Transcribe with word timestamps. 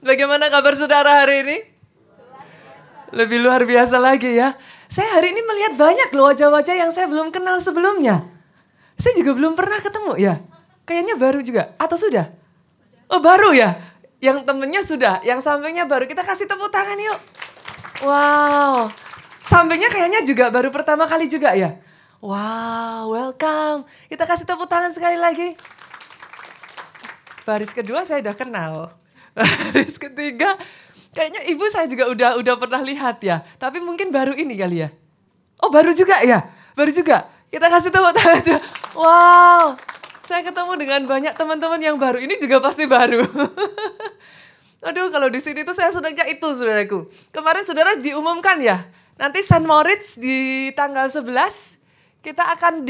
Bagaimana 0.00 0.48
kabar 0.48 0.72
saudara 0.80 1.20
hari 1.20 1.44
ini? 1.44 1.58
Lebih 3.12 3.44
luar 3.44 3.68
biasa 3.68 4.00
lagi 4.00 4.32
ya. 4.32 4.56
Saya 4.88 5.12
hari 5.12 5.36
ini 5.36 5.44
melihat 5.44 5.76
banyak 5.76 6.08
loh 6.16 6.32
wajah-wajah 6.32 6.72
yang 6.72 6.88
saya 6.88 7.04
belum 7.04 7.28
kenal 7.28 7.60
sebelumnya. 7.60 8.24
Saya 8.96 9.12
juga 9.20 9.36
belum 9.36 9.52
pernah 9.52 9.76
ketemu 9.76 10.12
ya. 10.16 10.34
Kayaknya 10.88 11.14
baru 11.20 11.44
juga. 11.44 11.76
Atau 11.76 12.00
sudah? 12.00 12.32
Oh 13.12 13.20
baru 13.20 13.52
ya? 13.52 13.76
Yang 14.24 14.48
temennya 14.48 14.80
sudah, 14.80 15.14
yang 15.20 15.44
sampingnya 15.44 15.84
baru. 15.84 16.08
Kita 16.08 16.24
kasih 16.24 16.48
tepuk 16.48 16.72
tangan 16.72 16.96
yuk. 16.96 17.20
Wow. 18.00 18.88
Sampingnya 19.40 19.92
kayaknya 19.92 20.24
juga 20.24 20.48
baru 20.48 20.72
pertama 20.72 21.04
kali 21.04 21.28
juga 21.28 21.52
ya. 21.52 21.76
Wow, 22.24 23.12
welcome. 23.12 23.84
Kita 24.08 24.24
kasih 24.24 24.48
tepuk 24.48 24.68
tangan 24.68 24.96
sekali 24.96 25.20
lagi. 25.20 25.56
Baris 27.44 27.72
kedua 27.76 28.04
saya 28.08 28.24
udah 28.24 28.36
kenal. 28.36 28.99
Baris 29.70 29.96
ketiga 29.96 30.58
kayaknya 31.14 31.42
ibu 31.50 31.66
saya 31.70 31.86
juga 31.90 32.06
udah 32.10 32.30
udah 32.38 32.54
pernah 32.58 32.82
lihat 32.82 33.22
ya. 33.22 33.42
Tapi 33.58 33.82
mungkin 33.82 34.10
baru 34.14 34.34
ini 34.34 34.54
kali 34.58 34.86
ya. 34.86 34.88
Oh 35.60 35.68
baru 35.68 35.92
juga 35.92 36.22
ya? 36.22 36.42
Baru 36.74 36.90
juga. 36.94 37.26
Kita 37.50 37.66
kasih 37.66 37.90
tepuk 37.90 38.14
tangan 38.14 38.38
aja. 38.38 38.56
Wow, 38.94 39.74
saya 40.22 40.46
ketemu 40.46 40.78
dengan 40.78 41.02
banyak 41.10 41.34
teman-teman 41.34 41.82
yang 41.82 41.98
baru. 41.98 42.22
Ini 42.22 42.38
juga 42.38 42.62
pasti 42.62 42.86
baru. 42.86 43.26
Aduh, 44.86 45.10
kalau 45.10 45.26
di 45.26 45.42
sini 45.42 45.66
tuh 45.66 45.74
saya 45.74 45.90
senangnya 45.90 46.24
itu, 46.30 46.46
saudaraku. 46.46 47.10
Kemarin 47.34 47.66
saudara 47.66 47.98
diumumkan 47.98 48.62
ya, 48.62 48.78
nanti 49.18 49.42
San 49.42 49.66
Moritz 49.66 50.14
di 50.16 50.70
tanggal 50.78 51.10
11 51.10 51.26
kita 52.22 52.46
akan 52.56 52.86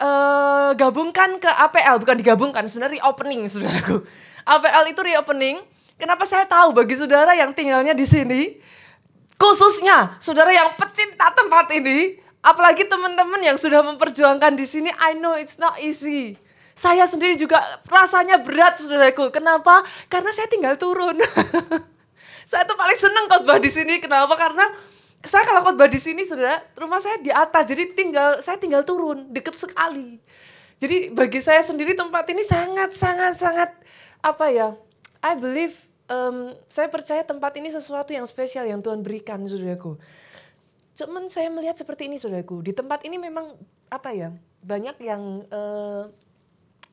digabungkan 0.00 1.30
eh, 1.36 1.38
uh, 1.38 1.42
ke 1.44 1.50
APL, 1.52 2.00
bukan 2.02 2.16
digabungkan, 2.18 2.64
sebenarnya 2.66 3.04
reopening, 3.04 3.44
saudaraku. 3.46 4.02
APL 4.46 4.84
itu 4.94 5.00
reopening. 5.02 5.58
Kenapa 5.98 6.22
saya 6.22 6.46
tahu 6.46 6.76
bagi 6.76 6.94
saudara 6.94 7.32
yang 7.34 7.50
tinggalnya 7.56 7.96
di 7.96 8.04
sini, 8.04 8.54
khususnya 9.40 10.14
saudara 10.20 10.52
yang 10.52 10.76
pecinta 10.76 11.32
tempat 11.32 11.72
ini, 11.72 12.20
apalagi 12.44 12.84
teman-teman 12.84 13.40
yang 13.40 13.56
sudah 13.56 13.80
memperjuangkan 13.82 14.54
di 14.54 14.66
sini, 14.68 14.92
I 15.02 15.16
know 15.16 15.34
it's 15.34 15.56
not 15.56 15.80
easy. 15.80 16.36
Saya 16.76 17.08
sendiri 17.08 17.40
juga 17.40 17.56
rasanya 17.88 18.36
berat, 18.44 18.76
saudaraku. 18.76 19.32
Kenapa? 19.32 19.80
Karena 20.12 20.28
saya 20.36 20.44
tinggal 20.52 20.76
turun. 20.76 21.16
saya 22.50 22.68
tuh 22.68 22.76
paling 22.76 23.00
seneng 23.00 23.24
khotbah 23.32 23.56
di 23.56 23.72
sini. 23.72 23.96
Kenapa? 23.96 24.36
Karena 24.36 24.68
saya 25.26 25.42
kalau 25.42 25.60
khotbah 25.66 25.90
di 25.90 25.98
sini 25.98 26.22
saudara 26.22 26.62
rumah 26.78 27.02
saya 27.02 27.18
di 27.18 27.34
atas 27.34 27.66
jadi 27.66 27.92
tinggal 27.92 28.38
saya 28.40 28.56
tinggal 28.62 28.86
turun 28.86 29.26
deket 29.34 29.58
sekali 29.58 30.22
jadi 30.78 31.10
bagi 31.12 31.42
saya 31.42 31.60
sendiri 31.66 31.98
tempat 31.98 32.30
ini 32.30 32.46
sangat 32.46 32.94
sangat 32.94 33.34
sangat 33.34 33.70
apa 34.26 34.50
ya 34.50 34.74
I 35.22 35.38
believe 35.38 35.78
um, 36.10 36.50
saya 36.66 36.90
percaya 36.90 37.22
tempat 37.22 37.54
ini 37.62 37.70
sesuatu 37.70 38.10
yang 38.10 38.26
spesial 38.26 38.66
yang 38.66 38.82
Tuhan 38.82 39.06
berikan 39.06 39.46
saudaraku 39.46 39.94
cuman 40.98 41.30
saya 41.30 41.46
melihat 41.54 41.78
seperti 41.78 42.10
ini 42.10 42.18
saudaraku 42.18 42.66
di 42.66 42.74
tempat 42.74 43.06
ini 43.06 43.22
memang 43.22 43.54
apa 43.86 44.10
ya 44.10 44.34
banyak 44.66 44.98
yang 44.98 45.46
uh, 45.54 46.10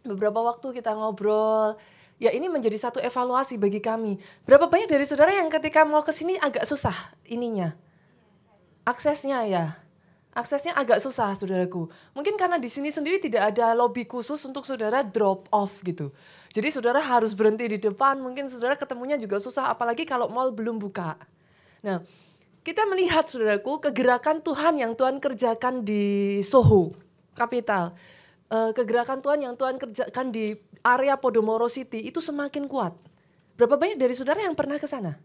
beberapa 0.06 0.46
waktu 0.46 0.78
kita 0.78 0.94
ngobrol 0.94 1.74
ya 2.22 2.30
ini 2.30 2.46
menjadi 2.54 2.78
satu 2.78 3.02
evaluasi 3.02 3.58
bagi 3.58 3.82
kami 3.82 4.22
berapa 4.46 4.70
banyak 4.70 4.86
dari 4.86 5.10
saudara 5.10 5.34
yang 5.34 5.50
ketika 5.50 5.82
mau 5.82 6.06
ke 6.06 6.14
sini 6.14 6.38
agak 6.38 6.70
susah 6.70 6.94
ininya 7.26 7.74
aksesnya 8.84 9.48
ya. 9.48 9.66
Aksesnya 10.34 10.74
agak 10.74 10.98
susah, 10.98 11.38
saudaraku. 11.38 11.94
Mungkin 12.18 12.34
karena 12.42 12.58
di 12.58 12.66
sini 12.66 12.90
sendiri 12.90 13.22
tidak 13.22 13.54
ada 13.54 13.78
lobby 13.78 14.10
khusus 14.10 14.42
untuk 14.50 14.66
saudara 14.66 15.06
drop 15.06 15.46
off 15.54 15.86
gitu. 15.86 16.10
Jadi 16.54 16.70
saudara 16.70 17.02
harus 17.02 17.34
berhenti 17.34 17.66
di 17.66 17.82
depan, 17.82 18.22
mungkin 18.22 18.46
saudara 18.46 18.78
ketemunya 18.78 19.18
juga 19.18 19.42
susah, 19.42 19.74
apalagi 19.74 20.06
kalau 20.06 20.30
mall 20.30 20.54
belum 20.54 20.78
buka. 20.78 21.18
Nah, 21.82 22.06
kita 22.62 22.86
melihat 22.86 23.26
saudaraku 23.26 23.90
kegerakan 23.90 24.46
Tuhan 24.46 24.78
yang 24.78 24.94
Tuhan 24.94 25.18
kerjakan 25.18 25.82
di 25.82 26.40
Soho, 26.46 26.94
kapital. 27.34 27.98
Eh, 28.54 28.70
kegerakan 28.78 29.26
Tuhan 29.26 29.42
yang 29.42 29.58
Tuhan 29.58 29.82
kerjakan 29.82 30.30
di 30.30 30.54
area 30.86 31.18
Podomoro 31.18 31.66
City 31.66 32.06
itu 32.06 32.22
semakin 32.22 32.70
kuat. 32.70 32.94
Berapa 33.58 33.74
banyak 33.74 33.98
dari 33.98 34.14
saudara 34.14 34.46
yang 34.46 34.54
pernah 34.54 34.78
ke 34.78 34.86
sana? 34.86 35.18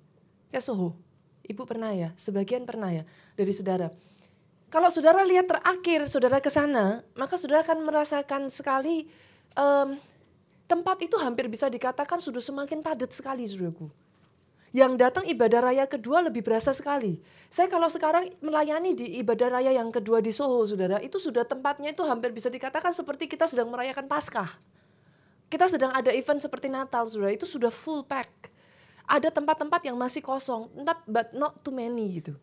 Ke 0.49 0.65
Soho? 0.65 0.97
Ibu 1.45 1.69
pernah 1.69 1.93
ya? 1.93 2.17
Sebagian 2.17 2.65
pernah 2.65 2.89
ya? 2.89 3.05
dari 3.37 3.53
saudara. 3.53 3.93
Kalau 4.69 4.89
saudara 4.89 5.25
lihat 5.29 5.49
terakhir 5.49 6.09
saudara 6.09 6.41
ke 6.41 6.49
sana, 6.49 7.05
maka 7.17 7.37
saudara 7.37 7.65
akan 7.65 7.85
merasakan 7.85 8.53
sekali 8.53 9.09
um, 9.57 9.97
tempat 10.69 11.01
itu 11.01 11.17
hampir 11.17 11.49
bisa 11.49 11.67
dikatakan 11.67 12.21
sudah 12.21 12.39
semakin 12.45 12.85
padat 12.85 13.11
sekali, 13.11 13.49
saudaraku. 13.49 13.89
Yang 14.69 15.01
datang 15.01 15.25
ibadah 15.25 15.65
raya 15.65 15.89
kedua 15.89 16.21
lebih 16.21 16.45
berasa 16.45 16.77
sekali. 16.77 17.25
Saya 17.49 17.73
kalau 17.73 17.89
sekarang 17.89 18.29
melayani 18.45 18.93
di 18.93 19.17
ibadah 19.25 19.49
raya 19.49 19.73
yang 19.73 19.89
kedua 19.89 20.21
di 20.21 20.29
Soho, 20.29 20.61
saudara, 20.69 21.01
itu 21.01 21.17
sudah 21.17 21.49
tempatnya 21.49 21.97
itu 21.97 22.05
hampir 22.05 22.37
bisa 22.37 22.53
dikatakan 22.53 22.93
seperti 22.93 23.27
kita 23.33 23.49
sedang 23.49 23.73
merayakan 23.73 24.05
Paskah. 24.05 24.61
Kita 25.49 25.65
sedang 25.65 25.97
ada 25.97 26.13
event 26.13 26.37
seperti 26.37 26.69
Natal, 26.69 27.09
saudara, 27.09 27.33
itu 27.33 27.49
sudah 27.49 27.73
full 27.73 28.05
pack. 28.05 28.53
Ada 29.09 29.33
tempat-tempat 29.33 29.81
yang 29.89 29.97
masih 29.97 30.21
kosong, 30.21 30.69
but 31.09 31.33
not 31.33 31.65
too 31.65 31.73
many 31.73 32.21
gitu 32.21 32.37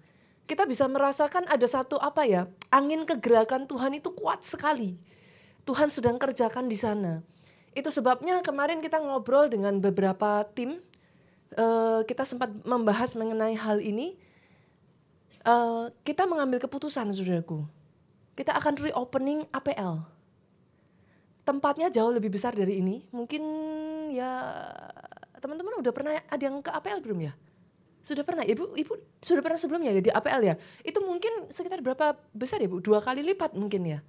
kita 0.46 0.64
bisa 0.70 0.86
merasakan 0.86 1.50
ada 1.50 1.66
satu 1.66 1.98
apa 1.98 2.26
ya 2.26 2.46
angin 2.70 3.04
kegerakan 3.04 3.66
Tuhan 3.66 3.98
itu 3.98 4.14
kuat 4.14 4.46
sekali 4.46 4.98
Tuhan 5.66 5.90
sedang 5.90 6.22
kerjakan 6.22 6.70
di 6.70 6.78
sana 6.78 7.26
itu 7.76 7.92
sebabnya 7.92 8.40
kemarin 8.40 8.80
kita 8.80 8.98
ngobrol 9.04 9.52
dengan 9.52 9.78
beberapa 9.84 10.48
tim 10.56 10.80
uh, 11.60 12.02
kita 12.08 12.24
sempat 12.24 12.50
membahas 12.64 13.14
mengenai 13.20 13.54
hal 13.60 13.84
ini 13.84 14.16
uh, 15.44 15.92
kita 16.08 16.24
mengambil 16.24 16.64
keputusan 16.64 17.12
saudaraku 17.12 17.68
kita 18.40 18.56
akan 18.56 18.80
reopening 18.80 19.44
APL 19.52 20.08
tempatnya 21.44 21.92
jauh 21.92 22.16
lebih 22.16 22.32
besar 22.32 22.56
dari 22.56 22.80
ini 22.80 23.04
mungkin 23.12 23.44
ya 24.16 24.64
teman-teman 25.44 25.78
udah 25.84 25.92
pernah 25.94 26.16
ada 26.16 26.42
yang 26.42 26.64
ke 26.64 26.72
APL 26.72 27.04
belum 27.04 27.30
ya 27.30 27.34
sudah 28.06 28.22
pernah, 28.22 28.46
ibu, 28.46 28.78
ibu 28.78 29.02
sudah 29.18 29.42
pernah 29.42 29.58
sebelumnya 29.58 29.90
ya 29.90 29.98
di 29.98 30.14
APL 30.14 30.42
ya. 30.46 30.56
Itu 30.86 31.02
mungkin 31.02 31.50
sekitar 31.50 31.82
berapa 31.82 32.14
besar 32.38 32.62
ya 32.62 32.70
bu? 32.70 32.78
Dua 32.78 33.02
kali 33.02 33.26
lipat 33.26 33.58
mungkin 33.58 33.82
ya. 33.82 34.06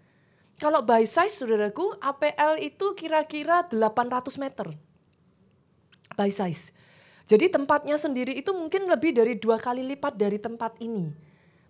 Kalau 0.56 0.80
by 0.84 1.04
size 1.04 1.36
saudaraku, 1.36 1.96
APL 2.00 2.56
itu 2.64 2.96
kira-kira 2.96 3.68
800 3.68 4.40
meter. 4.40 4.72
By 6.16 6.32
size. 6.32 6.72
Jadi 7.26 7.52
tempatnya 7.52 8.00
sendiri 8.00 8.32
itu 8.32 8.54
mungkin 8.56 8.88
lebih 8.88 9.12
dari 9.12 9.36
dua 9.36 9.60
kali 9.60 9.84
lipat 9.84 10.16
dari 10.16 10.40
tempat 10.40 10.78
ini. 10.80 11.12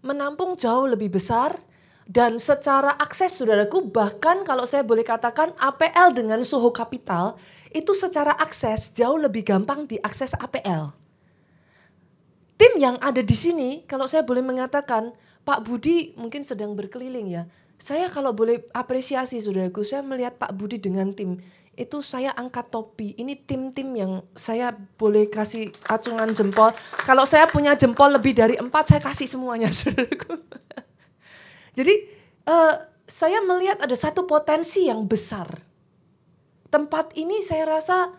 Menampung 0.04 0.54
jauh 0.54 0.86
lebih 0.86 1.10
besar 1.18 1.58
dan 2.06 2.38
secara 2.38 2.94
akses 3.00 3.42
saudaraku 3.42 3.90
bahkan 3.90 4.46
kalau 4.46 4.62
saya 4.68 4.86
boleh 4.86 5.02
katakan 5.02 5.50
APL 5.58 6.14
dengan 6.14 6.44
Soho 6.46 6.70
Capital 6.70 7.34
itu 7.74 7.90
secara 7.90 8.38
akses 8.38 8.94
jauh 8.94 9.18
lebih 9.18 9.42
gampang 9.42 9.88
diakses 9.90 10.36
APL 10.38 10.94
tim 12.56 12.72
yang 12.80 12.96
ada 13.00 13.20
di 13.20 13.36
sini, 13.36 13.84
kalau 13.84 14.08
saya 14.08 14.24
boleh 14.24 14.42
mengatakan, 14.42 15.12
Pak 15.46 15.62
Budi 15.62 16.16
mungkin 16.18 16.42
sedang 16.42 16.74
berkeliling 16.74 17.28
ya. 17.30 17.44
Saya 17.76 18.08
kalau 18.08 18.32
boleh 18.32 18.64
apresiasi 18.72 19.38
saudaraku, 19.38 19.84
saya 19.84 20.00
melihat 20.00 20.40
Pak 20.40 20.52
Budi 20.56 20.80
dengan 20.80 21.12
tim, 21.12 21.38
itu 21.76 22.00
saya 22.00 22.32
angkat 22.32 22.72
topi. 22.72 23.12
Ini 23.20 23.44
tim-tim 23.44 23.92
yang 23.92 24.12
saya 24.32 24.72
boleh 24.72 25.28
kasih 25.28 25.68
acungan 25.86 26.32
jempol. 26.32 26.72
Kalau 27.04 27.28
saya 27.28 27.44
punya 27.46 27.76
jempol 27.76 28.16
lebih 28.16 28.32
dari 28.32 28.56
empat, 28.56 28.96
saya 28.96 29.00
kasih 29.04 29.28
semuanya 29.28 29.68
saudaraku. 29.76 30.40
Jadi 31.76 31.94
uh, 32.48 32.74
saya 33.04 33.44
melihat 33.44 33.84
ada 33.84 33.92
satu 33.92 34.24
potensi 34.24 34.88
yang 34.88 35.04
besar. 35.04 35.52
Tempat 36.72 37.12
ini 37.14 37.44
saya 37.44 37.68
rasa 37.68 38.16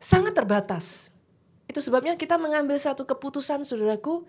sangat 0.00 0.32
terbatas 0.32 1.18
itu 1.68 1.84
sebabnya 1.84 2.16
kita 2.16 2.40
mengambil 2.40 2.80
satu 2.80 3.04
keputusan 3.04 3.68
saudaraku, 3.68 4.24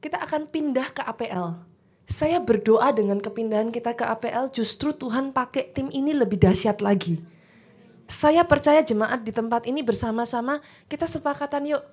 kita 0.00 0.16
akan 0.24 0.48
pindah 0.48 0.88
ke 0.96 1.04
APL. 1.04 1.67
Saya 2.08 2.40
berdoa 2.40 2.88
dengan 2.96 3.20
kepindahan 3.20 3.68
kita 3.68 3.92
ke 3.92 4.00
APL 4.00 4.48
justru 4.48 4.96
Tuhan 4.96 5.36
pakai 5.36 5.76
tim 5.76 5.92
ini 5.92 6.16
lebih 6.16 6.40
dahsyat 6.40 6.80
lagi. 6.80 7.20
Saya 8.08 8.48
percaya 8.48 8.80
jemaat 8.80 9.20
di 9.20 9.36
tempat 9.36 9.68
ini 9.68 9.84
bersama-sama 9.84 10.64
kita 10.88 11.04
sepakatan 11.04 11.68
yuk. 11.68 11.84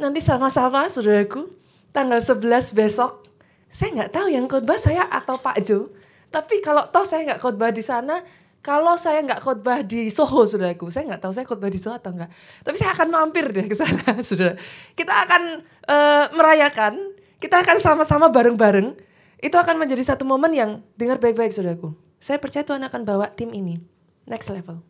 Nanti 0.00 0.24
sama-sama 0.24 0.88
saudaraku, 0.88 1.52
tanggal 1.92 2.24
11 2.24 2.72
besok. 2.72 3.28
Saya 3.68 3.92
nggak 3.92 4.12
tahu 4.16 4.32
yang 4.32 4.48
khotbah 4.48 4.80
saya 4.80 5.04
atau 5.04 5.36
Pak 5.36 5.60
Jo. 5.60 5.92
Tapi 6.32 6.64
kalau 6.64 6.88
toh 6.88 7.04
saya 7.04 7.28
nggak 7.28 7.40
khotbah 7.44 7.68
di 7.68 7.84
sana, 7.84 8.24
kalau 8.64 8.96
saya 8.96 9.20
nggak 9.20 9.44
khotbah 9.44 9.84
di 9.84 10.08
Soho, 10.08 10.48
saudaraku, 10.48 10.88
saya 10.88 11.12
nggak 11.12 11.22
tahu 11.28 11.32
saya 11.36 11.44
khotbah 11.44 11.68
di 11.68 11.76
Soho 11.76 11.92
atau 11.92 12.16
enggak. 12.16 12.32
Tapi 12.64 12.76
saya 12.80 12.96
akan 12.96 13.08
mampir 13.12 13.52
deh 13.52 13.68
ke 13.68 13.76
sana, 13.76 14.16
saudara. 14.28 14.56
Kita 14.96 15.12
akan 15.28 15.42
uh, 15.84 16.24
merayakan, 16.32 16.94
kita 17.36 17.60
akan 17.60 17.76
sama-sama 17.76 18.32
bareng-bareng. 18.32 19.07
Itu 19.38 19.54
akan 19.54 19.78
menjadi 19.78 20.02
satu 20.02 20.26
momen 20.26 20.50
yang 20.50 20.82
dengar 20.98 21.22
baik-baik, 21.22 21.54
saudaraku. 21.54 21.94
Saya 22.18 22.42
percaya 22.42 22.66
Tuhan 22.66 22.82
akan 22.82 23.06
bawa 23.06 23.30
tim 23.30 23.54
ini 23.54 23.78
next 24.26 24.50
level. 24.50 24.82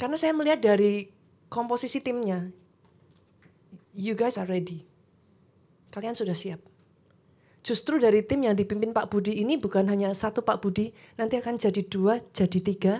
Karena 0.00 0.16
saya 0.16 0.32
melihat 0.32 0.64
dari 0.64 1.12
komposisi 1.52 2.00
timnya. 2.00 2.48
You 3.92 4.16
guys 4.16 4.40
are 4.40 4.48
ready. 4.48 4.88
Kalian 5.92 6.16
sudah 6.16 6.32
siap. 6.32 6.64
Justru 7.62 8.00
dari 8.00 8.24
tim 8.26 8.42
yang 8.42 8.58
dipimpin 8.58 8.90
Pak 8.90 9.12
Budi 9.12 9.38
ini 9.38 9.54
bukan 9.60 9.86
hanya 9.86 10.10
satu 10.16 10.42
Pak 10.42 10.64
Budi, 10.64 10.90
nanti 11.14 11.38
akan 11.38 11.60
jadi 11.60 11.84
dua, 11.86 12.18
jadi 12.34 12.58
tiga, 12.58 12.94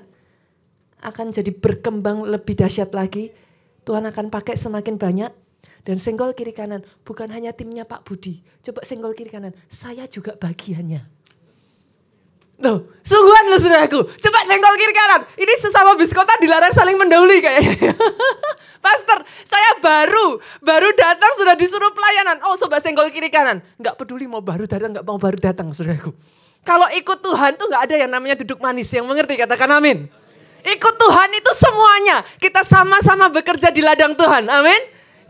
akan 1.03 1.35
jadi 1.35 1.51
berkembang 1.51 2.23
lebih 2.29 2.55
dahsyat 2.61 2.95
lagi. 2.95 3.35
Tuhan 3.83 4.07
akan 4.07 4.31
pakai 4.31 4.55
semakin 4.55 4.95
banyak 4.95 5.33
dan 5.83 5.99
senggol 5.99 6.31
kiri 6.35 6.55
kanan 6.55 6.87
bukan 7.03 7.27
hanya 7.35 7.51
timnya 7.51 7.83
Pak 7.83 8.07
Budi. 8.07 8.43
Coba 8.63 8.87
senggol 8.87 9.15
kiri 9.19 9.31
kanan, 9.31 9.55
saya 9.67 10.07
juga 10.07 10.39
bagiannya. 10.39 11.23
Loh, 12.63 12.87
sungguhan 13.03 13.51
loh 13.51 13.59
saudaraku. 13.59 14.07
Coba 14.07 14.39
senggol 14.47 14.75
kiri 14.79 14.95
kanan. 14.95 15.21
Ini 15.35 15.53
sesama 15.59 15.99
biskota 15.99 16.39
dilarang 16.39 16.71
saling 16.71 16.95
mendahului 16.95 17.43
kayaknya. 17.43 17.91
Pastor, 18.87 19.27
saya 19.43 19.83
baru, 19.83 20.39
baru 20.63 20.95
datang 20.95 21.33
sudah 21.43 21.59
disuruh 21.59 21.91
pelayanan. 21.91 22.39
Oh, 22.47 22.55
coba 22.55 22.79
senggol 22.79 23.11
kiri 23.11 23.35
kanan. 23.35 23.67
Enggak 23.83 23.99
peduli 23.99 24.31
mau 24.31 24.39
baru 24.39 24.71
datang, 24.71 24.95
enggak 24.95 25.07
mau 25.07 25.19
baru 25.19 25.39
datang 25.43 25.75
saudaraku. 25.75 26.15
Kalau 26.63 26.87
ikut 26.95 27.19
Tuhan 27.19 27.59
tuh 27.59 27.67
enggak 27.67 27.83
ada 27.91 27.97
yang 27.99 28.11
namanya 28.15 28.39
duduk 28.39 28.63
manis. 28.63 28.87
Yang 28.95 29.11
mengerti 29.11 29.35
katakan 29.35 29.83
amin. 29.83 30.07
Ikut 30.63 30.95
Tuhan 30.95 31.31
itu 31.35 31.51
semuanya. 31.59 32.23
Kita 32.39 32.63
sama-sama 32.63 33.27
bekerja 33.27 33.75
di 33.75 33.83
ladang 33.83 34.15
Tuhan. 34.15 34.47
Amin. 34.47 34.79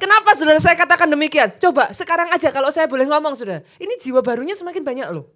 Kenapa 0.02 0.34
saudara 0.34 0.58
saya 0.58 0.74
katakan 0.74 1.06
demikian? 1.06 1.54
Coba 1.62 1.94
sekarang 1.94 2.26
aja 2.34 2.50
kalau 2.50 2.74
saya 2.74 2.90
boleh 2.90 3.06
ngomong 3.06 3.38
saudara. 3.38 3.62
Ini 3.78 3.94
jiwa 4.02 4.18
barunya 4.18 4.58
semakin 4.58 4.82
banyak 4.82 5.06
loh. 5.14 5.30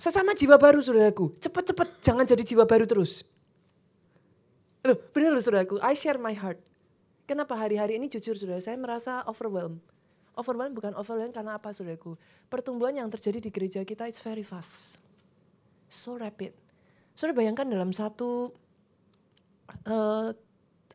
Sesama 0.00 0.32
jiwa 0.32 0.56
baru 0.56 0.80
saudaraku. 0.80 1.36
Cepat-cepat 1.36 2.00
jangan 2.00 2.24
jadi 2.24 2.40
jiwa 2.48 2.64
baru 2.64 2.88
terus. 2.88 3.28
Loh 4.88 4.96
benar 5.12 5.36
loh 5.36 5.44
saudaraku. 5.44 5.76
I 5.84 5.92
share 5.92 6.16
my 6.16 6.32
heart. 6.32 6.56
Kenapa 7.28 7.52
hari-hari 7.52 8.00
ini 8.00 8.08
jujur 8.08 8.40
saudara 8.40 8.64
saya 8.64 8.80
merasa 8.80 9.20
overwhelmed. 9.28 9.84
Overwhelmed 10.32 10.72
bukan 10.72 10.96
overwhelmed 10.96 11.36
karena 11.36 11.60
apa 11.60 11.76
saudaraku. 11.76 12.16
Pertumbuhan 12.48 12.96
yang 12.96 13.12
terjadi 13.12 13.36
di 13.36 13.52
gereja 13.52 13.84
kita 13.84 14.08
is 14.08 14.16
very 14.24 14.40
fast. 14.40 14.96
So 15.92 16.16
rapid. 16.16 16.56
Saudara 17.12 17.36
bayangkan 17.36 17.68
dalam 17.68 17.92
satu 17.92 18.48
uh, 19.84 20.32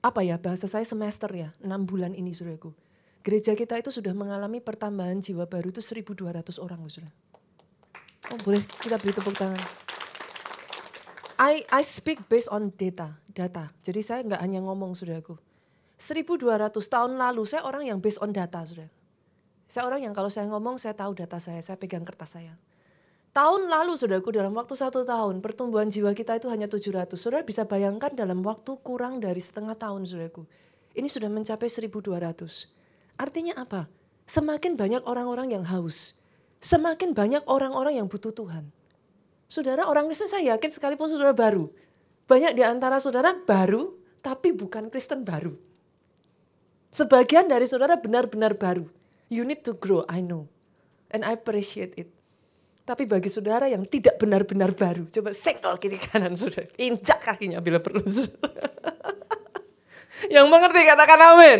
apa 0.07 0.24
ya 0.24 0.39
bahasa 0.39 0.71
saya 0.71 0.88
semester 0.88 1.27
ya, 1.36 1.51
enam 1.59 1.83
bulan 1.83 2.15
ini 2.15 2.31
saudaraku. 2.31 2.71
Gereja 3.27 3.59
kita 3.59 3.75
itu 3.75 3.92
sudah 3.92 4.15
mengalami 4.15 4.63
pertambahan 4.63 5.19
jiwa 5.19 5.51
baru 5.51 5.68
itu 5.68 5.83
1.200 5.83 6.63
orang 6.63 6.80
saudara. 6.88 7.12
Oh 8.31 8.39
boleh 8.48 8.63
kita 8.63 8.95
beri 8.95 9.12
tepuk 9.12 9.36
tangan. 9.36 9.59
I, 11.38 11.62
I 11.69 11.83
speak 11.83 12.25
based 12.31 12.48
on 12.50 12.71
data, 12.74 13.19
data. 13.30 13.75
Jadi 13.83 14.00
saya 14.00 14.24
nggak 14.24 14.39
hanya 14.39 14.63
ngomong 14.63 14.95
saudaraku. 14.95 15.36
1.200 16.00 16.71
tahun 16.71 17.12
lalu 17.19 17.44
saya 17.44 17.68
orang 17.68 17.83
yang 17.92 18.00
based 18.00 18.24
on 18.24 18.31
data 18.31 18.63
saudara. 18.63 18.88
Saya 19.68 19.83
orang 19.83 20.07
yang 20.07 20.15
kalau 20.15 20.31
saya 20.31 20.48
ngomong 20.48 20.80
saya 20.80 20.95
tahu 20.95 21.12
data 21.12 21.44
saya, 21.44 21.60
saya 21.60 21.75
pegang 21.75 22.07
kertas 22.07 22.39
saya. 22.39 22.56
Tahun 23.38 23.69
lalu 23.69 23.94
saudaraku 23.94 24.34
dalam 24.34 24.50
waktu 24.57 24.74
satu 24.74 25.06
tahun 25.06 25.45
pertumbuhan 25.45 25.86
jiwa 25.94 26.18
kita 26.18 26.42
itu 26.42 26.50
hanya 26.50 26.66
700. 26.66 27.13
Saudara 27.13 27.45
bisa 27.45 27.69
bayangkan 27.69 28.10
dalam 28.10 28.42
waktu 28.42 28.74
kurang 28.81 29.22
dari 29.22 29.38
setengah 29.38 29.78
tahun 29.78 30.10
saudaraku. 30.10 30.42
Ini 30.98 31.06
sudah 31.06 31.30
mencapai 31.30 31.69
1200. 31.69 32.18
Artinya 33.13 33.62
apa? 33.62 33.86
Semakin 34.25 34.74
banyak 34.74 35.06
orang-orang 35.06 35.54
yang 35.54 35.62
haus. 35.69 36.18
Semakin 36.66 37.13
banyak 37.13 37.45
orang-orang 37.45 38.01
yang 38.01 38.10
butuh 38.10 38.34
Tuhan. 38.34 38.74
Saudara 39.45 39.86
orang 39.86 40.10
Kristen 40.10 40.34
saya 40.34 40.57
yakin 40.57 40.74
sekalipun 40.74 41.06
saudara 41.06 41.38
baru. 41.38 41.69
Banyak 42.25 42.57
di 42.57 42.66
antara 42.66 42.98
saudara 42.98 43.38
baru 43.38 43.94
tapi 44.25 44.50
bukan 44.50 44.89
Kristen 44.89 45.22
baru. 45.22 45.54
Sebagian 46.89 47.45
dari 47.45 47.69
saudara 47.69 48.01
benar-benar 48.01 48.57
baru. 48.57 48.89
You 49.30 49.45
need 49.45 49.62
to 49.62 49.78
grow, 49.78 50.10
I 50.10 50.25
know. 50.25 50.50
And 51.13 51.22
I 51.22 51.38
appreciate 51.38 51.94
it. 52.01 52.16
Tapi 52.88 53.04
bagi 53.04 53.28
saudara 53.28 53.68
yang 53.68 53.84
tidak 53.84 54.16
benar-benar 54.16 54.72
baru, 54.72 55.04
coba 55.12 55.36
senggol 55.36 55.75
kiri 55.75 56.00
kanan 56.00 56.39
saudara. 56.39 56.72
Injak 56.80 57.19
kakinya 57.19 57.60
bila 57.60 57.84
perlu 57.84 58.00
yang 60.36 60.48
mengerti 60.48 60.88
katakan 60.88 61.19
amin. 61.36 61.60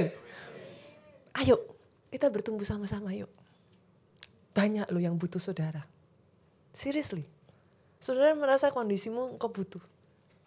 Ayo, 1.44 1.60
kita 2.08 2.32
bertumbuh 2.32 2.64
sama-sama 2.64 3.12
yuk. 3.12 3.28
Banyak 4.56 4.88
loh 4.88 5.04
yang 5.04 5.20
butuh 5.20 5.44
saudara. 5.44 5.84
Seriously. 6.72 7.28
Saudara 8.00 8.32
merasa 8.32 8.72
kondisimu 8.72 9.36
kau 9.36 9.52
butuh. 9.52 9.84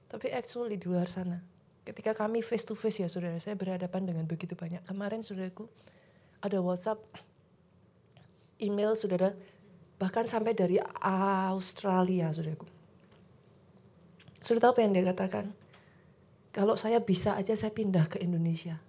Tapi 0.09 0.33
actually 0.33 0.81
di 0.81 0.89
luar 0.89 1.13
sana. 1.13 1.45
Ketika 1.85 2.17
kami 2.17 2.41
face 2.41 2.65
to 2.65 2.73
face 2.73 3.05
ya 3.05 3.09
saudara, 3.13 3.37
saya 3.37 3.53
berhadapan 3.53 4.09
dengan 4.09 4.25
begitu 4.25 4.57
banyak. 4.57 4.81
Kemarin 4.89 5.21
saudaraku 5.21 5.69
ada 6.41 6.57
WhatsApp, 6.65 7.05
email 8.65 8.97
saudara, 8.97 9.37
Bahkan 10.01 10.25
sampai 10.25 10.57
dari 10.57 10.81
Australia, 11.53 12.33
saudaraku. 12.33 12.65
Sudah 14.41 14.61
tahu 14.65 14.71
apa 14.73 14.81
yang 14.81 14.97
dia 14.97 15.05
katakan? 15.05 15.53
Kalau 16.57 16.75
saya 16.81 17.05
bisa 17.05 17.37
aja 17.37 17.53
saya 17.53 17.69
pindah 17.71 18.09
ke 18.09 18.17
Indonesia. 18.25 18.81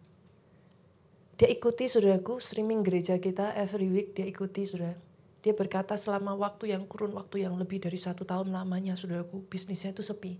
Dia 1.35 1.51
ikuti 1.51 1.91
saudaraku 1.91 2.39
streaming 2.39 2.81
gereja 2.81 3.19
kita 3.19 3.51
every 3.59 3.91
week 3.91 4.15
dia 4.15 4.23
ikuti 4.23 4.63
saudara. 4.63 4.95
Dia 5.41 5.51
berkata 5.57 5.97
selama 5.97 6.37
waktu 6.37 6.71
yang 6.71 6.87
kurun 6.87 7.17
waktu 7.17 7.43
yang 7.43 7.57
lebih 7.59 7.81
dari 7.81 7.97
satu 7.97 8.23
tahun 8.23 8.53
lamanya 8.53 8.95
saudaraku 8.95 9.43
bisnisnya 9.51 9.91
itu 9.91 10.05
sepi. 10.05 10.39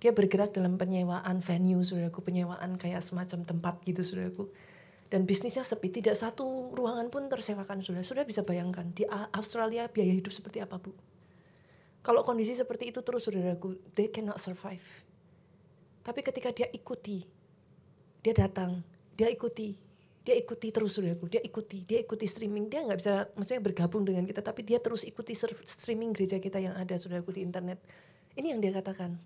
Dia 0.00 0.16
bergerak 0.16 0.56
dalam 0.56 0.80
penyewaan 0.80 1.44
venue 1.44 1.84
saudaraku 1.84 2.24
penyewaan 2.24 2.80
kayak 2.80 3.04
semacam 3.04 3.46
tempat 3.46 3.74
gitu 3.84 4.00
saudaraku 4.00 4.48
dan 5.10 5.26
bisnisnya 5.26 5.66
sepi, 5.66 5.90
tidak 5.90 6.14
satu 6.14 6.70
ruangan 6.70 7.10
pun 7.10 7.26
tersewakan 7.26 7.82
sudah. 7.82 8.06
Sudah 8.06 8.22
bisa 8.22 8.46
bayangkan 8.46 8.94
di 8.94 9.02
Australia 9.34 9.90
biaya 9.90 10.14
hidup 10.14 10.30
seperti 10.30 10.62
apa 10.62 10.78
bu? 10.78 10.94
Kalau 12.00 12.22
kondisi 12.22 12.54
seperti 12.54 12.94
itu 12.94 13.02
terus 13.02 13.26
saudaraku, 13.26 13.74
they 13.98 14.06
cannot 14.06 14.38
survive. 14.38 14.86
Tapi 16.06 16.22
ketika 16.22 16.54
dia 16.54 16.70
ikuti, 16.70 17.26
dia 18.22 18.32
datang, 18.38 18.86
dia 19.18 19.26
ikuti, 19.28 19.74
dia 20.22 20.38
ikuti 20.38 20.70
terus 20.70 20.94
saudaraku, 20.94 21.26
dia 21.26 21.42
ikuti, 21.42 21.82
dia 21.82 21.98
ikuti 22.00 22.24
streaming, 22.30 22.70
dia 22.70 22.86
nggak 22.86 22.98
bisa, 23.02 23.28
maksudnya 23.34 23.60
bergabung 23.66 24.06
dengan 24.06 24.24
kita, 24.24 24.40
tapi 24.46 24.62
dia 24.62 24.78
terus 24.78 25.02
ikuti 25.02 25.34
streaming 25.66 26.14
gereja 26.14 26.38
kita 26.38 26.62
yang 26.62 26.78
ada 26.78 26.94
saudaraku 26.94 27.34
di 27.34 27.42
internet. 27.42 27.82
Ini 28.38 28.54
yang 28.54 28.62
dia 28.62 28.72
katakan, 28.72 29.18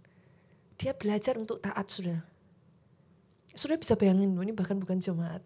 dia 0.81 0.97
belajar 0.97 1.37
untuk 1.37 1.61
taat 1.61 1.87
saudara. 1.93 2.25
Sudah 3.53 3.79
bisa 3.79 3.95
bayangin, 3.95 4.35
ini 4.35 4.51
bahkan 4.51 4.81
bukan 4.81 4.99
jemaat 4.99 5.45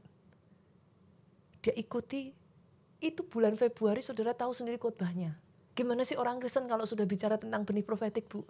dia 1.63 1.75
ikuti 1.75 2.31
itu 2.99 3.23
bulan 3.27 3.55
Februari 3.55 4.03
saudara 4.03 4.35
tahu 4.35 4.51
sendiri 4.51 4.79
khotbahnya. 4.79 5.39
Gimana 5.75 6.03
sih 6.03 6.19
orang 6.19 6.43
Kristen 6.43 6.67
kalau 6.67 6.83
sudah 6.83 7.07
bicara 7.07 7.39
tentang 7.39 7.63
benih 7.63 7.87
profetik 7.87 8.27
bu? 8.27 8.43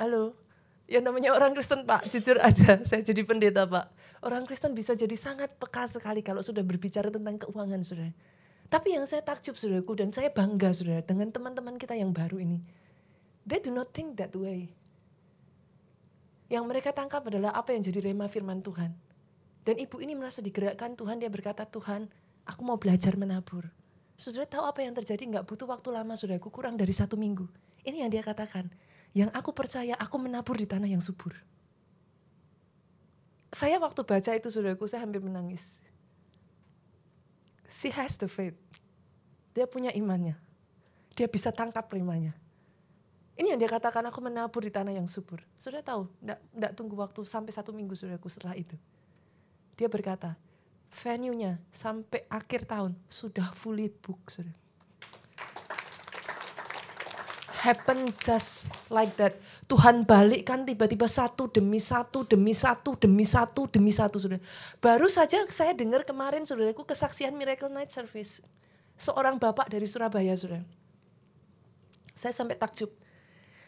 Halo, 0.00 0.32
yang 0.88 1.04
namanya 1.04 1.36
orang 1.36 1.52
Kristen 1.52 1.84
pak, 1.84 2.08
jujur 2.08 2.40
aja 2.40 2.80
saya 2.88 3.04
jadi 3.04 3.20
pendeta 3.28 3.68
pak. 3.68 3.92
Orang 4.24 4.48
Kristen 4.48 4.72
bisa 4.72 4.96
jadi 4.96 5.12
sangat 5.12 5.52
peka 5.60 5.84
sekali 5.84 6.24
kalau 6.24 6.40
sudah 6.40 6.64
berbicara 6.64 7.12
tentang 7.12 7.36
keuangan 7.36 7.84
saudara. 7.84 8.16
Tapi 8.72 8.96
yang 8.96 9.04
saya 9.04 9.20
takjub 9.20 9.52
saudaraku 9.52 9.92
dan 10.00 10.08
saya 10.08 10.32
bangga 10.32 10.72
saudara 10.72 11.04
dengan 11.04 11.28
teman-teman 11.28 11.76
kita 11.76 11.92
yang 11.92 12.16
baru 12.16 12.40
ini. 12.40 12.64
They 13.44 13.60
do 13.60 13.68
not 13.68 13.92
think 13.92 14.16
that 14.16 14.32
way. 14.32 14.72
Yang 16.48 16.64
mereka 16.64 16.96
tangkap 16.96 17.20
adalah 17.28 17.52
apa 17.52 17.76
yang 17.76 17.84
jadi 17.84 18.12
rema 18.12 18.32
firman 18.32 18.64
Tuhan 18.64 19.11
dan 19.62 19.78
ibu 19.78 20.02
ini 20.02 20.18
merasa 20.18 20.42
digerakkan 20.42 20.98
Tuhan, 20.98 21.22
dia 21.22 21.30
berkata, 21.30 21.62
Tuhan 21.62 22.10
aku 22.42 22.62
mau 22.66 22.74
belajar 22.78 23.14
menabur. 23.14 23.70
Saudara 24.18 24.46
tahu 24.46 24.66
apa 24.66 24.82
yang 24.82 24.94
terjadi? 24.94 25.22
Nggak 25.22 25.46
butuh 25.46 25.66
waktu 25.70 25.88
lama, 25.94 26.18
saudaraku 26.18 26.50
kurang 26.50 26.74
dari 26.74 26.90
satu 26.90 27.14
minggu. 27.14 27.46
Ini 27.86 28.06
yang 28.06 28.10
dia 28.10 28.22
katakan, 28.22 28.66
yang 29.14 29.30
aku 29.30 29.54
percaya 29.54 29.94
aku 29.98 30.18
menabur 30.18 30.58
di 30.58 30.66
tanah 30.66 30.90
yang 30.90 31.02
subur. 31.02 31.34
Saya 33.52 33.78
waktu 33.78 34.02
baca 34.02 34.30
itu 34.34 34.48
saudaraku, 34.50 34.86
saya 34.90 35.06
hampir 35.06 35.22
menangis. 35.22 35.78
She 37.70 37.92
has 37.94 38.18
the 38.18 38.26
faith. 38.26 38.58
Dia 39.52 39.68
punya 39.68 39.92
imannya. 39.94 40.34
Dia 41.12 41.28
bisa 41.28 41.52
tangkap 41.52 41.86
rimanya. 41.92 42.32
Ini 43.36 43.54
yang 43.54 43.60
dia 43.60 43.70
katakan, 43.70 44.04
aku 44.08 44.18
menabur 44.24 44.64
di 44.64 44.72
tanah 44.72 44.92
yang 44.92 45.06
subur. 45.06 45.40
Sudah 45.60 45.84
tahu, 45.84 46.08
enggak, 46.20 46.72
tunggu 46.74 46.96
waktu 46.98 47.20
sampai 47.24 47.52
satu 47.52 47.70
minggu 47.70 47.92
saudaraku 47.96 48.28
setelah 48.28 48.56
itu. 48.56 48.76
Dia 49.76 49.88
berkata, 49.88 50.36
venue-nya 50.92 51.56
sampai 51.72 52.28
akhir 52.28 52.68
tahun 52.68 52.92
sudah 53.08 53.56
fully 53.56 53.88
book. 53.88 54.28
Sudah. 54.28 54.52
Happen 57.62 58.10
just 58.18 58.66
like 58.90 59.14
that. 59.16 59.38
Tuhan 59.70 60.02
balikkan 60.02 60.66
tiba-tiba 60.66 61.06
satu 61.06 61.46
demi 61.46 61.78
satu, 61.78 62.26
demi 62.26 62.52
satu, 62.52 62.98
demi 62.98 63.22
satu, 63.22 63.70
demi 63.70 63.94
satu. 63.94 64.18
Sudah. 64.18 64.42
Baru 64.82 65.06
saja 65.06 65.46
saya 65.48 65.72
dengar 65.72 66.02
kemarin 66.02 66.42
saudaraku 66.42 66.82
kesaksian 66.84 67.32
Miracle 67.38 67.70
Night 67.70 67.94
Service. 67.94 68.42
Seorang 68.98 69.38
bapak 69.38 69.70
dari 69.70 69.86
Surabaya, 69.88 70.34
sudah. 70.34 70.60
Saya 72.12 72.34
sampai 72.34 72.58
takjub. 72.58 72.92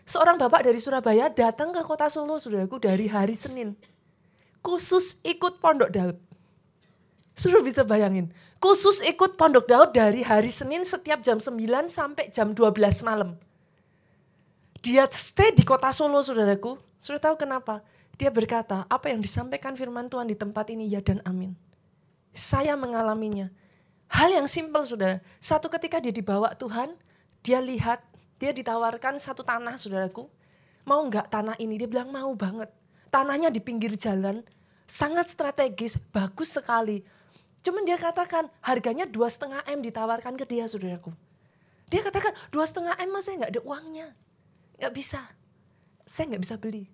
Seorang 0.04 0.36
bapak 0.36 0.68
dari 0.68 0.82
Surabaya 0.82 1.32
datang 1.32 1.72
ke 1.72 1.80
kota 1.80 2.12
Solo, 2.12 2.36
saudaraku, 2.36 2.76
dari 2.76 3.08
hari 3.08 3.32
Senin 3.32 3.72
khusus 4.64 5.20
ikut 5.20 5.60
Pondok 5.60 5.92
Daud. 5.92 6.16
Sudah 7.36 7.60
bisa 7.60 7.84
bayangin, 7.84 8.32
khusus 8.56 9.04
ikut 9.04 9.36
Pondok 9.36 9.68
Daud 9.68 9.92
dari 9.92 10.24
hari 10.24 10.48
Senin 10.48 10.88
setiap 10.88 11.20
jam 11.20 11.36
9 11.36 11.52
sampai 11.92 12.32
jam 12.32 12.56
12 12.56 13.04
malam. 13.04 13.36
Dia 14.80 15.04
stay 15.12 15.52
di 15.52 15.64
kota 15.64 15.92
Solo, 15.92 16.24
saudaraku. 16.24 16.80
Sudah 16.96 17.20
tahu 17.20 17.36
kenapa? 17.36 17.84
Dia 18.16 18.28
berkata, 18.28 18.84
apa 18.88 19.08
yang 19.08 19.20
disampaikan 19.20 19.72
firman 19.74 20.08
Tuhan 20.08 20.28
di 20.28 20.36
tempat 20.36 20.68
ini 20.72 20.88
ya 20.88 21.00
dan 21.00 21.24
amin. 21.24 21.56
Saya 22.36 22.76
mengalaminya. 22.76 23.48
Hal 24.12 24.30
yang 24.30 24.44
simpel, 24.44 24.84
saudara. 24.84 25.24
Satu 25.40 25.72
ketika 25.72 25.98
dia 25.98 26.12
dibawa 26.12 26.52
Tuhan, 26.54 26.92
dia 27.40 27.64
lihat, 27.64 28.04
dia 28.36 28.52
ditawarkan 28.52 29.16
satu 29.16 29.40
tanah, 29.40 29.80
saudaraku. 29.80 30.28
Mau 30.84 31.00
nggak 31.08 31.32
tanah 31.32 31.56
ini? 31.56 31.80
Dia 31.80 31.88
bilang 31.88 32.12
mau 32.12 32.30
banget. 32.36 32.68
Tanahnya 33.14 33.54
di 33.54 33.62
pinggir 33.62 33.94
jalan, 33.94 34.42
sangat 34.90 35.30
strategis, 35.30 36.02
bagus 36.10 36.58
sekali 36.58 37.06
Cuman 37.64 37.82
dia 37.88 37.96
katakan 37.96 38.52
harganya 38.60 39.08
dua 39.08 39.32
setengah 39.32 39.64
M 39.64 39.80
ditawarkan 39.80 40.36
ke 40.36 40.44
dia 40.44 40.68
saudaraku. 40.68 41.16
Dia 41.88 42.04
katakan 42.04 42.36
dua 42.52 42.68
setengah 42.68 42.92
M 43.00 43.16
saya 43.24 43.40
nggak 43.40 43.52
ada 43.56 43.62
uangnya. 43.64 44.08
Nggak 44.76 44.92
bisa. 44.92 45.20
Saya 46.04 46.36
nggak 46.36 46.44
bisa 46.44 46.56
beli. 46.60 46.84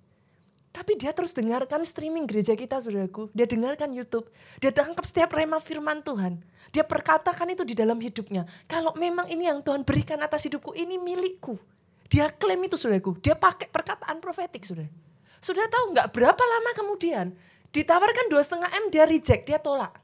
Tapi 0.70 0.94
dia 0.94 1.10
terus 1.10 1.34
dengarkan 1.34 1.82
streaming 1.82 2.30
gereja 2.30 2.54
kita 2.54 2.78
saudaraku. 2.78 3.26
Dia 3.34 3.50
dengarkan 3.50 3.90
Youtube. 3.90 4.30
Dia 4.62 4.70
tangkap 4.70 5.02
setiap 5.02 5.34
rema 5.34 5.58
firman 5.58 6.06
Tuhan. 6.06 6.38
Dia 6.70 6.86
perkatakan 6.86 7.50
itu 7.50 7.66
di 7.66 7.74
dalam 7.74 7.98
hidupnya. 7.98 8.46
Kalau 8.70 8.94
memang 8.94 9.26
ini 9.26 9.50
yang 9.50 9.66
Tuhan 9.66 9.82
berikan 9.82 10.22
atas 10.22 10.46
hidupku 10.46 10.70
ini 10.78 11.02
milikku. 11.02 11.58
Dia 12.06 12.30
klaim 12.30 12.62
itu 12.62 12.78
saudaraku. 12.78 13.18
Dia 13.18 13.34
pakai 13.34 13.66
perkataan 13.66 14.22
profetik 14.22 14.62
saudara. 14.62 15.09
Sudah 15.40 15.66
tahu 15.72 15.96
nggak 15.96 16.12
berapa 16.12 16.44
lama 16.44 16.70
kemudian 16.76 17.32
ditawarkan 17.72 18.28
dua 18.28 18.44
setengah 18.44 18.70
M 18.84 18.92
dia 18.92 19.08
reject, 19.08 19.48
dia 19.48 19.56
tolak 19.60 20.00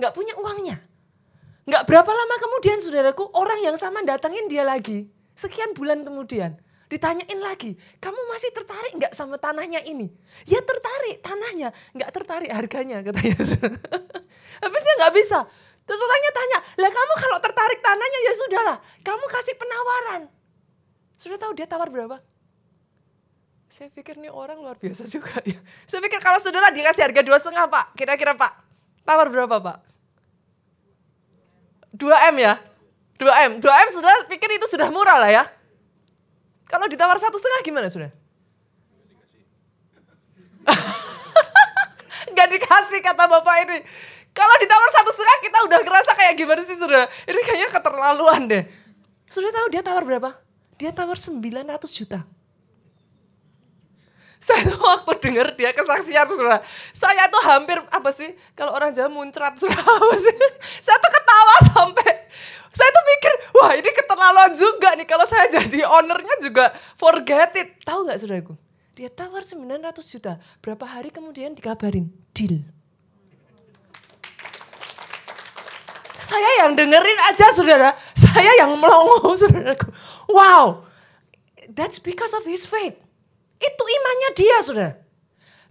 nggak 0.00 0.16
punya 0.16 0.32
uangnya. 0.40 0.80
Nggak 1.68 1.84
berapa 1.84 2.08
lama 2.08 2.36
kemudian 2.40 2.80
saudaraku 2.80 3.28
orang 3.36 3.60
yang 3.60 3.76
sama 3.76 4.00
datangin 4.00 4.48
dia 4.48 4.64
lagi. 4.64 5.12
Sekian 5.36 5.76
bulan 5.76 6.00
kemudian. 6.02 6.56
Ditanyain 6.90 7.38
lagi, 7.38 7.78
kamu 8.02 8.18
masih 8.34 8.50
tertarik 8.50 8.98
nggak 8.98 9.14
sama 9.14 9.38
tanahnya 9.38 9.78
ini? 9.86 10.10
Ya 10.42 10.58
tertarik 10.58 11.22
tanahnya, 11.22 11.70
nggak 11.94 12.10
tertarik 12.10 12.50
harganya 12.50 12.98
katanya. 13.06 13.38
Habisnya 14.66 14.94
nggak 14.98 15.14
bisa. 15.14 15.38
Terus 15.86 16.00
orangnya 16.02 16.32
tanya, 16.34 16.58
lah 16.82 16.90
kamu 16.90 17.14
kalau 17.14 17.38
tertarik 17.38 17.78
tanahnya 17.78 18.18
ya 18.26 18.32
sudahlah, 18.34 18.76
kamu 19.06 19.22
kasih 19.30 19.54
penawaran. 19.54 20.22
Sudah 21.14 21.38
tahu 21.38 21.54
dia 21.54 21.70
tawar 21.70 21.94
berapa? 21.94 22.18
Saya 23.70 23.86
pikir 23.94 24.18
nih 24.18 24.34
orang 24.34 24.58
luar 24.58 24.74
biasa 24.74 25.06
juga 25.14 25.38
ya. 25.46 25.54
Saya 25.86 26.02
pikir 26.02 26.18
kalau 26.18 26.42
saudara 26.42 26.74
dikasih 26.74 27.06
harga 27.06 27.22
dua 27.22 27.38
setengah 27.38 27.70
pak, 27.70 27.94
kira-kira 27.94 28.34
pak, 28.34 28.50
tawar 29.06 29.30
berapa 29.30 29.62
pak? 29.62 29.78
2M 31.94 32.34
ya. 32.42 32.58
2M. 33.22 33.62
2M 33.62 33.88
sudah 33.94 34.26
pikir 34.26 34.50
itu 34.58 34.66
sudah 34.66 34.90
murah 34.90 35.22
lah 35.22 35.30
ya. 35.30 35.44
Kalau 36.66 36.86
ditawar 36.90 37.14
satu 37.18 37.38
setengah 37.38 37.62
gimana 37.62 37.86
sudah? 37.90 38.10
Gak 42.36 42.48
dikasih 42.50 43.00
kata 43.06 43.26
bapak 43.26 43.56
ini. 43.70 43.78
Kalau 44.30 44.54
ditawar 44.62 44.90
satu 44.94 45.10
setengah 45.14 45.38
kita 45.46 45.58
udah 45.66 45.78
ngerasa 45.82 46.10
kayak 46.14 46.34
gimana 46.38 46.62
sih 46.62 46.78
sudah? 46.78 47.06
Ini 47.26 47.40
kayaknya 47.42 47.68
keterlaluan 47.74 48.46
deh. 48.50 48.64
Sudah 49.30 49.50
tahu 49.50 49.66
dia 49.70 49.82
tawar 49.82 50.06
berapa? 50.06 50.30
Dia 50.78 50.94
tawar 50.94 51.18
900 51.18 51.50
juta. 51.90 52.22
Saya 54.40 54.64
tuh 54.72 54.80
waktu 54.80 55.12
denger 55.20 55.52
dia 55.52 55.68
kesaksian 55.76 56.24
saudara, 56.24 56.64
saya 56.96 57.28
tuh 57.28 57.44
hampir 57.44 57.76
apa 57.92 58.08
sih 58.08 58.32
kalau 58.56 58.72
orang 58.72 58.88
Jawa 58.96 59.12
muncrat 59.12 59.60
sudah 59.60 59.76
apa 60.00 60.16
sih? 60.16 60.36
Saya 60.80 60.96
tuh 60.96 61.12
ketawa 61.12 61.56
sampai 61.76 62.12
saya 62.70 62.88
tuh 62.94 63.04
mikir, 63.04 63.32
wah 63.58 63.72
ini 63.74 63.90
keterlaluan 63.90 64.52
juga 64.54 64.94
nih 64.94 65.04
kalau 65.04 65.26
saya 65.26 65.50
jadi 65.50 65.84
ownernya 65.90 66.38
juga 66.38 66.70
forget 66.94 67.50
it. 67.58 67.82
Tahu 67.82 68.06
nggak 68.06 68.18
saudaraku? 68.22 68.54
Dia 68.94 69.10
tawar 69.10 69.42
900 69.42 69.96
juta. 70.06 70.38
Berapa 70.62 70.86
hari 70.86 71.10
kemudian 71.10 71.56
dikabarin, 71.56 72.14
deal. 72.30 72.62
Saya 76.20 76.62
yang 76.62 76.78
dengerin 76.78 77.20
aja 77.32 77.50
saudara, 77.50 77.90
saya 78.14 78.52
yang 78.62 78.76
melongo 78.78 79.34
saudaraku. 79.34 79.90
Wow, 80.30 80.86
that's 81.66 81.98
because 81.98 82.30
of 82.38 82.46
his 82.46 82.68
faith. 82.68 82.99
Itu 83.60 83.84
imannya 83.84 84.30
dia, 84.32 84.56
saudara. 84.64 84.92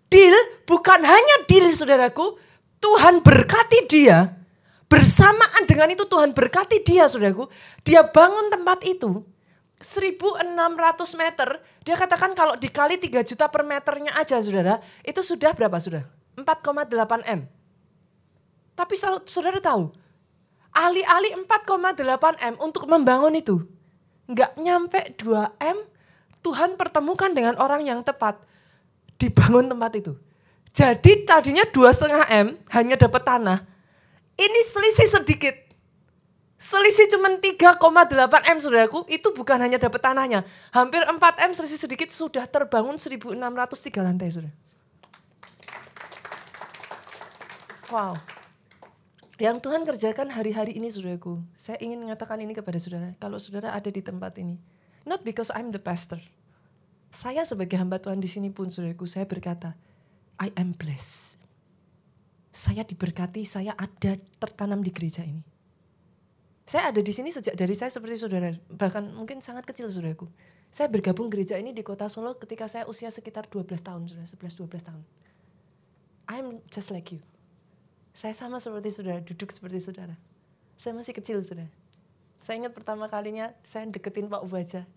Deal 0.08 0.38
bukan 0.70 1.02
hanya 1.02 1.36
deal, 1.50 1.66
saudaraku. 1.74 2.38
Tuhan 2.78 3.26
berkati 3.26 3.90
dia. 3.90 4.38
Bersamaan 4.86 5.66
dengan 5.66 5.90
itu 5.92 6.06
Tuhan 6.06 6.32
berkati 6.32 6.86
dia, 6.86 7.10
saudaraku. 7.10 7.50
Dia 7.82 8.06
bangun 8.06 8.54
tempat 8.54 8.86
itu. 8.86 9.26
1600 9.82 10.46
meter. 11.18 11.50
Dia 11.84 11.96
katakan 11.98 12.38
kalau 12.38 12.54
dikali 12.56 13.02
3 13.02 13.26
juta 13.26 13.50
per 13.50 13.66
meternya 13.66 14.14
aja, 14.16 14.38
saudara. 14.38 14.78
Itu 15.02 15.26
sudah 15.26 15.52
berapa, 15.58 15.76
sudah? 15.82 16.06
4,8 16.38 17.26
M. 17.26 17.50
Tapi 18.80 18.96
saudara 19.28 19.60
tahu, 19.60 19.92
alih-alih 20.72 21.36
4,8 21.44 22.00
M 22.40 22.56
untuk 22.64 22.88
membangun 22.88 23.36
itu, 23.36 23.60
nggak 24.32 24.56
nyampe 24.56 25.20
2 25.20 25.52
M, 25.60 25.78
Tuhan 26.40 26.80
pertemukan 26.80 27.32
dengan 27.32 27.60
orang 27.60 27.84
yang 27.84 28.00
tepat. 28.04 28.40
Dibangun 29.20 29.68
tempat 29.68 29.92
itu. 30.00 30.14
Jadi 30.72 31.28
tadinya 31.28 31.66
dua 31.68 31.92
setengah 31.92 32.24
M 32.32 32.56
hanya 32.72 32.96
dapat 32.96 33.22
tanah. 33.26 33.60
Ini 34.40 34.60
selisih 34.64 35.20
sedikit. 35.20 35.56
Selisih 36.60 37.08
cuma 37.16 37.32
3,8 37.40 37.80
M 38.52 38.58
saudaraku, 38.60 39.08
itu 39.08 39.32
bukan 39.32 39.56
hanya 39.64 39.80
dapat 39.80 40.04
tanahnya. 40.04 40.44
Hampir 40.76 41.00
4 41.08 41.16
M 41.48 41.52
selisih 41.56 41.80
sedikit 41.80 42.12
sudah 42.12 42.44
terbangun 42.48 43.00
1603 43.00 44.04
lantai 44.04 44.28
saudara. 44.28 44.52
Wow. 47.88 48.20
Yang 49.40 49.64
Tuhan 49.64 49.82
kerjakan 49.88 50.28
hari-hari 50.36 50.76
ini 50.76 50.92
saudaraku. 50.92 51.40
Saya 51.56 51.80
ingin 51.80 52.04
mengatakan 52.04 52.44
ini 52.44 52.52
kepada 52.52 52.76
saudara. 52.76 53.16
Kalau 53.24 53.40
saudara 53.40 53.72
ada 53.72 53.88
di 53.88 54.04
tempat 54.04 54.36
ini. 54.36 54.60
Not 55.08 55.24
because 55.24 55.52
I'm 55.56 55.72
the 55.72 55.80
pastor. 55.80 56.20
Saya 57.10 57.42
sebagai 57.48 57.80
hamba 57.80 57.98
Tuhan 57.98 58.22
di 58.22 58.30
sini 58.30 58.54
pun, 58.54 58.70
saudaraku, 58.70 59.10
saya 59.10 59.26
berkata, 59.26 59.74
I 60.38 60.54
am 60.56 60.78
blessed. 60.78 61.42
Saya 62.54 62.86
diberkati, 62.86 63.44
saya 63.48 63.74
ada 63.76 64.20
tertanam 64.38 64.84
di 64.84 64.92
gereja 64.94 65.26
ini. 65.26 65.42
Saya 66.70 66.94
ada 66.94 67.02
di 67.02 67.10
sini 67.10 67.34
sejak 67.34 67.58
dari 67.58 67.74
saya 67.74 67.90
seperti 67.90 68.22
saudara, 68.22 68.54
bahkan 68.70 69.02
mungkin 69.10 69.42
sangat 69.42 69.66
kecil 69.66 69.90
saudaraku. 69.90 70.30
Saya 70.70 70.86
bergabung 70.86 71.34
gereja 71.34 71.58
ini 71.58 71.74
di 71.74 71.82
kota 71.82 72.06
Solo 72.06 72.38
ketika 72.38 72.70
saya 72.70 72.86
usia 72.86 73.10
sekitar 73.10 73.50
12 73.50 73.74
tahun, 73.82 74.06
saudara, 74.06 74.30
11-12 74.30 74.86
tahun. 74.86 75.04
I'm 76.30 76.62
just 76.70 76.94
like 76.94 77.10
you. 77.10 77.26
Saya 78.14 78.38
sama 78.38 78.62
seperti 78.62 78.94
saudara, 78.94 79.18
duduk 79.18 79.50
seperti 79.50 79.82
saudara. 79.82 80.14
Saya 80.78 80.94
masih 80.94 81.18
kecil, 81.18 81.42
saudara. 81.42 81.74
Saya 82.40 82.64
ingat 82.64 82.72
pertama 82.72 83.12
kalinya 83.12 83.52
saya 83.62 83.86
deketin 83.92 84.32
Pak 84.32 84.42
Ubaja. 84.48 84.88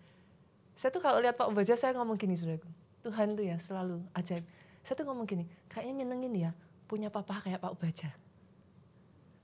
Saya 0.73 0.89
tuh 0.89 1.03
kalau 1.03 1.19
lihat 1.19 1.35
Pak 1.35 1.51
Ubaja 1.51 1.75
saya 1.75 1.91
ngomong 1.99 2.15
gini 2.15 2.39
saudaraku. 2.39 2.65
Tuhan 3.03 3.35
tuh 3.35 3.43
ya 3.43 3.59
selalu 3.59 3.99
ajaib. 4.15 4.47
Saya 4.83 4.95
tuh 4.95 5.05
ngomong 5.07 5.27
gini, 5.27 5.43
kayaknya 5.67 6.03
nyenengin 6.03 6.33
ya 6.49 6.51
punya 6.87 7.11
papa 7.11 7.43
kayak 7.43 7.59
Pak 7.59 7.71
Ubaja. 7.75 8.09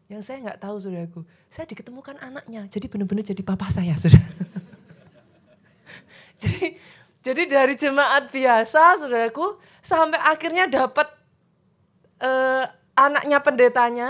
Yang 0.09 0.21
saya 0.25 0.37
nggak 0.41 0.59
tahu 0.63 0.75
saudaraku, 0.79 1.21
saya 1.53 1.69
diketemukan 1.69 2.17
anaknya, 2.17 2.65
jadi 2.65 2.89
benar-benar 2.89 3.21
jadi 3.21 3.45
papa 3.45 3.69
saya 3.69 3.93
saudara. 3.93 4.25
jadi 6.41 6.65
jadi 7.19 7.43
dari 7.45 7.75
jemaat 7.77 8.31
biasa 8.31 9.05
saudaraku 9.05 9.59
sampai 9.83 10.17
akhirnya 10.23 10.71
dapat 10.71 11.07
uh, 12.23 12.63
anaknya 12.95 13.37
pendetanya, 13.43 14.09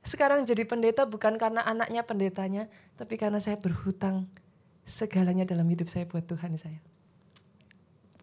sekarang 0.00 0.48
jadi 0.48 0.64
pendeta 0.64 1.04
bukan 1.04 1.36
karena 1.36 1.60
anaknya 1.64 2.00
pendetanya, 2.04 2.64
tapi 2.96 3.20
karena 3.20 3.36
saya 3.36 3.60
berhutang 3.60 4.24
segalanya 4.84 5.44
dalam 5.44 5.68
hidup 5.68 5.92
saya 5.92 6.08
buat 6.08 6.24
Tuhan 6.24 6.56
saya. 6.56 6.80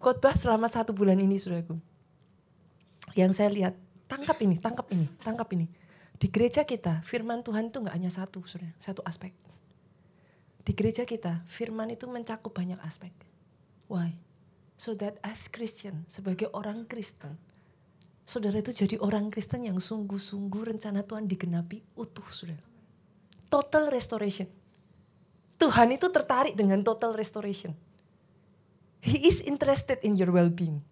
Khotbah 0.02 0.34
selama 0.34 0.70
satu 0.70 0.94
bulan 0.94 1.18
ini, 1.18 1.38
saudaraku. 1.38 1.78
Yang 3.18 3.32
saya 3.42 3.50
lihat, 3.50 3.74
tangkap 4.06 4.38
ini, 4.42 4.58
tangkap 4.62 4.88
ini, 4.94 5.06
tangkap 5.22 5.50
ini. 5.54 5.66
Di 6.18 6.30
gereja 6.30 6.66
kita, 6.66 7.02
firman 7.06 7.46
Tuhan 7.46 7.70
itu 7.70 7.78
nggak 7.82 7.94
hanya 7.94 8.10
satu, 8.10 8.42
saudara, 8.46 8.74
satu 8.82 9.02
aspek. 9.06 9.34
Di 10.66 10.74
gereja 10.74 11.06
kita, 11.06 11.46
firman 11.46 11.94
itu 11.94 12.10
mencakup 12.10 12.54
banyak 12.54 12.78
aspek. 12.82 13.14
Why? 13.90 14.18
So 14.78 14.94
that 15.02 15.18
as 15.26 15.50
Christian, 15.50 16.06
sebagai 16.06 16.54
orang 16.54 16.86
Kristen, 16.86 17.38
saudara 18.28 18.60
itu 18.60 18.76
jadi 18.76 19.00
orang 19.00 19.32
Kristen 19.32 19.64
yang 19.64 19.80
sungguh-sungguh 19.80 20.76
rencana 20.76 21.08
Tuhan 21.08 21.32
digenapi 21.32 21.80
utuh, 21.96 22.28
saudara. 22.28 22.60
Total 23.48 23.88
restoration. 23.88 24.52
Tuhan 25.56 25.96
itu 25.96 26.12
tertarik 26.12 26.54
dengan 26.60 26.84
total 26.84 27.16
restoration. 27.16 27.72
He 29.00 29.24
is 29.24 29.40
interested 29.48 30.04
in 30.04 30.20
your 30.20 30.36
well-being. 30.36 30.84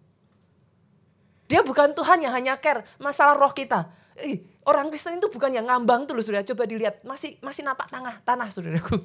Dia 1.46 1.60
bukan 1.62 1.92
Tuhan 1.92 2.24
yang 2.24 2.32
hanya 2.32 2.56
care 2.58 2.82
masalah 2.98 3.36
roh 3.36 3.52
kita. 3.52 3.86
Ih, 4.16 4.40
orang 4.64 4.88
Kristen 4.88 5.20
itu 5.20 5.28
bukan 5.28 5.52
yang 5.52 5.68
ngambang 5.68 6.08
tuh 6.08 6.16
loh 6.16 6.24
sudah 6.24 6.42
coba 6.42 6.64
dilihat 6.64 7.04
masih 7.04 7.36
masih 7.44 7.62
napak 7.62 7.92
tanah 7.92 8.16
tanah 8.24 8.48
saudaraku. 8.48 8.96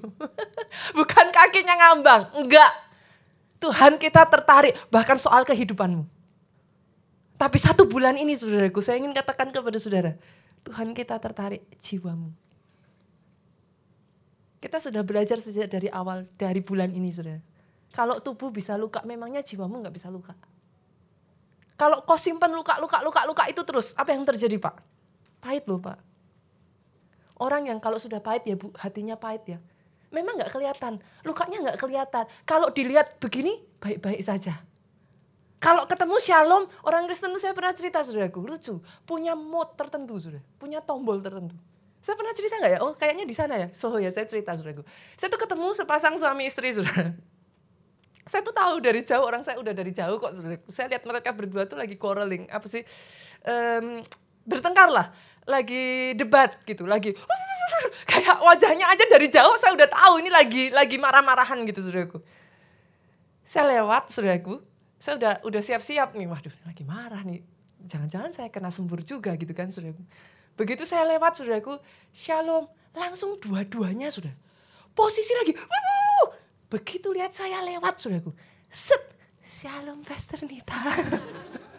bukan 0.97 1.27
kakinya 1.29 1.75
ngambang, 1.77 2.31
enggak. 2.39 2.71
Tuhan 3.61 4.01
kita 4.01 4.25
tertarik 4.25 4.73
bahkan 4.89 5.19
soal 5.19 5.45
kehidupanmu. 5.45 6.20
Tapi 7.41 7.57
satu 7.57 7.89
bulan 7.89 8.13
ini 8.21 8.37
saudaraku 8.37 8.85
saya 8.85 9.01
ingin 9.01 9.17
katakan 9.17 9.49
kepada 9.49 9.81
saudara, 9.81 10.13
Tuhan 10.61 10.93
kita 10.93 11.17
tertarik 11.17 11.65
jiwamu. 11.81 12.29
Kita 14.61 14.77
sudah 14.77 15.01
belajar 15.01 15.41
sejak 15.41 15.65
dari 15.65 15.89
awal 15.89 16.29
dari 16.37 16.61
bulan 16.61 16.93
ini 16.93 17.09
saudara. 17.09 17.41
Kalau 17.97 18.21
tubuh 18.21 18.53
bisa 18.53 18.77
luka, 18.77 19.01
memangnya 19.09 19.41
jiwamu 19.41 19.81
nggak 19.81 19.89
bisa 19.89 20.13
luka. 20.13 20.37
Kalau 21.81 22.05
kau 22.05 22.13
simpan 22.13 22.53
luka, 22.53 22.77
luka, 22.77 23.01
luka, 23.01 23.25
luka 23.25 23.49
itu 23.49 23.65
terus, 23.65 23.97
apa 23.97 24.13
yang 24.13 24.21
terjadi 24.21 24.61
pak? 24.61 24.77
Pahit 25.41 25.65
loh 25.65 25.81
pak. 25.81 25.97
Orang 27.41 27.65
yang 27.65 27.81
kalau 27.81 27.97
sudah 27.97 28.21
pahit 28.21 28.45
ya 28.45 28.53
bu, 28.53 28.69
hatinya 28.77 29.17
pahit 29.17 29.57
ya. 29.57 29.57
Memang 30.13 30.37
nggak 30.37 30.53
kelihatan, 30.53 31.01
lukanya 31.25 31.57
nggak 31.65 31.77
kelihatan. 31.81 32.29
Kalau 32.45 32.69
dilihat 32.69 33.17
begini, 33.17 33.57
baik-baik 33.81 34.21
saja. 34.21 34.61
Kalau 35.61 35.85
ketemu 35.85 36.17
shalom, 36.17 36.65
orang 36.89 37.05
Kristen 37.05 37.29
itu 37.29 37.45
saya 37.45 37.53
pernah 37.53 37.69
cerita 37.77 38.01
saudaraku, 38.01 38.41
lucu. 38.41 38.81
Punya 39.05 39.37
mode 39.37 39.77
tertentu 39.77 40.17
sudah, 40.17 40.41
punya 40.57 40.81
tombol 40.81 41.21
tertentu. 41.21 41.53
Saya 42.01 42.17
pernah 42.17 42.33
cerita 42.33 42.57
nggak 42.57 42.71
ya? 42.73 42.79
Oh 42.81 42.97
kayaknya 42.97 43.29
di 43.29 43.35
sana 43.37 43.61
ya. 43.61 43.67
So 43.69 44.01
ya 44.01 44.09
saya 44.09 44.25
cerita 44.25 44.57
saudaraku. 44.57 44.81
Saya 45.13 45.29
tuh 45.29 45.37
ketemu 45.37 45.69
sepasang 45.77 46.17
suami 46.17 46.49
istri 46.49 46.73
saudara 46.73 47.13
saya 48.25 48.41
tuh 48.45 48.53
tahu 48.53 48.77
dari 48.79 49.01
jauh 49.01 49.25
orang 49.25 49.41
saya 49.41 49.57
udah 49.57 49.73
dari 49.73 49.89
jauh 49.93 50.21
kok 50.21 50.33
saya 50.69 50.87
lihat 50.93 51.03
mereka 51.09 51.33
berdua 51.33 51.65
tuh 51.65 51.77
lagi 51.77 51.97
quarreling 51.97 52.45
apa 52.53 52.65
sih 52.69 52.85
um, 53.45 53.97
bertengkar 54.45 54.93
lah 54.93 55.09
lagi 55.49 56.13
debat 56.13 56.53
gitu 56.69 56.85
lagi 56.85 57.17
kayak 58.11 58.37
wajahnya 58.45 58.85
aja 58.93 59.03
dari 59.09 59.27
jauh 59.27 59.57
saya 59.57 59.73
udah 59.73 59.89
tahu 59.89 60.21
ini 60.21 60.29
lagi 60.29 60.69
lagi 60.69 61.01
marah-marahan 61.01 61.65
gitu 61.65 61.81
saudaraku 61.81 62.21
saya 63.41 63.81
lewat 63.81 64.13
saudaraku 64.13 64.61
saya 65.01 65.17
udah 65.17 65.33
udah 65.41 65.61
siap-siap 65.65 66.13
nih 66.13 66.29
waduh 66.29 66.53
lagi 66.69 66.85
marah 66.85 67.25
nih 67.25 67.41
jangan-jangan 67.89 68.29
saya 68.29 68.47
kena 68.53 68.69
sembur 68.69 69.01
juga 69.01 69.33
gitu 69.33 69.49
kan 69.57 69.73
saudaraku 69.73 70.05
begitu 70.53 70.85
saya 70.85 71.09
lewat 71.09 71.41
saudaraku 71.41 71.81
shalom 72.13 72.69
langsung 72.93 73.33
dua-duanya 73.41 74.13
sudah 74.13 74.31
posisi 74.93 75.33
lagi 75.41 75.57
Begitu 76.71 77.11
lihat 77.11 77.35
saya 77.35 77.59
lewat, 77.59 77.99
saudaraku. 77.99 78.31
Set, 78.71 79.03
shalom 79.43 79.99
Pastor 80.07 80.39
Nita. 80.47 80.79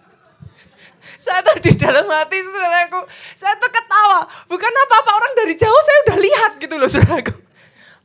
saya 1.25 1.41
tuh 1.41 1.57
di 1.65 1.73
dalam 1.81 2.05
hati 2.13 2.37
saudaraku, 2.45 3.01
saya 3.33 3.57
tuh 3.57 3.73
ketawa. 3.73 4.29
Bukan 4.53 4.69
apa-apa 4.69 5.11
orang 5.17 5.33
dari 5.33 5.57
jauh 5.57 5.81
saya 5.81 5.99
udah 6.13 6.19
lihat 6.21 6.53
gitu 6.61 6.77
loh 6.77 6.93
saudaraku. 6.93 7.33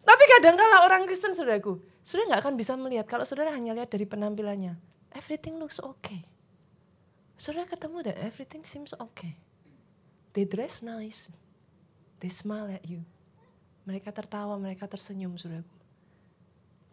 Tapi 0.08 0.24
kadang 0.40 0.56
kala 0.56 0.88
orang 0.88 1.04
Kristen 1.04 1.36
saudaraku, 1.36 1.84
saudara 2.08 2.32
nggak 2.32 2.42
akan 2.48 2.54
bisa 2.56 2.80
melihat 2.80 3.04
kalau 3.12 3.28
saudara 3.28 3.52
hanya 3.52 3.76
lihat 3.76 3.92
dari 3.92 4.08
penampilannya. 4.08 4.80
Everything 5.18 5.58
looks 5.58 5.82
okay. 5.82 6.22
Saudara 7.42 7.66
ketemu 7.66 8.06
dan 8.06 8.22
everything 8.22 8.62
seems 8.62 8.94
okay. 9.02 9.34
They 10.38 10.46
dress 10.46 10.86
nice. 10.86 11.34
They 12.22 12.30
smile 12.30 12.70
at 12.70 12.86
you. 12.86 13.02
Mereka 13.90 14.14
tertawa, 14.14 14.54
mereka 14.62 14.86
tersenyum 14.86 15.34
saudaraku. 15.42 15.74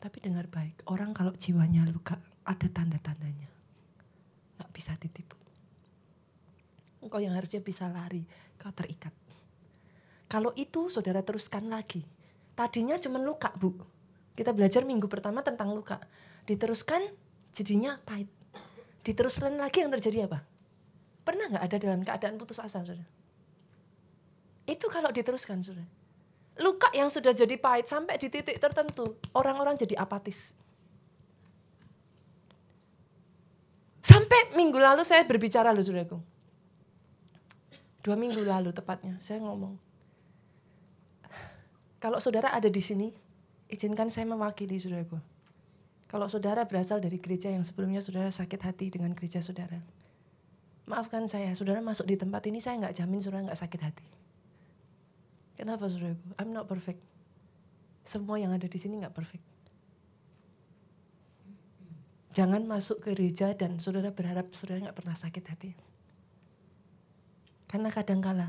Tapi 0.00 0.25
dengar 0.25 0.49
baik, 0.49 0.88
orang 0.88 1.12
kalau 1.12 1.37
jiwanya 1.37 1.85
luka 1.85 2.16
ada 2.49 2.64
tanda-tandanya. 2.64 3.49
Gak 4.57 4.71
bisa 4.73 4.97
ditipu. 4.97 5.37
Engkau 7.04 7.21
yang 7.21 7.37
harusnya 7.37 7.61
bisa 7.61 7.85
lari, 7.93 8.25
kau 8.57 8.73
terikat. 8.73 9.12
Kalau 10.33 10.57
itu 10.57 10.88
saudara 10.88 11.21
teruskan 11.21 11.69
lagi. 11.69 12.00
Tadinya 12.57 12.96
cuma 12.96 13.20
luka 13.20 13.53
bu. 13.53 13.77
Kita 14.33 14.57
belajar 14.57 14.88
minggu 14.88 15.12
pertama 15.12 15.44
tentang 15.44 15.77
luka. 15.77 16.01
Diteruskan 16.49 17.05
jadinya 17.55 18.03
pahit. 18.03 18.27
Diteruskan 19.07 19.55
lagi 19.55 19.87
yang 19.87 19.95
terjadi 19.95 20.27
apa? 20.27 20.43
Pernah 21.23 21.55
nggak 21.55 21.64
ada 21.64 21.77
dalam 21.79 22.01
keadaan 22.03 22.35
putus 22.37 22.59
asa 22.59 22.83
saudara? 22.83 23.07
Itu 24.67 24.90
kalau 24.90 25.14
diteruskan 25.14 25.62
saudara 25.62 25.87
luka 26.59 26.87
yang 26.95 27.11
sudah 27.11 27.35
jadi 27.35 27.59
pahit 27.59 27.90
sampai 27.90 28.14
di 28.19 28.31
titik 28.31 28.62
tertentu, 28.62 29.19
orang-orang 29.35 29.75
jadi 29.75 29.99
apatis. 29.99 30.55
Sampai 34.05 34.55
minggu 34.55 34.79
lalu 34.79 35.03
saya 35.03 35.27
berbicara 35.27 35.75
loh 35.75 35.83
saudaraku. 35.83 36.19
Dua 38.05 38.14
minggu 38.21 38.45
lalu 38.45 38.71
tepatnya, 38.71 39.17
saya 39.19 39.40
ngomong. 39.40 39.81
Kalau 41.99 42.21
saudara 42.21 42.53
ada 42.53 42.69
di 42.69 42.83
sini, 42.85 43.09
izinkan 43.73 44.12
saya 44.12 44.29
mewakili 44.29 44.77
saudaraku. 44.77 45.17
Kalau 46.05 46.29
saudara 46.29 46.69
berasal 46.69 47.01
dari 47.01 47.17
gereja 47.17 47.49
yang 47.49 47.64
sebelumnya 47.64 48.05
saudara 48.05 48.29
sakit 48.29 48.61
hati 48.61 48.93
dengan 48.93 49.17
gereja 49.17 49.40
saudara. 49.40 49.81
Maafkan 50.85 51.25
saya, 51.25 51.57
saudara 51.57 51.81
masuk 51.81 52.05
di 52.05 52.21
tempat 52.21 52.45
ini 52.45 52.61
saya 52.61 52.77
nggak 52.77 52.97
jamin 53.01 53.21
saudara 53.25 53.49
nggak 53.49 53.61
sakit 53.61 53.81
hati. 53.81 54.07
Kenapa 55.57 55.88
saudaraku? 55.88 56.21
I'm 56.37 56.53
not 56.53 56.69
perfect. 56.69 57.01
Semua 58.05 58.37
yang 58.37 58.53
ada 58.53 58.69
di 58.69 58.77
sini 58.77 59.01
nggak 59.01 59.17
perfect. 59.17 59.45
Jangan 62.35 62.67
masuk 62.67 63.01
ke 63.01 63.14
gereja 63.14 63.55
dan 63.55 63.79
saudara 63.79 64.11
berharap 64.12 64.53
saudara 64.53 64.90
nggak 64.90 64.99
pernah 64.99 65.17
sakit 65.17 65.45
hati. 65.49 65.71
Karena 67.71 67.88
kadangkala 67.88 68.49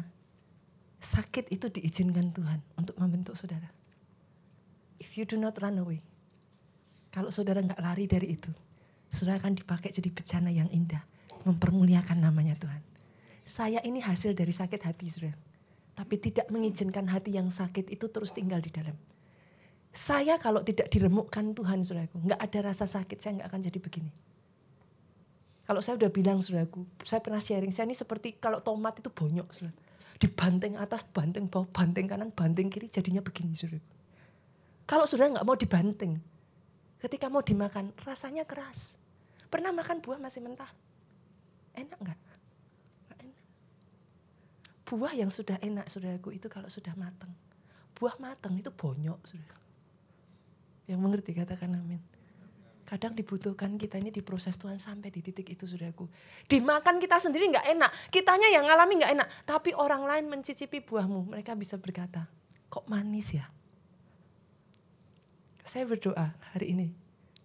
sakit 0.99 1.53
itu 1.53 1.69
diizinkan 1.69 2.33
Tuhan 2.33 2.59
untuk 2.81 2.97
membentuk 2.97 3.37
saudara. 3.37 3.69
If 4.97 5.15
you 5.15 5.29
do 5.29 5.37
not 5.37 5.61
run 5.61 5.77
away, 5.77 6.01
kalau 7.15 7.31
saudara 7.31 7.63
nggak 7.63 7.79
lari 7.79 8.11
dari 8.11 8.35
itu, 8.35 8.51
saudara 9.07 9.39
akan 9.39 9.55
dipakai 9.55 9.95
jadi 9.95 10.11
bencana 10.11 10.51
yang 10.51 10.67
indah, 10.67 10.99
mempermuliakan 11.47 12.19
namanya 12.19 12.59
Tuhan. 12.59 12.83
Saya 13.47 13.79
ini 13.87 14.03
hasil 14.03 14.35
dari 14.35 14.51
sakit 14.51 14.83
hati, 14.83 15.07
saudara 15.07 15.39
tapi 15.95 16.19
tidak 16.19 16.51
mengizinkan 16.51 17.07
hati 17.07 17.39
yang 17.39 17.47
sakit 17.47 17.87
itu 17.87 18.11
terus 18.11 18.35
tinggal 18.35 18.59
di 18.59 18.69
dalam. 18.69 18.93
Saya 19.95 20.35
kalau 20.35 20.59
tidak 20.59 20.91
diremukkan 20.91 21.55
Tuhan, 21.55 21.87
saudaraku, 21.87 22.19
nggak 22.19 22.35
ada 22.35 22.59
rasa 22.67 22.83
sakit, 22.83 23.15
saya 23.15 23.39
nggak 23.39 23.47
akan 23.47 23.61
jadi 23.63 23.79
begini. 23.79 24.11
Kalau 25.63 25.79
saya 25.79 25.95
udah 25.95 26.11
bilang, 26.11 26.43
saudaraku, 26.43 26.83
saya 27.07 27.23
pernah 27.23 27.39
sharing, 27.39 27.71
saya 27.71 27.87
ini 27.87 27.95
seperti 27.95 28.35
kalau 28.35 28.59
tomat 28.59 28.99
itu 28.99 29.07
bonyok, 29.07 29.47
saudara. 29.55 29.75
Dibanting 30.19 30.75
atas, 30.75 31.07
banting 31.07 31.47
bawah, 31.47 31.71
banting 31.71 32.11
kanan, 32.11 32.35
banting 32.35 32.67
kiri, 32.67 32.91
jadinya 32.91 33.23
begini, 33.23 33.55
saudaraku. 33.55 33.87
Kalau 34.83 35.07
saudara 35.07 35.39
nggak 35.39 35.47
mau 35.47 35.55
dibanting, 35.55 36.19
ketika 37.01 37.27
mau 37.27 37.43
dimakan, 37.43 37.91
rasanya 38.03 38.43
keras. 38.47 38.99
Pernah 39.47 39.71
makan 39.71 40.03
buah 40.03 40.19
masih 40.19 40.43
mentah? 40.43 40.69
Enak 41.75 41.99
nggak? 41.99 42.19
Buah 44.85 45.17
yang 45.17 45.33
sudah 45.33 45.57
enak 45.65 45.89
saudaraku 45.89 46.29
itu 46.29 46.45
kalau 46.45 46.69
sudah 46.69 46.93
matang. 46.93 47.33
Buah 47.97 48.21
matang 48.21 48.53
itu 48.53 48.69
bonyok 48.69 49.19
saudara. 49.25 49.57
Yang 50.85 50.99
mengerti 51.01 51.31
katakan 51.33 51.73
amin. 51.73 51.97
Kadang 52.85 53.17
dibutuhkan 53.17 53.73
kita 53.81 53.97
ini 53.97 54.13
diproses 54.13 54.53
Tuhan 54.61 54.77
sampai 54.77 55.09
di 55.09 55.25
titik 55.25 55.49
itu 55.49 55.65
saudaraku. 55.65 56.05
Dimakan 56.45 57.01
kita 57.01 57.17
sendiri 57.17 57.49
nggak 57.49 57.65
enak. 57.73 57.91
Kitanya 58.13 58.45
yang 58.53 58.69
ngalami 58.69 59.01
nggak 59.01 59.13
enak. 59.17 59.27
Tapi 59.41 59.73
orang 59.73 60.05
lain 60.05 60.29
mencicipi 60.29 60.85
buahmu. 60.85 61.33
Mereka 61.33 61.57
bisa 61.57 61.81
berkata, 61.81 62.29
kok 62.69 62.85
manis 62.85 63.33
ya? 63.33 63.49
Saya 65.65 65.89
berdoa 65.89 66.37
hari 66.53 66.77
ini. 66.77 66.93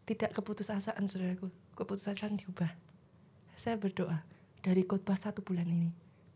Tidak 0.05 0.37
keputusasaan 0.37 1.09
saudaraku. 1.09 1.49
Keputusasaan 1.73 2.37
diubah. 2.37 2.69
Saya 3.57 3.81
berdoa 3.81 4.21
dari 4.61 4.85
khotbah 4.85 5.17
satu 5.17 5.41
bulan 5.41 5.65
ini 5.65 5.89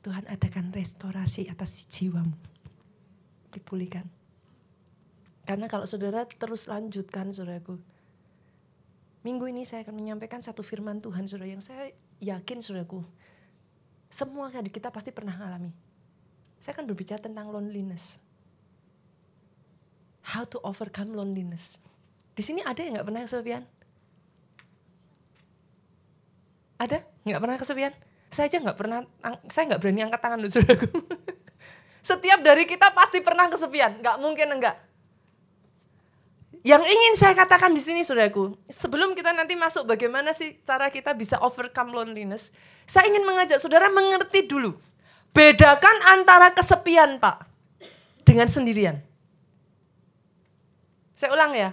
Tuhan 0.05 0.25
adakan 0.29 0.73
restorasi 0.73 1.49
atas 1.53 1.88
jiwamu. 1.92 2.33
Dipulihkan. 3.53 4.09
Karena 5.44 5.68
kalau 5.68 5.85
saudara 5.85 6.25
terus 6.25 6.68
lanjutkan 6.73 7.33
saudaraku. 7.37 7.77
Minggu 9.25 9.44
ini 9.49 9.64
saya 9.64 9.85
akan 9.85 9.97
menyampaikan 9.97 10.40
satu 10.40 10.64
firman 10.64 11.01
Tuhan 11.05 11.29
saudara 11.29 11.53
yang 11.53 11.64
saya 11.64 11.92
yakin 12.20 12.64
saudaraku. 12.64 13.05
Semua 14.09 14.49
kita 14.53 14.88
pasti 14.88 15.12
pernah 15.12 15.37
mengalami. 15.37 15.73
Saya 16.61 16.81
akan 16.81 16.88
berbicara 16.88 17.20
tentang 17.20 17.53
loneliness. 17.53 18.24
How 20.25 20.49
to 20.49 20.57
overcome 20.65 21.13
loneliness. 21.13 21.85
Di 22.33 22.41
sini 22.41 22.65
ada 22.65 22.81
yang 22.81 22.97
nggak 22.97 23.07
pernah 23.07 23.23
kesepian? 23.29 23.63
Ada? 26.81 26.99
Nggak 27.29 27.41
pernah 27.41 27.57
kesepian? 27.61 27.93
Saya 28.33 28.51
aja 28.51 28.59
nggak 28.59 28.79
pernah, 28.79 28.99
saya 29.47 29.65
nggak 29.71 29.81
berani 29.85 30.01
angkat 30.03 30.21
tangan 30.21 30.39
loh 30.43 30.51
saudaraku. 30.51 30.89
Setiap 32.11 32.41
dari 32.43 32.67
kita 32.67 32.91
pasti 32.91 33.23
pernah 33.23 33.47
kesepian, 33.47 34.03
nggak 34.03 34.17
mungkin 34.21 34.51
enggak. 34.59 34.77
yang 36.65 36.81
ingin 36.81 37.15
saya 37.21 37.37
katakan 37.37 37.77
di 37.77 37.81
sini 37.85 38.01
saudaraku, 38.01 38.57
sebelum 38.73 39.13
kita 39.13 39.37
nanti 39.37 39.53
masuk 39.53 39.85
bagaimana 39.85 40.33
sih 40.33 40.65
cara 40.65 40.89
kita 40.89 41.13
bisa 41.13 41.37
overcome 41.45 41.93
loneliness, 41.93 42.57
saya 42.89 43.05
ingin 43.13 43.21
mengajak 43.29 43.61
saudara 43.61 43.93
mengerti 43.93 44.49
dulu. 44.49 44.73
Bedakan 45.37 45.97
antara 46.09 46.57
kesepian 46.57 47.21
Pak 47.21 47.45
dengan 48.25 48.49
sendirian. 48.49 48.97
Saya 51.14 51.31
ulang 51.33 51.55
ya. 51.55 51.70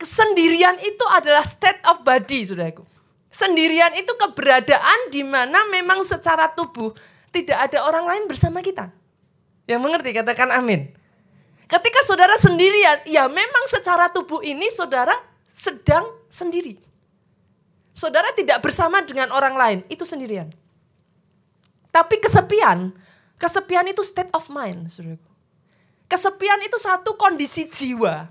Kesendirian 0.00 0.80
itu 0.80 1.04
adalah 1.12 1.44
state 1.44 1.82
of 1.84 2.00
body 2.06 2.40
saudaraku. 2.46 2.86
Sendirian 3.30 3.94
itu 3.94 4.10
keberadaan 4.16 5.12
di 5.12 5.22
mana 5.22 5.68
memang 5.70 6.02
secara 6.02 6.50
tubuh 6.50 6.90
tidak 7.30 7.70
ada 7.70 7.86
orang 7.86 8.08
lain 8.08 8.24
bersama 8.26 8.58
kita. 8.58 8.90
Yang 9.70 9.80
mengerti 9.86 10.10
katakan 10.10 10.50
amin. 10.50 10.90
Ketika 11.70 12.02
saudara 12.02 12.34
sendirian, 12.34 13.06
ya 13.06 13.30
memang 13.30 13.70
secara 13.70 14.10
tubuh 14.10 14.42
ini 14.42 14.66
saudara 14.74 15.14
sedang 15.46 16.02
sendiri. 16.26 16.74
Saudara 17.94 18.34
tidak 18.34 18.58
bersama 18.58 19.06
dengan 19.06 19.30
orang 19.30 19.54
lain, 19.54 19.78
itu 19.86 20.02
sendirian. 20.02 20.50
Tapi 21.94 22.18
kesepian, 22.18 22.90
kesepian 23.38 23.86
itu 23.86 24.02
state 24.02 24.34
of 24.34 24.50
mind, 24.50 24.90
saudaraku. 24.90 25.29
Kesepian 26.10 26.58
itu 26.66 26.74
satu 26.74 27.14
kondisi 27.14 27.70
jiwa. 27.70 28.26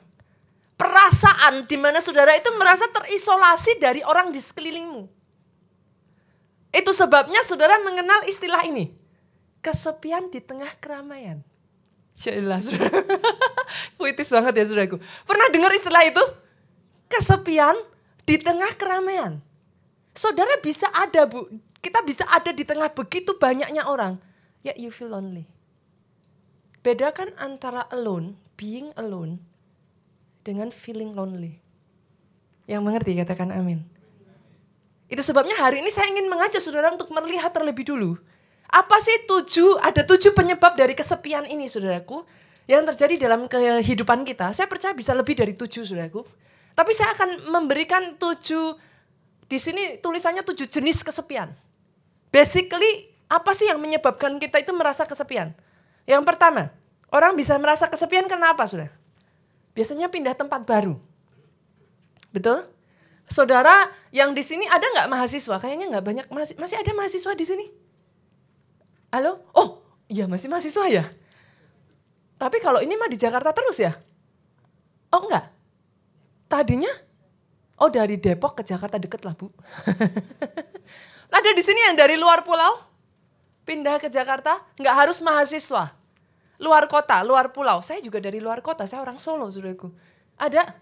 Perasaan 0.76 1.64
di 1.64 1.80
mana 1.80 2.04
saudara 2.04 2.36
itu 2.36 2.52
merasa 2.60 2.92
terisolasi 2.92 3.80
dari 3.80 4.04
orang 4.04 4.36
di 4.36 4.40
sekelilingmu. 4.40 5.08
Itu 6.76 6.92
sebabnya 6.92 7.40
saudara 7.40 7.80
mengenal 7.80 8.28
istilah 8.28 8.68
ini. 8.68 8.92
Kesepian 9.64 10.28
di 10.28 10.44
tengah 10.44 10.68
keramaian. 10.84 11.40
Jelas. 12.20 12.68
Puitis 13.96 14.28
banget 14.28 14.60
ya 14.60 14.66
saudaraku. 14.68 15.00
Pernah 15.24 15.48
dengar 15.52 15.72
istilah 15.72 16.04
itu? 16.04 16.24
Kesepian 17.08 17.80
di 18.28 18.36
tengah 18.36 18.76
keramaian. 18.76 19.40
Saudara 20.12 20.52
bisa 20.60 20.92
ada 20.92 21.24
bu, 21.24 21.48
kita 21.80 22.04
bisa 22.04 22.28
ada 22.28 22.52
di 22.52 22.68
tengah 22.68 22.92
begitu 22.92 23.40
banyaknya 23.40 23.88
orang. 23.88 24.20
Ya 24.68 24.76
you 24.76 24.92
feel 24.92 25.16
lonely. 25.16 25.48
Bedakan 26.80 27.36
antara 27.36 27.86
alone, 27.92 28.40
being 28.56 28.96
alone, 28.96 29.44
dengan 30.48 30.72
feeling 30.72 31.12
lonely. 31.12 31.60
Yang 32.70 32.82
mengerti 32.86 33.12
katakan 33.20 33.52
amin. 33.52 33.84
Itu 35.10 35.26
sebabnya 35.26 35.58
hari 35.58 35.82
ini 35.82 35.90
saya 35.90 36.08
ingin 36.14 36.30
mengajak 36.30 36.62
saudara 36.62 36.94
untuk 36.94 37.10
melihat 37.12 37.50
terlebih 37.50 37.84
dulu 37.84 38.16
apa 38.70 39.02
sih 39.02 39.26
tujuh, 39.26 39.82
ada 39.82 40.06
tujuh 40.06 40.38
penyebab 40.38 40.78
dari 40.78 40.94
kesepian 40.94 41.50
ini 41.50 41.66
saudaraku. 41.66 42.22
Yang 42.70 42.94
terjadi 42.94 43.26
dalam 43.26 43.50
kehidupan 43.50 44.22
kita. 44.22 44.54
Saya 44.54 44.70
percaya 44.70 44.94
bisa 44.94 45.18
lebih 45.18 45.34
dari 45.34 45.58
tujuh 45.58 45.90
saudaraku. 45.90 46.22
Tapi 46.78 46.94
saya 46.94 47.18
akan 47.18 47.50
memberikan 47.50 48.14
tujuh, 48.22 48.78
di 49.50 49.58
sini 49.58 49.98
tulisannya 49.98 50.46
tujuh 50.46 50.70
jenis 50.70 51.02
kesepian. 51.02 51.50
Basically 52.30 53.10
apa 53.26 53.58
sih 53.58 53.74
yang 53.74 53.82
menyebabkan 53.82 54.38
kita 54.38 54.62
itu 54.62 54.70
merasa 54.78 55.10
kesepian? 55.10 55.50
Yang 56.10 56.26
pertama, 56.26 56.74
orang 57.14 57.38
bisa 57.38 57.54
merasa 57.62 57.86
kesepian 57.86 58.26
kenapa 58.26 58.66
sudah? 58.66 58.90
Biasanya 59.78 60.10
pindah 60.10 60.34
tempat 60.34 60.66
baru. 60.66 60.98
Betul? 62.34 62.66
Saudara 63.30 63.86
yang 64.10 64.34
di 64.34 64.42
sini 64.42 64.66
ada 64.66 64.82
nggak 64.90 65.06
mahasiswa? 65.06 65.62
Kayaknya 65.62 65.86
nggak 65.94 66.06
banyak 66.10 66.26
masih 66.34 66.58
masih 66.58 66.82
ada 66.82 66.98
mahasiswa 66.98 67.34
di 67.38 67.46
sini. 67.46 67.66
Halo? 69.14 69.46
Oh, 69.54 69.86
iya 70.10 70.26
masih 70.26 70.50
mahasiswa 70.50 70.90
ya? 70.90 71.06
Tapi 72.42 72.58
kalau 72.58 72.82
ini 72.82 72.98
mah 72.98 73.06
di 73.06 73.22
Jakarta 73.22 73.54
terus 73.54 73.78
ya? 73.78 73.94
Oh 75.14 75.30
enggak. 75.30 75.46
Tadinya 76.50 76.90
oh 77.78 77.94
dari 77.94 78.18
Depok 78.18 78.58
ke 78.58 78.64
Jakarta 78.66 78.98
deket 78.98 79.22
lah, 79.22 79.38
Bu. 79.38 79.54
Ada 81.38 81.54
di 81.54 81.62
sini 81.62 81.86
yang 81.86 81.94
dari 81.94 82.18
luar 82.18 82.42
pulau 82.42 82.90
pindah 83.62 84.02
ke 84.02 84.10
Jakarta, 84.10 84.58
nggak 84.82 84.96
harus 85.06 85.22
mahasiswa. 85.22 85.99
Luar 86.60 86.92
kota, 86.92 87.24
luar 87.24 87.56
pulau. 87.56 87.80
Saya 87.80 88.04
juga 88.04 88.20
dari 88.20 88.44
luar 88.44 88.60
kota, 88.60 88.84
saya 88.84 89.00
orang 89.00 89.18
Solo, 89.18 89.48
Saudaraku. 89.48 89.90
Ada? 90.36 90.76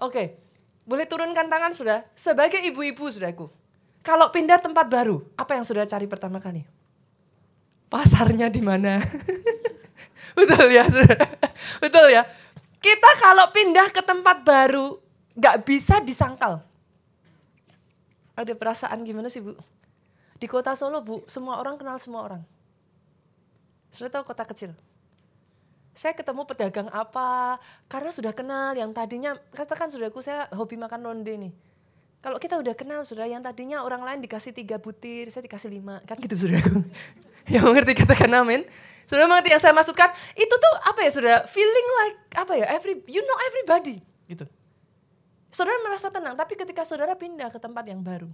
Oke. 0.00 0.38
Boleh 0.86 1.10
turunkan 1.10 1.50
tangan, 1.50 1.74
Sudah? 1.74 2.06
Sebagai 2.14 2.62
ibu-ibu, 2.62 3.10
Saudaraku. 3.10 3.50
Kalau 4.06 4.30
pindah 4.30 4.62
tempat 4.62 4.86
baru, 4.86 5.20
apa 5.34 5.58
yang 5.58 5.66
sudah 5.66 5.82
cari 5.88 6.06
pertama 6.06 6.38
kali? 6.38 6.62
pasarnya 7.94 8.50
di 8.50 8.58
mana. 8.58 8.98
Betul 10.38 10.66
ya, 10.74 10.82
Betul 11.78 12.10
ya. 12.10 12.26
Kita 12.82 13.10
kalau 13.22 13.46
pindah 13.54 13.94
ke 13.94 14.02
tempat 14.02 14.42
baru, 14.42 14.98
nggak 15.38 15.62
bisa 15.62 16.02
disangkal. 16.02 16.58
Ada 18.34 18.58
perasaan 18.58 19.06
gimana 19.06 19.30
sih 19.30 19.38
Bu? 19.38 19.54
Di 20.42 20.50
kota 20.50 20.74
Solo 20.74 21.06
Bu, 21.06 21.22
semua 21.30 21.62
orang 21.62 21.78
kenal 21.78 22.02
semua 22.02 22.26
orang. 22.26 22.42
Sudah 23.94 24.10
tahu 24.10 24.26
kota 24.26 24.42
kecil. 24.42 24.74
Saya 25.94 26.12
ketemu 26.18 26.42
pedagang 26.42 26.90
apa, 26.90 27.62
karena 27.86 28.10
sudah 28.10 28.34
kenal 28.34 28.74
yang 28.74 28.90
tadinya, 28.90 29.38
katakan 29.54 29.86
aku 29.88 30.18
saya 30.18 30.50
hobi 30.50 30.74
makan 30.74 31.00
ronde 31.06 31.34
nih. 31.38 31.54
Kalau 32.18 32.40
kita 32.42 32.58
udah 32.58 32.74
kenal 32.74 33.06
sudah 33.06 33.30
yang 33.30 33.44
tadinya 33.44 33.86
orang 33.86 34.02
lain 34.02 34.18
dikasih 34.24 34.50
tiga 34.50 34.80
butir, 34.82 35.30
saya 35.30 35.46
dikasih 35.46 35.70
lima, 35.70 36.02
kan 36.02 36.18
gitu 36.18 36.34
sudah. 36.34 36.58
yang 37.52 37.62
mengerti 37.68 37.92
katakan 37.94 38.32
amin. 38.32 38.64
Sudah 39.04 39.28
mengerti 39.28 39.52
yang 39.52 39.60
saya 39.60 39.76
maksudkan? 39.76 40.08
Itu 40.32 40.54
tuh 40.56 40.74
apa 40.88 41.04
ya 41.04 41.10
sudah 41.12 41.36
feeling 41.44 41.88
like 42.00 42.18
apa 42.40 42.52
ya 42.56 42.66
every 42.72 42.96
you 43.04 43.20
know 43.20 43.38
everybody 43.52 44.00
gitu. 44.26 44.48
Saudara 45.52 45.78
merasa 45.84 46.10
tenang, 46.10 46.34
tapi 46.34 46.58
ketika 46.58 46.82
saudara 46.82 47.14
pindah 47.14 47.52
ke 47.52 47.60
tempat 47.62 47.84
yang 47.86 48.02
baru, 48.02 48.26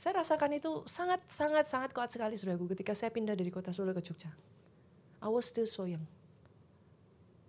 saya 0.00 0.24
rasakan 0.24 0.56
itu 0.56 0.86
sangat 0.88 1.20
sangat 1.28 1.68
sangat 1.68 1.92
kuat 1.92 2.08
sekali 2.08 2.38
saudaraku 2.38 2.72
ketika 2.72 2.96
saya 2.96 3.12
pindah 3.12 3.36
dari 3.36 3.52
kota 3.52 3.74
Solo 3.74 3.92
ke 3.92 4.00
Jogja. 4.00 4.32
I 5.20 5.28
was 5.28 5.50
still 5.50 5.68
so 5.68 5.84
young. 5.84 6.06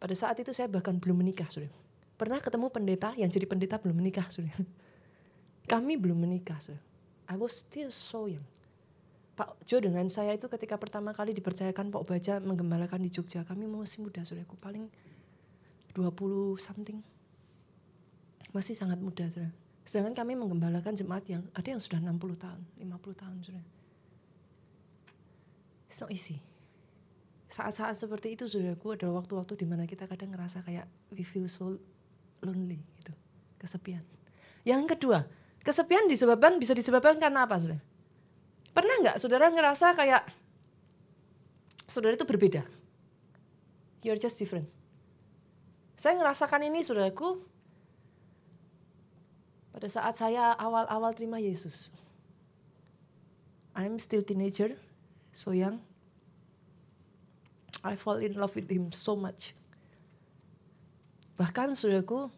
Pada 0.01 0.17
saat 0.17 0.33
itu 0.41 0.49
saya 0.49 0.65
bahkan 0.65 0.97
belum 0.97 1.21
menikah 1.21 1.45
saudara. 1.45 1.69
Pernah 2.17 2.41
ketemu 2.41 2.73
pendeta 2.73 3.13
yang 3.13 3.29
jadi 3.29 3.45
pendeta 3.45 3.77
belum 3.77 4.01
menikah 4.01 4.25
saudara. 4.33 4.57
Kami 5.71 5.93
belum 5.93 6.17
menikah 6.17 6.57
saudara. 6.57 6.81
I 7.29 7.37
was 7.37 7.61
still 7.61 7.93
so 7.93 8.25
young. 8.25 8.43
Pak 9.37 9.61
Jo 9.63 9.77
dengan 9.77 10.09
saya 10.09 10.33
itu 10.33 10.49
ketika 10.49 10.75
pertama 10.75 11.15
kali 11.15 11.31
dipercayakan 11.37 11.93
Pak 11.93 12.03
Baja 12.03 12.41
menggembalakan 12.43 12.99
di 12.99 13.09
Jogja, 13.13 13.47
kami 13.47 13.63
masih 13.63 14.03
muda 14.03 14.21
saudaraku, 14.27 14.59
paling 14.59 14.91
20 15.95 16.59
something. 16.59 16.99
Masih 18.51 18.75
sangat 18.75 18.99
muda 18.99 19.31
saudara. 19.31 19.55
Sedangkan 19.87 20.25
kami 20.25 20.35
menggembalakan 20.35 20.93
jemaat 20.97 21.23
yang 21.31 21.47
ada 21.55 21.67
yang 21.71 21.79
sudah 21.79 22.03
60 22.03 22.11
tahun, 22.35 22.61
50 22.75 23.21
tahun 23.21 23.37
saudara. 23.41 23.69
It's 25.87 25.99
not 26.03 26.11
easy. 26.11 26.50
Saat-saat 27.51 27.99
seperti 27.99 28.39
itu 28.39 28.47
saudaraku 28.47 28.95
adalah 28.95 29.19
waktu-waktu 29.19 29.59
di 29.59 29.67
mana 29.67 29.83
kita 29.83 30.07
kadang 30.07 30.31
ngerasa 30.31 30.63
kayak 30.63 30.87
we 31.11 31.19
feel 31.27 31.51
so 31.51 31.75
lonely 32.39 32.79
gitu, 33.03 33.11
kesepian. 33.59 33.99
Yang 34.63 34.95
kedua, 34.95 35.27
kesepian 35.59 36.07
disebabkan 36.07 36.55
bisa 36.63 36.71
disebabkan 36.71 37.19
karena 37.19 37.43
apa 37.43 37.59
saudara? 37.59 37.83
Pernah 38.71 38.95
nggak 39.03 39.17
saudara 39.19 39.51
ngerasa 39.51 39.91
kayak 39.99 40.23
saudara 41.91 42.15
itu 42.15 42.23
berbeda? 42.23 42.63
You're 43.99 44.15
just 44.15 44.39
different. 44.39 44.71
Saya 45.99 46.15
ngerasakan 46.23 46.71
ini 46.71 46.79
saudaraku 46.87 47.43
pada 49.75 49.91
saat 49.91 50.15
saya 50.15 50.55
awal-awal 50.55 51.11
terima 51.11 51.35
Yesus. 51.35 51.91
I'm 53.75 53.99
still 53.99 54.23
teenager, 54.23 54.79
so 55.35 55.51
young. 55.51 55.83
I 57.81 57.97
fall 57.97 58.21
in 58.21 58.37
love 58.37 58.53
with 58.53 58.69
him 58.69 58.93
so 58.93 59.17
much. 59.17 59.57
Bahkan 61.37 61.73
saudaraku, 61.73 62.29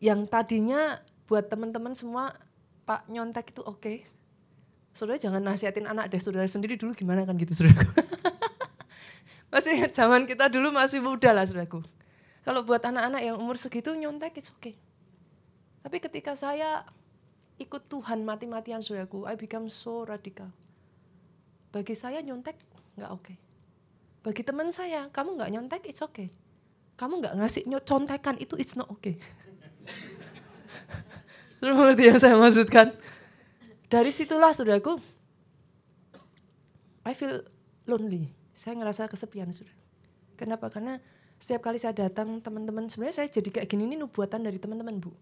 yang 0.00 0.24
tadinya 0.24 1.04
buat 1.28 1.52
teman-teman 1.52 1.92
semua 1.92 2.32
Pak 2.88 3.04
nyontek 3.12 3.52
itu 3.52 3.60
oke. 3.60 3.80
Okay 3.80 3.98
saudara 4.98 5.14
jangan 5.14 5.38
nasihatin 5.38 5.86
anak 5.86 6.10
deh 6.10 6.18
saudara 6.18 6.42
sendiri 6.50 6.74
dulu 6.74 6.90
gimana 6.90 7.22
kan 7.22 7.38
gitu 7.38 7.54
saudara 7.54 7.86
masih 9.54 9.86
zaman 9.94 10.26
kita 10.26 10.50
dulu 10.50 10.74
masih 10.74 10.98
muda 10.98 11.30
lah 11.30 11.46
saudaraku 11.46 11.86
kalau 12.42 12.66
buat 12.66 12.82
anak-anak 12.82 13.22
yang 13.22 13.38
umur 13.38 13.54
segitu 13.54 13.94
nyontek 13.94 14.34
it's 14.42 14.50
okay 14.50 14.74
tapi 15.86 16.02
ketika 16.02 16.34
saya 16.34 16.82
ikut 17.62 17.86
Tuhan 17.86 18.26
mati-matian 18.26 18.82
saudaraku 18.82 19.22
I 19.30 19.38
become 19.38 19.70
so 19.70 20.02
radikal 20.02 20.50
bagi 21.70 21.94
saya 21.94 22.18
nyontek 22.18 22.58
nggak 22.98 23.10
oke 23.14 23.22
okay. 23.22 23.36
Bagi 24.22 24.42
teman 24.44 24.68
saya 24.70 25.10
kamu 25.10 25.38
nggak 25.38 25.50
nyontek 25.54 25.82
it's 25.88 26.02
okay 26.02 26.28
kamu 26.98 27.22
nggak 27.22 27.34
ngasih 27.38 27.62
contekan 27.86 28.36
itu 28.42 28.54
it's 28.58 28.74
not 28.74 28.88
okay 28.90 29.16
Terus 31.58 31.74
mengerti 31.74 32.06
yang 32.06 32.22
saya 32.22 32.38
maksudkan? 32.38 32.94
Dari 33.90 34.14
situlah 34.14 34.54
saudaraku, 34.54 34.94
I 37.02 37.18
feel 37.18 37.42
lonely. 37.82 38.30
Saya 38.54 38.78
ngerasa 38.78 39.10
kesepian 39.10 39.50
sudah. 39.50 39.74
Kenapa? 40.38 40.70
Karena 40.70 41.02
Setiap 41.38 41.70
kali 41.70 41.78
saya 41.78 41.94
datang 41.94 42.42
teman-teman, 42.42 42.90
sebenarnya 42.90 43.22
saya 43.22 43.28
jadi 43.30 43.48
kayak 43.54 43.70
gini 43.70 43.86
ini 43.86 43.94
nubuatan 43.94 44.42
dari 44.42 44.58
teman-teman 44.58 44.98
bu. 44.98 45.14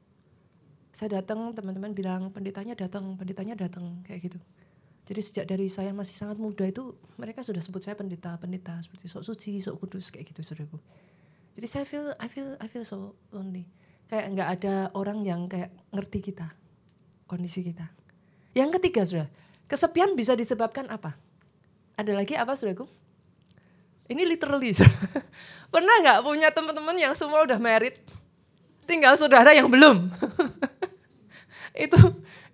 Saya 0.96 1.20
datang 1.20 1.52
teman-teman 1.52 1.92
bilang 1.92 2.32
pendetanya 2.32 2.72
datang, 2.72 3.20
pendetanya 3.20 3.52
datang 3.52 4.00
kayak 4.00 4.32
gitu. 4.32 4.40
Jadi 5.06 5.20
sejak 5.22 5.44
dari 5.46 5.70
saya 5.70 5.94
masih 5.94 6.18
sangat 6.18 6.42
muda 6.42 6.66
itu 6.66 6.98
mereka 7.14 7.46
sudah 7.46 7.62
sebut 7.62 7.78
saya 7.78 7.94
pendeta, 7.94 8.34
pendeta 8.42 8.74
seperti 8.82 9.06
sok 9.06 9.22
suci, 9.22 9.62
sok 9.62 9.78
kudus 9.78 10.10
kayak 10.10 10.34
gitu 10.34 10.42
saudaraku. 10.42 10.82
Jadi 11.54 11.66
saya 11.70 11.84
feel, 11.86 12.10
I 12.18 12.26
feel, 12.26 12.58
I 12.58 12.66
feel 12.66 12.82
so 12.82 13.14
lonely. 13.30 13.70
Kayak 14.10 14.34
nggak 14.34 14.48
ada 14.58 14.74
orang 14.98 15.22
yang 15.22 15.46
kayak 15.46 15.70
ngerti 15.94 16.18
kita, 16.20 16.50
kondisi 17.30 17.62
kita. 17.62 17.86
Yang 18.58 18.82
ketiga 18.82 19.02
sudah, 19.06 19.26
kesepian 19.70 20.18
bisa 20.18 20.34
disebabkan 20.34 20.90
apa? 20.90 21.14
Ada 21.94 22.10
lagi 22.10 22.34
apa 22.34 22.58
saudaraku? 22.58 22.90
Ini 24.10 24.22
literally. 24.26 24.74
Pernah 25.74 25.94
nggak 26.02 26.18
punya 26.26 26.50
teman-teman 26.50 26.98
yang 26.98 27.14
semua 27.14 27.46
udah 27.46 27.58
married, 27.62 27.94
tinggal 28.90 29.14
saudara 29.14 29.54
yang 29.54 29.70
belum? 29.70 30.10
itu 31.86 31.98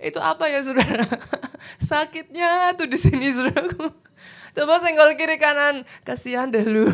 itu 0.00 0.18
apa 0.20 0.52
ya 0.52 0.60
saudara? 0.60 1.04
Sakitnya 1.92 2.72
tuh 2.72 2.88
di 2.88 2.96
sini 2.96 3.28
saudaraku. 3.28 3.92
Coba 4.56 4.80
senggol 4.80 5.12
kiri 5.20 5.36
kanan, 5.36 5.84
kasihan 6.08 6.48
deh 6.48 6.64
lu. 6.64 6.88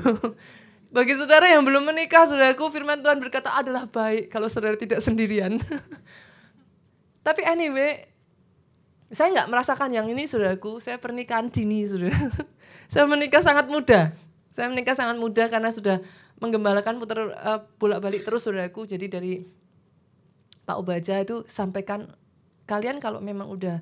Bagi 0.96 1.14
saudara 1.14 1.46
yang 1.46 1.62
belum 1.62 1.86
menikah, 1.86 2.26
saudaraku, 2.26 2.66
firman 2.74 2.98
Tuhan 2.98 3.22
berkata 3.22 3.54
adalah 3.54 3.86
baik 3.86 4.26
kalau 4.26 4.50
saudara 4.50 4.74
tidak 4.74 4.98
sendirian. 4.98 5.54
Tapi 7.26 7.46
anyway, 7.46 8.10
saya 9.14 9.30
nggak 9.38 9.46
merasakan 9.54 9.94
yang 9.94 10.10
ini 10.10 10.26
saudaraku, 10.26 10.82
saya 10.82 10.98
pernikahan 10.98 11.46
dini 11.46 11.86
saudara. 11.86 12.18
saya 12.90 13.06
menikah 13.06 13.44
sangat 13.44 13.70
muda. 13.70 14.10
Saya 14.50 14.66
menikah 14.66 14.98
sangat 14.98 15.22
muda 15.22 15.46
karena 15.46 15.70
sudah 15.70 16.02
menggembalakan 16.42 16.98
putar 16.98 17.30
uh, 17.38 17.62
bolak-balik 17.78 18.26
terus 18.26 18.50
saudaraku. 18.50 18.82
Jadi 18.82 19.06
dari 19.06 19.46
Pak 20.66 20.76
Obaja 20.82 21.22
itu 21.22 21.46
sampaikan 21.46 22.10
kalian 22.66 22.98
kalau 22.98 23.22
memang 23.22 23.46
udah 23.46 23.78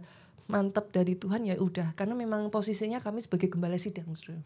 mantap 0.47 0.95
dari 0.95 1.19
Tuhan 1.19 1.43
ya 1.43 1.59
udah 1.59 1.95
karena 1.99 2.15
memang 2.15 2.55
posisinya 2.55 3.03
kami 3.03 3.23
sebagai 3.23 3.51
gembala 3.51 3.79
sidang 3.79 4.07
saudara. 4.15 4.43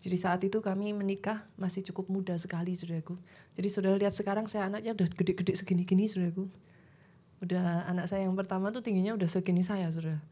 Jadi 0.00 0.16
saat 0.16 0.40
itu 0.40 0.64
kami 0.64 0.96
menikah 0.96 1.44
masih 1.60 1.84
cukup 1.92 2.08
muda 2.08 2.32
sekali 2.40 2.72
saudaraku. 2.72 3.20
Jadi 3.52 3.68
saudara 3.68 4.00
lihat 4.00 4.16
sekarang 4.16 4.48
saya 4.48 4.72
anaknya 4.72 4.96
udah 4.96 5.08
gede-gede 5.12 5.52
segini-gini 5.60 6.08
saudaraku. 6.08 6.48
Udah 7.44 7.84
anak 7.84 8.08
saya 8.08 8.24
yang 8.24 8.32
pertama 8.32 8.72
tuh 8.72 8.80
tingginya 8.80 9.12
udah 9.12 9.28
segini 9.28 9.60
saya 9.60 9.92
saudara. 9.92 10.24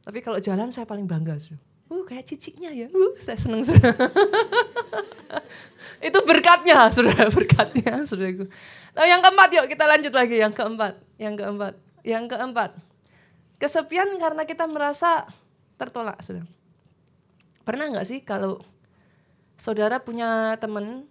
Tapi 0.00 0.24
kalau 0.24 0.40
jalan 0.40 0.72
saya 0.72 0.88
paling 0.88 1.04
bangga 1.04 1.36
saudara 1.36 1.60
uh 1.90 2.04
kayak 2.06 2.24
ciciknya 2.24 2.70
ya, 2.70 2.86
uh 2.86 3.14
saya 3.18 3.36
seneng 3.36 3.66
sudah. 3.66 3.90
itu 6.06 6.18
berkatnya, 6.22 6.86
sudah 6.88 7.28
berkatnya, 7.28 8.06
saudaraku. 8.06 8.46
Nah, 8.94 9.04
yang 9.04 9.20
keempat 9.20 9.48
yuk 9.58 9.66
kita 9.66 9.84
lanjut 9.90 10.14
lagi 10.14 10.38
yang 10.38 10.54
keempat, 10.54 10.94
yang 11.18 11.34
keempat, 11.34 11.74
yang 12.06 12.24
keempat. 12.30 12.70
Kesepian 13.60 14.08
karena 14.16 14.48
kita 14.48 14.64
merasa 14.64 15.28
tertolak, 15.76 16.16
sudah. 16.24 16.48
Pernah 17.60 17.92
nggak 17.92 18.08
sih 18.08 18.24
kalau 18.24 18.64
saudara 19.60 20.00
punya 20.00 20.56
temen 20.56 21.04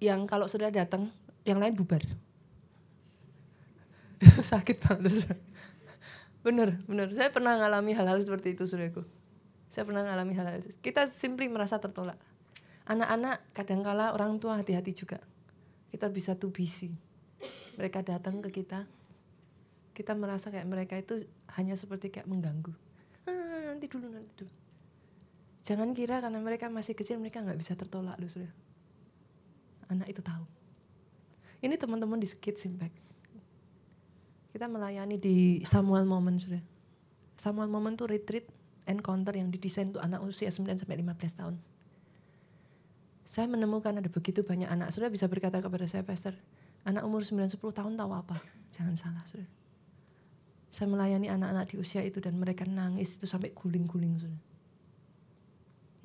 yang 0.00 0.24
kalau 0.24 0.48
sudah 0.48 0.72
datang, 0.72 1.12
yang 1.44 1.60
lain 1.60 1.76
bubar? 1.76 2.00
sakit 4.40 4.80
banget, 4.80 5.20
sudah. 5.20 5.38
Bener, 6.42 6.80
bener. 6.88 7.12
Saya 7.12 7.28
pernah 7.30 7.54
ngalami 7.54 7.92
hal-hal 7.92 8.18
seperti 8.18 8.56
itu, 8.56 8.64
saudaraku. 8.66 9.04
Saya 9.68 9.84
pernah 9.84 10.02
mengalami 10.02 10.32
hal-hal 10.34 10.58
itu. 10.58 10.74
Kita 10.80 11.04
simply 11.04 11.46
merasa 11.46 11.76
tertolak. 11.76 12.18
Anak-anak 12.88 13.52
kadangkala 13.54 14.10
orang 14.16 14.42
tua 14.42 14.58
hati-hati 14.58 14.90
juga. 14.96 15.22
Kita 15.92 16.10
bisa 16.10 16.34
too 16.34 16.50
busy. 16.50 16.90
Mereka 17.78 18.02
datang 18.02 18.42
ke 18.42 18.50
kita, 18.50 18.88
kita 20.02 20.18
merasa 20.18 20.50
kayak 20.50 20.66
mereka 20.66 20.98
itu 20.98 21.22
hanya 21.54 21.78
seperti 21.78 22.10
kayak 22.10 22.26
mengganggu. 22.26 22.74
Ah, 23.30 23.70
nanti 23.70 23.86
dulu, 23.86 24.10
nanti 24.10 24.34
dulu. 24.34 24.50
Jangan 25.62 25.94
kira 25.94 26.18
karena 26.18 26.42
mereka 26.42 26.66
masih 26.66 26.98
kecil 26.98 27.22
mereka 27.22 27.38
nggak 27.38 27.54
bisa 27.54 27.78
tertolak 27.78 28.18
loh 28.18 28.26
sudah. 28.26 28.50
Anak 29.86 30.10
itu 30.10 30.18
tahu. 30.18 30.42
Ini 31.62 31.78
teman-teman 31.78 32.18
di 32.18 32.26
Kids 32.26 32.66
Impact. 32.66 32.98
Kita 34.50 34.66
melayani 34.66 35.22
di 35.22 35.62
Samuel 35.62 36.02
Moment 36.02 36.34
sudah. 36.42 36.58
Samuel 37.38 37.70
Moment 37.70 37.94
tuh 37.94 38.10
retreat 38.10 38.50
encounter 38.90 39.38
yang 39.38 39.54
didesain 39.54 39.94
untuk 39.94 40.02
anak 40.02 40.26
usia 40.26 40.50
9 40.50 40.82
sampai 40.82 40.98
15 40.98 41.38
tahun. 41.38 41.54
Saya 43.22 43.46
menemukan 43.46 43.94
ada 43.94 44.10
begitu 44.10 44.42
banyak 44.42 44.66
anak. 44.66 44.90
Sudah 44.90 45.06
bisa 45.06 45.30
berkata 45.30 45.62
kepada 45.62 45.86
saya, 45.86 46.02
Pastor, 46.02 46.34
anak 46.82 47.06
umur 47.06 47.22
9-10 47.22 47.62
tahun 47.62 47.94
tahu 47.94 48.10
apa? 48.10 48.42
Jangan 48.74 48.98
salah, 48.98 49.22
sudah. 49.30 49.61
Saya 50.72 50.88
melayani 50.88 51.28
anak-anak 51.28 51.68
di 51.68 51.76
usia 51.76 52.00
itu 52.00 52.18
dan 52.24 52.40
mereka 52.40 52.64
nangis 52.64 53.20
itu 53.20 53.28
sampai 53.28 53.52
guling-guling, 53.52 54.16
sudah. 54.16 54.42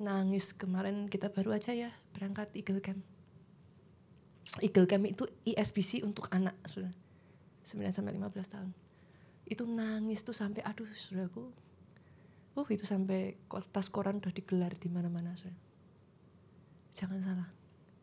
Nangis 0.04 0.52
kemarin 0.52 1.08
kita 1.08 1.32
baru 1.32 1.56
aja 1.56 1.72
ya 1.72 1.88
berangkat 2.12 2.52
Eagle 2.52 2.84
Camp. 2.84 3.00
Eagle 4.60 4.84
Camp 4.84 5.08
itu 5.08 5.24
ISBC 5.48 6.04
untuk 6.04 6.28
anak, 6.28 6.54
sudah. 6.68 6.92
9 7.64 7.96
sampai 7.96 8.12
15 8.12 8.52
tahun. 8.52 8.70
Itu 9.48 9.64
nangis 9.64 10.20
tuh 10.20 10.36
sampai 10.36 10.60
aduh, 10.60 10.88
saudaraku, 10.88 11.48
Uh, 12.58 12.66
itu 12.74 12.82
sampai 12.82 13.38
kertas 13.46 13.86
koran 13.86 14.18
udah 14.18 14.34
digelar 14.34 14.74
di 14.74 14.90
mana-mana. 14.90 15.30
Jangan 16.90 17.22
salah. 17.22 17.48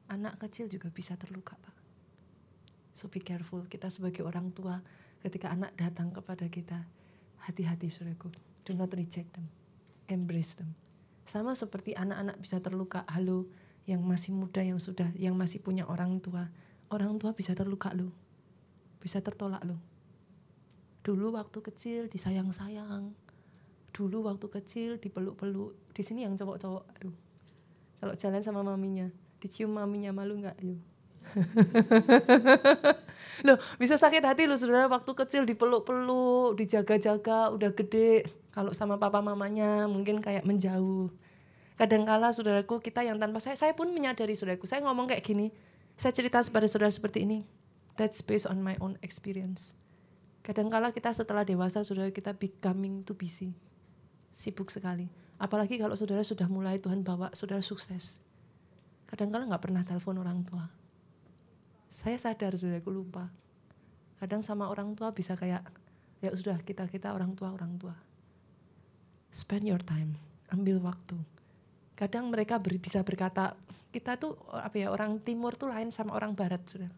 Anak 0.08 0.40
kecil 0.40 0.72
juga 0.72 0.88
bisa 0.88 1.20
terluka, 1.20 1.60
Pak. 1.60 1.76
So 2.96 3.12
be 3.12 3.20
careful. 3.20 3.68
Kita 3.68 3.92
sebagai 3.92 4.24
orang 4.24 4.56
tua 4.56 4.80
ketika 5.26 5.50
anak 5.50 5.74
datang 5.74 6.14
kepada 6.14 6.46
kita, 6.46 6.86
hati-hati 7.50 7.90
saudaraku. 7.90 8.30
Do 8.62 8.78
not 8.78 8.94
reject 8.94 9.34
them. 9.34 9.50
Embrace 10.06 10.62
them. 10.62 10.78
Sama 11.26 11.58
seperti 11.58 11.98
anak-anak 11.98 12.38
bisa 12.38 12.62
terluka, 12.62 13.02
halo 13.10 13.50
yang 13.90 14.06
masih 14.06 14.38
muda 14.38 14.62
yang 14.62 14.78
sudah 14.78 15.10
yang 15.18 15.34
masih 15.34 15.66
punya 15.66 15.90
orang 15.90 16.22
tua. 16.22 16.54
Orang 16.94 17.18
tua 17.18 17.34
bisa 17.34 17.58
terluka 17.58 17.90
lo. 17.98 18.14
Bisa 19.02 19.26
tertolak 19.26 19.66
lo. 19.66 19.82
Dulu 21.02 21.34
waktu 21.34 21.62
kecil 21.62 22.10
disayang-sayang, 22.10 23.14
dulu 23.96 24.28
waktu 24.28 24.52
kecil 24.52 25.00
dipeluk-peluk 25.00 25.96
di 25.96 26.04
sini 26.04 26.28
yang 26.28 26.36
cowok-cowok 26.36 26.84
aduh 27.00 27.16
kalau 28.04 28.12
jalan 28.20 28.44
sama 28.44 28.60
maminya 28.60 29.08
dicium 29.40 29.72
maminya 29.72 30.12
malu 30.12 30.36
nggak 30.44 30.60
yuk 30.60 30.84
loh 33.48 33.58
bisa 33.82 34.00
sakit 34.00 34.24
hati 34.24 34.48
loh 34.48 34.56
saudara 34.56 34.88
waktu 34.88 35.12
kecil 35.12 35.44
dipeluk-peluk 35.44 36.56
dijaga-jaga 36.56 37.52
udah 37.52 37.72
gede 37.76 38.24
kalau 38.56 38.72
sama 38.72 38.96
papa 38.96 39.20
mamanya 39.20 39.90
mungkin 39.90 40.24
kayak 40.24 40.48
menjauh 40.48 41.12
kadangkala 41.76 42.32
saudaraku 42.32 42.80
kita 42.80 43.04
yang 43.04 43.20
tanpa 43.20 43.44
saya 43.44 43.60
saya 43.60 43.76
pun 43.76 43.92
menyadari 43.92 44.38
saudaraku 44.38 44.70
saya 44.70 44.86
ngomong 44.88 45.12
kayak 45.12 45.26
gini 45.26 45.52
saya 46.00 46.16
cerita 46.16 46.40
kepada 46.40 46.68
saudara 46.72 46.92
seperti 46.92 47.28
ini 47.28 47.44
that's 48.00 48.24
based 48.24 48.48
on 48.48 48.64
my 48.64 48.80
own 48.80 48.96
experience 49.04 49.76
kadangkala 50.46 50.96
kita 50.96 51.12
setelah 51.12 51.44
dewasa 51.44 51.84
saudara 51.84 52.12
kita 52.16 52.32
becoming 52.36 53.04
too 53.04 53.18
busy 53.18 53.56
sibuk 54.36 54.68
sekali. 54.68 55.08
Apalagi 55.40 55.80
kalau 55.80 55.96
saudara 55.96 56.22
sudah 56.28 56.52
mulai 56.52 56.84
Tuhan 56.84 57.08
bawa 57.08 57.32
saudara 57.32 57.64
sukses. 57.64 58.28
Kadang-kadang 59.08 59.48
nggak 59.48 59.64
pernah 59.64 59.84
telepon 59.88 60.20
orang 60.20 60.44
tua. 60.44 60.68
Saya 61.96 62.20
sadar 62.20 62.60
sudah 62.60 62.84
aku 62.84 62.92
lupa. 62.92 63.32
Kadang 64.20 64.44
sama 64.44 64.68
orang 64.68 64.92
tua 65.00 65.16
bisa 65.16 65.40
kayak 65.40 65.64
ya 66.20 66.30
sudah 66.36 66.60
kita 66.60 66.92
kita 66.92 67.16
orang 67.16 67.40
tua 67.40 67.56
orang 67.56 67.80
tua. 67.80 67.96
Spend 69.32 69.64
your 69.64 69.80
time, 69.80 70.20
ambil 70.52 70.84
waktu. 70.84 71.16
Kadang 71.96 72.28
mereka 72.28 72.60
ber, 72.60 72.76
bisa 72.76 73.00
berkata 73.08 73.56
kita 73.96 74.20
tuh 74.20 74.36
apa 74.52 74.76
ya 74.76 74.92
orang 74.92 75.24
timur 75.24 75.56
tuh 75.56 75.72
lain 75.72 75.88
sama 75.88 76.20
orang 76.20 76.36
barat 76.36 76.60
sudah 76.68 76.92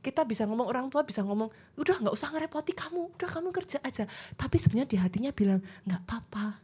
kita 0.00 0.24
bisa 0.24 0.48
ngomong 0.48 0.64
orang 0.64 0.88
tua 0.88 1.04
bisa 1.04 1.20
ngomong 1.20 1.52
udah 1.76 1.96
nggak 2.00 2.14
usah 2.16 2.32
ngerepoti 2.32 2.72
kamu 2.72 3.12
udah 3.20 3.28
kamu 3.28 3.52
kerja 3.52 3.84
aja 3.84 4.08
tapi 4.32 4.56
sebenarnya 4.56 4.88
di 4.88 4.96
hatinya 4.96 5.28
bilang 5.28 5.60
nggak 5.84 6.00
apa-apa 6.08 6.56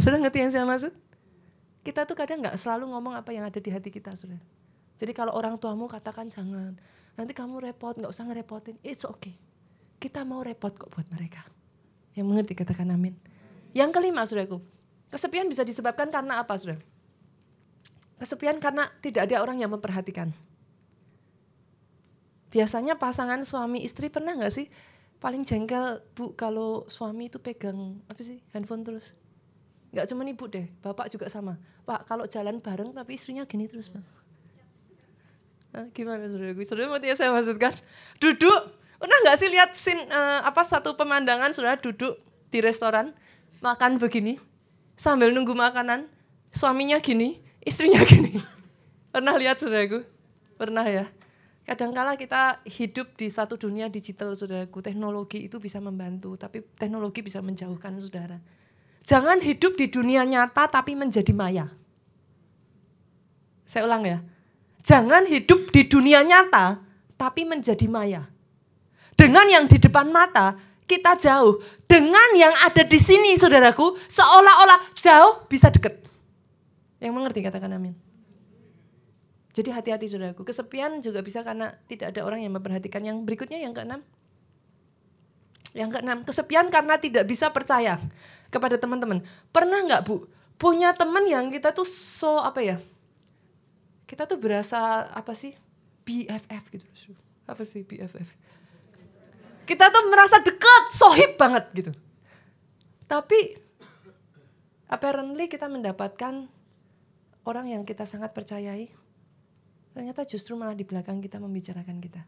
sudah 0.00 0.16
ngerti 0.16 0.38
yang 0.40 0.48
saya 0.48 0.64
maksud 0.64 0.96
kita 1.84 2.08
tuh 2.08 2.16
kadang 2.16 2.40
nggak 2.40 2.56
selalu 2.56 2.88
ngomong 2.96 3.20
apa 3.20 3.36
yang 3.36 3.44
ada 3.44 3.60
di 3.60 3.68
hati 3.68 3.92
kita 3.92 4.16
sudah 4.16 4.40
jadi 5.02 5.18
kalau 5.18 5.34
orang 5.34 5.58
tuamu 5.58 5.90
katakan 5.90 6.30
jangan 6.30 6.78
nanti 7.18 7.34
kamu 7.34 7.58
repot 7.58 7.98
nggak 7.98 8.06
usah 8.06 8.22
ngerepotin 8.30 8.78
it's 8.86 9.02
okay. 9.02 9.34
Kita 9.98 10.22
mau 10.22 10.46
repot 10.46 10.70
kok 10.70 10.94
buat 10.94 11.10
mereka. 11.10 11.42
Yang 12.14 12.26
mengerti 12.30 12.54
katakan 12.54 12.86
amin. 12.94 13.18
Yang 13.74 13.98
kelima 13.98 14.22
saudaraku 14.22 14.62
kesepian 15.10 15.50
bisa 15.50 15.66
disebabkan 15.66 16.06
karena 16.06 16.38
apa 16.38 16.54
sudah 16.54 16.78
kesepian 18.22 18.62
karena 18.62 18.86
tidak 19.02 19.26
ada 19.26 19.42
orang 19.42 19.58
yang 19.58 19.74
memperhatikan. 19.74 20.30
Biasanya 22.54 22.94
pasangan 22.94 23.42
suami 23.42 23.82
istri 23.82 24.06
pernah 24.06 24.38
nggak 24.38 24.54
sih? 24.54 24.70
Paling 25.18 25.42
jengkel 25.42 25.98
bu 26.14 26.38
kalau 26.38 26.86
suami 26.86 27.26
itu 27.26 27.42
pegang 27.42 27.98
apa 28.06 28.22
sih 28.22 28.38
handphone 28.54 28.86
terus? 28.86 29.18
Nggak 29.90 30.06
cuma 30.14 30.22
ibu 30.22 30.46
deh 30.46 30.70
bapak 30.78 31.10
juga 31.10 31.26
sama. 31.26 31.58
Pak 31.82 32.06
kalau 32.06 32.22
jalan 32.30 32.62
bareng 32.62 32.94
tapi 32.94 33.18
istrinya 33.18 33.42
gini 33.50 33.66
terus 33.66 33.90
bang 33.90 34.21
Hah, 35.72 35.88
gimana 35.96 36.28
saudaraku? 36.28 36.68
Saudara 36.68 36.92
mau 36.92 37.00
yang 37.00 37.16
saya 37.16 37.32
maksudkan? 37.32 37.72
Duduk, 38.20 38.60
pernah 39.00 39.18
nggak 39.24 39.36
sih 39.40 39.48
lihat 39.48 39.72
sin 39.72 39.96
uh, 40.12 40.44
apa 40.44 40.60
satu 40.68 40.92
pemandangan 41.00 41.48
saudara 41.56 41.80
duduk 41.80 42.20
di 42.52 42.60
restoran 42.60 43.16
makan 43.64 43.96
begini 43.96 44.36
sambil 45.00 45.32
nunggu 45.32 45.56
makanan, 45.56 46.12
suaminya 46.52 47.00
gini, 47.00 47.40
istrinya 47.64 48.04
gini. 48.12 48.36
Pernah 49.08 49.40
lihat 49.40 49.64
saudaraku? 49.64 50.04
Pernah 50.60 50.84
ya? 50.84 51.08
Kadangkala 51.64 52.20
kita 52.20 52.60
hidup 52.68 53.16
di 53.16 53.32
satu 53.32 53.56
dunia 53.56 53.88
digital, 53.88 54.36
saudaraku. 54.36 54.84
Teknologi 54.84 55.48
itu 55.48 55.56
bisa 55.56 55.80
membantu, 55.80 56.36
tapi 56.36 56.60
teknologi 56.76 57.24
bisa 57.24 57.40
menjauhkan 57.40 57.96
saudara. 57.96 58.36
Jangan 59.08 59.40
hidup 59.40 59.80
di 59.80 59.88
dunia 59.88 60.22
nyata 60.28 60.68
tapi 60.68 60.92
menjadi 60.92 61.32
maya. 61.32 61.66
Saya 63.64 63.88
ulang 63.88 64.04
ya. 64.04 64.20
Jangan 64.82 65.26
hidup 65.30 65.70
di 65.70 65.86
dunia 65.86 66.26
nyata 66.26 66.78
tapi 67.14 67.46
menjadi 67.46 67.86
maya. 67.86 68.26
Dengan 69.14 69.46
yang 69.46 69.64
di 69.70 69.78
depan 69.78 70.10
mata 70.10 70.58
kita 70.90 71.14
jauh. 71.18 71.62
Dengan 71.86 72.34
yang 72.34 72.52
ada 72.66 72.82
di 72.82 72.98
sini 72.98 73.38
saudaraku 73.38 73.94
seolah-olah 74.10 74.98
jauh 74.98 75.46
bisa 75.46 75.70
deket. 75.70 76.02
Yang 76.98 77.12
mengerti 77.14 77.40
katakan 77.46 77.70
amin. 77.78 77.94
Jadi 79.52 79.68
hati-hati 79.68 80.06
saudaraku. 80.08 80.42
Kesepian 80.42 80.98
juga 81.04 81.20
bisa 81.20 81.44
karena 81.44 81.76
tidak 81.86 82.16
ada 82.16 82.24
orang 82.24 82.42
yang 82.42 82.56
memperhatikan. 82.56 83.04
Yang 83.04 83.22
berikutnya 83.22 83.60
yang 83.60 83.76
keenam. 83.76 84.00
Yang 85.72 85.90
keenam, 85.98 86.18
kesepian 86.24 86.68
karena 86.68 87.00
tidak 87.00 87.24
bisa 87.24 87.48
percaya 87.48 87.96
kepada 88.52 88.76
teman-teman. 88.76 89.24
Pernah 89.48 89.80
nggak 89.88 90.04
bu, 90.04 90.28
punya 90.60 90.92
teman 90.92 91.24
yang 91.24 91.48
kita 91.48 91.72
tuh 91.72 91.88
so 91.88 92.36
apa 92.44 92.60
ya, 92.60 92.76
kita 94.12 94.28
tuh 94.28 94.36
berasa 94.36 95.08
apa 95.08 95.32
sih? 95.32 95.56
BFF 96.04 96.68
gitu. 96.68 96.84
Apa 97.48 97.64
sih 97.64 97.80
BFF 97.80 98.36
kita 99.62 99.88
tuh 99.88 100.10
merasa 100.10 100.42
dekat 100.42 100.84
sohib 100.92 101.38
banget 101.38 101.64
gitu. 101.72 101.92
Tapi 103.06 103.56
apparently 104.90 105.46
kita 105.46 105.70
mendapatkan 105.70 106.48
orang 107.46 107.66
yang 107.70 107.82
kita 107.86 108.04
sangat 108.04 108.34
percayai. 108.34 108.90
Ternyata 109.92 110.24
justru 110.24 110.56
malah 110.56 110.76
di 110.76 110.88
belakang 110.88 111.20
kita 111.20 111.36
membicarakan 111.36 112.00
kita. 112.00 112.22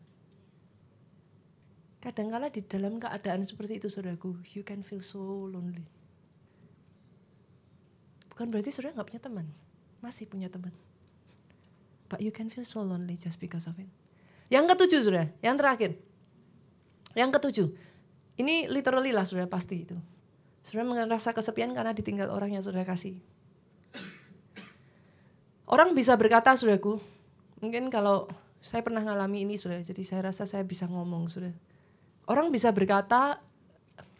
Kadangkala 2.05 2.53
di 2.53 2.61
dalam 2.61 3.01
keadaan 3.01 3.41
seperti 3.41 3.81
itu 3.81 3.89
saudaraku 3.89 4.37
you 4.53 4.61
can 4.61 4.85
feel 4.85 5.01
so 5.01 5.49
lonely. 5.49 5.89
Bukan 8.29 8.53
berarti 8.53 8.73
saudara 8.73 9.01
nggak 9.01 9.09
punya 9.09 9.23
teman. 9.25 9.47
Masih 10.05 10.29
punya 10.29 10.53
teman 10.53 10.73
But 12.09 12.21
you 12.21 12.31
can 12.31 12.53
feel 12.53 12.69
so 12.69 12.85
lonely 12.85 13.17
just 13.17 13.41
because 13.41 13.65
of 13.67 13.77
it. 13.81 13.89
Yang 14.53 14.77
ketujuh 14.77 15.01
sudah, 15.09 15.27
yang 15.41 15.57
terakhir. 15.57 15.97
Yang 17.17 17.31
ketujuh, 17.41 17.69
ini 18.39 18.67
literally 18.69 19.15
lah 19.15 19.25
sudah 19.25 19.49
pasti 19.49 19.87
itu. 19.87 19.97
Sudah 20.65 20.85
merasa 20.85 21.33
kesepian 21.33 21.73
karena 21.77 21.93
ditinggal 21.93 22.33
orang 22.33 22.57
yang 22.57 22.65
sudah 22.65 22.83
kasih. 22.85 23.21
Orang 25.65 25.97
bisa 25.97 26.15
berkata, 26.15 26.55
sudahku, 26.55 27.01
mungkin 27.59 27.89
kalau 27.89 28.29
saya 28.61 28.85
pernah 28.85 29.01
ngalami 29.01 29.49
ini 29.49 29.57
sudah, 29.57 29.81
jadi 29.81 30.03
saya 30.05 30.31
rasa 30.31 30.45
saya 30.45 30.63
bisa 30.63 30.87
ngomong 30.87 31.27
sudah. 31.33 31.53
Orang 32.31 32.53
bisa 32.53 32.71
berkata, 32.71 33.43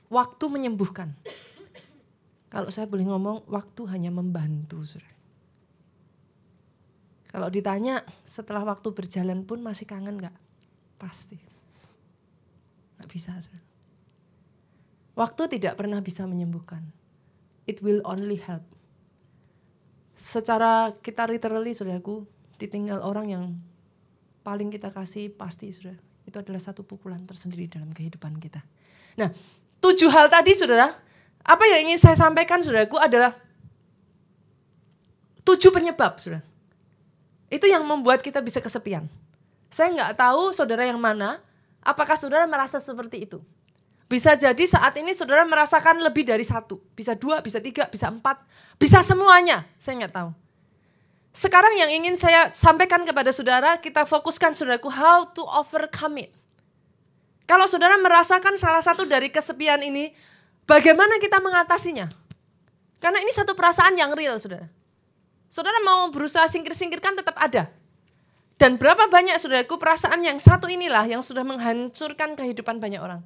waktu 0.09 0.45
menyembuhkan. 0.51 1.15
Kalau 2.51 2.69
saya 2.75 2.91
boleh 2.91 3.07
ngomong, 3.07 3.47
waktu 3.47 3.83
hanya 3.93 4.11
membantu 4.11 4.83
sudah. 4.83 5.14
Kalau 7.35 7.51
ditanya 7.51 8.07
setelah 8.23 8.63
waktu 8.63 8.95
berjalan 8.95 9.43
pun 9.43 9.59
masih 9.59 9.91
kangen 9.91 10.23
nggak? 10.23 10.37
Pasti. 11.03 11.35
Nggak 12.95 13.11
bisa. 13.11 13.35
Waktu 15.19 15.59
tidak 15.59 15.75
pernah 15.75 15.99
bisa 15.99 16.31
menyembuhkan. 16.31 16.87
It 17.67 17.83
will 17.83 18.07
only 18.07 18.39
help. 18.39 18.63
Secara 20.15 20.95
kita 21.03 21.27
literally 21.27 21.75
saudaraku, 21.75 22.23
ditinggal 22.63 23.03
orang 23.03 23.27
yang 23.27 23.45
paling 24.47 24.71
kita 24.71 24.95
kasih 24.95 25.35
pasti 25.35 25.75
sudah. 25.75 25.99
Itu 26.23 26.39
adalah 26.39 26.63
satu 26.63 26.87
pukulan 26.87 27.27
tersendiri 27.27 27.67
dalam 27.67 27.91
kehidupan 27.91 28.39
kita. 28.39 28.63
Nah, 29.19 29.35
tujuh 29.83 30.07
hal 30.07 30.31
tadi 30.31 30.55
saudara, 30.55 30.87
apa 31.43 31.65
yang 31.67 31.91
ingin 31.91 31.99
saya 31.99 32.15
sampaikan 32.15 32.63
saudaraku 32.63 32.95
adalah 32.95 33.35
tujuh 35.43 35.75
penyebab 35.75 36.15
saudara 36.23 36.54
itu 37.55 37.71
yang 37.71 37.87
membuat 37.87 38.19
kita 38.19 38.43
bisa 38.43 38.59
kesepian. 38.59 39.07
Saya 39.71 39.95
nggak 39.95 40.19
tahu 40.19 40.51
saudara 40.51 40.83
yang 40.83 40.99
mana, 40.99 41.39
apakah 41.79 42.19
saudara 42.19 42.51
merasa 42.51 42.83
seperti 42.83 43.31
itu. 43.31 43.39
Bisa 44.11 44.35
jadi 44.35 44.65
saat 44.67 44.95
ini 44.99 45.15
saudara 45.15 45.47
merasakan 45.47 46.03
lebih 46.03 46.27
dari 46.27 46.43
satu. 46.43 46.83
Bisa 46.99 47.15
dua, 47.15 47.39
bisa 47.41 47.63
tiga, 47.63 47.87
bisa 47.87 48.11
empat, 48.11 48.43
bisa 48.75 49.01
semuanya. 49.07 49.63
Saya 49.79 50.03
nggak 50.03 50.15
tahu. 50.15 50.31
Sekarang 51.35 51.75
yang 51.75 51.91
ingin 51.91 52.15
saya 52.15 52.51
sampaikan 52.55 53.03
kepada 53.03 53.35
saudara, 53.35 53.79
kita 53.83 54.07
fokuskan 54.07 54.55
saudaraku, 54.55 54.87
how 54.91 55.27
to 55.35 55.43
overcome 55.43 56.23
it. 56.23 56.31
Kalau 57.47 57.67
saudara 57.67 57.99
merasakan 57.99 58.55
salah 58.55 58.83
satu 58.83 59.03
dari 59.03 59.35
kesepian 59.35 59.83
ini, 59.83 60.15
bagaimana 60.63 61.19
kita 61.19 61.43
mengatasinya? 61.43 62.07
Karena 63.03 63.19
ini 63.19 63.35
satu 63.35 63.59
perasaan 63.59 63.99
yang 63.99 64.15
real, 64.15 64.39
saudara. 64.39 64.71
Saudara 65.55 65.79
mau 65.87 66.11
berusaha 66.11 66.51
singkir-singkirkan 66.51 67.15
tetap 67.15 67.39
ada. 67.39 67.71
Dan 68.59 68.75
berapa 68.75 69.07
banyak 69.07 69.39
saudaraku 69.39 69.79
perasaan 69.79 70.19
yang 70.27 70.43
satu 70.43 70.67
inilah 70.67 71.07
yang 71.07 71.23
sudah 71.23 71.47
menghancurkan 71.47 72.35
kehidupan 72.35 72.83
banyak 72.83 72.99
orang. 72.99 73.23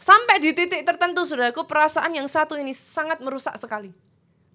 Sampai 0.00 0.40
di 0.40 0.56
titik 0.56 0.88
tertentu 0.88 1.28
saudaraku 1.28 1.68
perasaan 1.68 2.16
yang 2.16 2.24
satu 2.24 2.56
ini 2.56 2.72
sangat 2.72 3.20
merusak 3.20 3.52
sekali. 3.60 3.92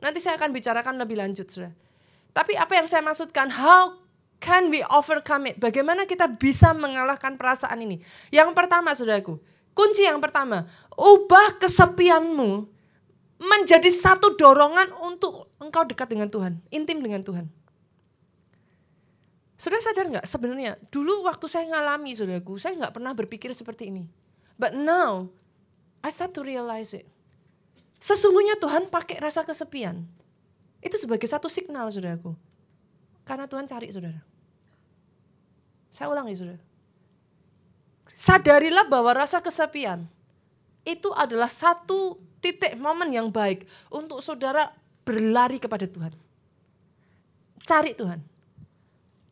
Nanti 0.01 0.17
saya 0.17 0.33
akan 0.41 0.49
bicarakan 0.49 0.97
lebih 0.97 1.21
lanjut 1.21 1.45
saudara. 1.45 1.77
Tapi 2.33 2.57
apa 2.57 2.73
yang 2.73 2.89
saya 2.89 3.05
maksudkan, 3.05 3.53
how 3.53 3.93
can 4.41 4.73
we 4.73 4.81
overcome 4.89 5.45
it? 5.45 5.61
Bagaimana 5.61 6.09
kita 6.09 6.25
bisa 6.25 6.73
mengalahkan 6.73 7.37
perasaan 7.37 7.85
ini? 7.85 8.01
Yang 8.33 8.49
pertama 8.57 8.97
saudaraku, 8.97 9.37
kunci 9.77 10.09
yang 10.09 10.17
pertama, 10.17 10.65
ubah 10.97 11.53
kesepianmu 11.61 12.72
menjadi 13.41 13.89
satu 13.89 14.37
dorongan 14.37 14.93
untuk 15.03 15.53
engkau 15.57 15.83
dekat 15.83 16.09
dengan 16.09 16.29
Tuhan, 16.29 16.61
intim 16.69 17.01
dengan 17.01 17.21
Tuhan. 17.25 17.49
Sudah 19.57 19.79
sadar 19.79 20.11
nggak 20.11 20.27
sebenarnya 20.27 20.75
dulu 20.91 21.23
waktu 21.23 21.47
saya 21.47 21.69
ngalami 21.71 22.11
saudaraku, 22.11 22.59
saya 22.59 22.75
nggak 22.75 22.93
pernah 22.99 23.15
berpikir 23.15 23.53
seperti 23.55 23.93
ini. 23.93 24.03
But 24.59 24.75
now 24.75 25.31
I 26.03 26.11
start 26.11 26.35
to 26.35 26.43
realize 26.43 26.91
it. 26.91 27.07
Sesungguhnya 28.03 28.59
Tuhan 28.59 28.91
pakai 28.91 29.23
rasa 29.23 29.47
kesepian. 29.47 30.03
Itu 30.83 30.99
sebagai 30.99 31.23
satu 31.23 31.47
signal 31.47 31.87
saudaraku. 31.87 32.35
Karena 33.23 33.47
Tuhan 33.47 33.63
cari 33.63 33.87
saudara. 33.87 34.19
Saya 35.87 36.11
ulangi 36.11 36.35
saudara. 36.35 36.59
Sadarilah 38.03 38.91
bahwa 38.91 39.15
rasa 39.15 39.39
kesepian 39.39 40.11
itu 40.83 41.07
adalah 41.15 41.47
satu 41.47 42.19
titik 42.43 42.75
momen 42.75 43.15
yang 43.15 43.31
baik 43.31 43.63
untuk 43.87 44.19
saudara 44.19 44.75
berlari 45.07 45.63
kepada 45.63 45.87
Tuhan. 45.87 46.11
Cari 47.63 47.95
Tuhan. 47.95 48.19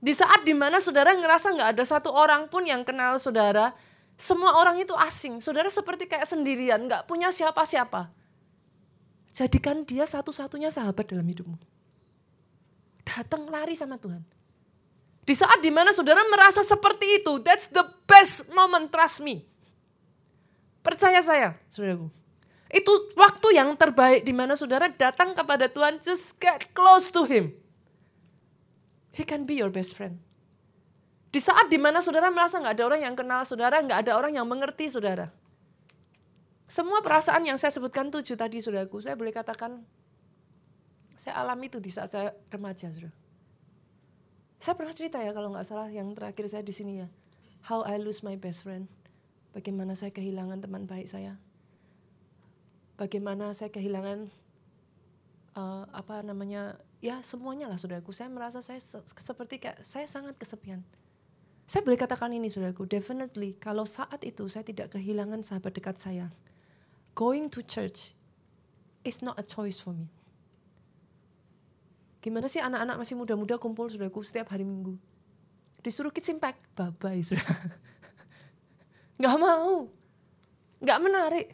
Di 0.02 0.16
saat 0.16 0.48
di 0.48 0.56
mana 0.56 0.80
saudara 0.80 1.12
ngerasa 1.12 1.52
nggak 1.52 1.70
ada 1.78 1.84
satu 1.84 2.10
orang 2.10 2.48
pun 2.48 2.64
yang 2.64 2.82
kenal 2.88 3.20
saudara, 3.20 3.76
semua 4.16 4.56
orang 4.58 4.80
itu 4.80 4.96
asing. 4.96 5.44
Saudara 5.44 5.68
seperti 5.68 6.08
kayak 6.08 6.26
sendirian, 6.26 6.80
nggak 6.88 7.06
punya 7.06 7.30
siapa-siapa. 7.30 8.08
Jadikan 9.36 9.84
dia 9.84 10.08
satu-satunya 10.08 10.72
sahabat 10.72 11.12
dalam 11.12 11.28
hidupmu. 11.28 11.60
Datang 13.04 13.46
lari 13.52 13.76
sama 13.76 14.00
Tuhan. 14.00 14.24
Di 15.22 15.38
saat 15.38 15.62
di 15.62 15.70
mana 15.70 15.94
saudara 15.94 16.24
merasa 16.32 16.66
seperti 16.66 17.22
itu, 17.22 17.38
that's 17.46 17.70
the 17.70 17.86
best 18.10 18.50
moment, 18.58 18.90
trust 18.90 19.22
me. 19.22 19.46
Percaya 20.82 21.22
saya, 21.22 21.54
saudaraku. 21.70 22.21
Itu 22.72 23.12
waktu 23.20 23.60
yang 23.60 23.76
terbaik 23.76 24.24
di 24.24 24.32
mana 24.32 24.56
saudara 24.56 24.88
datang 24.88 25.36
kepada 25.36 25.68
Tuhan, 25.68 26.00
just 26.00 26.40
get 26.40 26.72
close 26.72 27.12
to 27.12 27.28
Him. 27.28 27.52
He 29.12 29.28
can 29.28 29.44
be 29.44 29.60
your 29.60 29.68
best 29.68 30.00
friend. 30.00 30.24
Di 31.36 31.44
saat 31.44 31.68
di 31.68 31.76
mana 31.76 32.00
saudara 32.00 32.32
merasa 32.32 32.64
nggak 32.64 32.80
ada 32.80 32.84
orang 32.88 33.02
yang 33.04 33.16
kenal 33.20 33.44
saudara, 33.44 33.84
nggak 33.84 34.08
ada 34.08 34.16
orang 34.16 34.40
yang 34.40 34.48
mengerti 34.48 34.88
saudara. 34.88 35.36
Semua 36.72 37.04
perasaan 37.04 37.44
yang 37.44 37.60
saya 37.60 37.76
sebutkan 37.76 38.08
tujuh 38.08 38.40
tadi 38.40 38.64
saudaraku, 38.64 39.04
saya 39.04 39.20
boleh 39.20 39.36
katakan 39.36 39.84
saya 41.20 41.44
alami 41.44 41.68
itu 41.68 41.84
di 41.84 41.92
saat 41.92 42.08
saya 42.08 42.32
remaja 42.48 42.88
saudara. 42.88 43.12
Saya 44.64 44.80
pernah 44.80 44.96
cerita 44.96 45.20
ya 45.20 45.36
kalau 45.36 45.52
nggak 45.52 45.68
salah 45.68 45.92
yang 45.92 46.16
terakhir 46.16 46.48
saya 46.48 46.64
di 46.64 46.72
sini 46.72 47.04
ya. 47.04 47.12
How 47.68 47.84
I 47.84 48.00
lose 48.00 48.24
my 48.24 48.40
best 48.40 48.64
friend. 48.64 48.88
Bagaimana 49.52 50.00
saya 50.00 50.16
kehilangan 50.16 50.64
teman 50.64 50.88
baik 50.88 51.12
saya 51.12 51.36
bagaimana 53.00 53.52
saya 53.56 53.72
kehilangan 53.72 54.32
uh, 55.56 55.86
apa 55.92 56.24
namanya 56.24 56.80
ya 57.04 57.20
semuanya 57.26 57.68
lah 57.68 57.78
saudaraku. 57.80 58.16
Saya 58.16 58.32
merasa 58.32 58.64
saya 58.64 58.80
se 58.80 59.00
seperti 59.06 59.60
kayak 59.60 59.84
saya 59.84 60.08
sangat 60.08 60.38
kesepian. 60.38 60.84
Saya 61.68 61.88
boleh 61.88 62.00
katakan 62.00 62.36
ini 62.36 62.52
saudaraku 62.52 62.84
definitely 62.84 63.56
kalau 63.56 63.88
saat 63.88 64.22
itu 64.28 64.48
saya 64.52 64.68
tidak 64.68 64.92
kehilangan 64.92 65.40
sahabat 65.40 65.72
dekat 65.72 65.96
saya 65.96 66.28
going 67.16 67.48
to 67.48 67.64
church 67.64 68.16
is 69.04 69.24
not 69.24 69.40
a 69.40 69.46
choice 69.46 69.80
for 69.80 69.96
me. 69.96 70.08
Gimana 72.22 72.46
sih 72.46 72.62
anak-anak 72.62 73.02
masih 73.02 73.18
muda-muda 73.18 73.58
kumpul 73.58 73.90
saudaraku 73.90 74.22
setiap 74.22 74.54
hari 74.54 74.62
minggu? 74.62 74.94
Disuruh 75.82 76.14
kids 76.14 76.30
impact? 76.30 76.62
Bye 76.78 76.94
bye 76.94 77.24
saudara. 77.26 77.56
Nggak 79.20 79.38
mau. 79.42 79.90
Nggak 80.82 81.00
menarik 81.02 81.48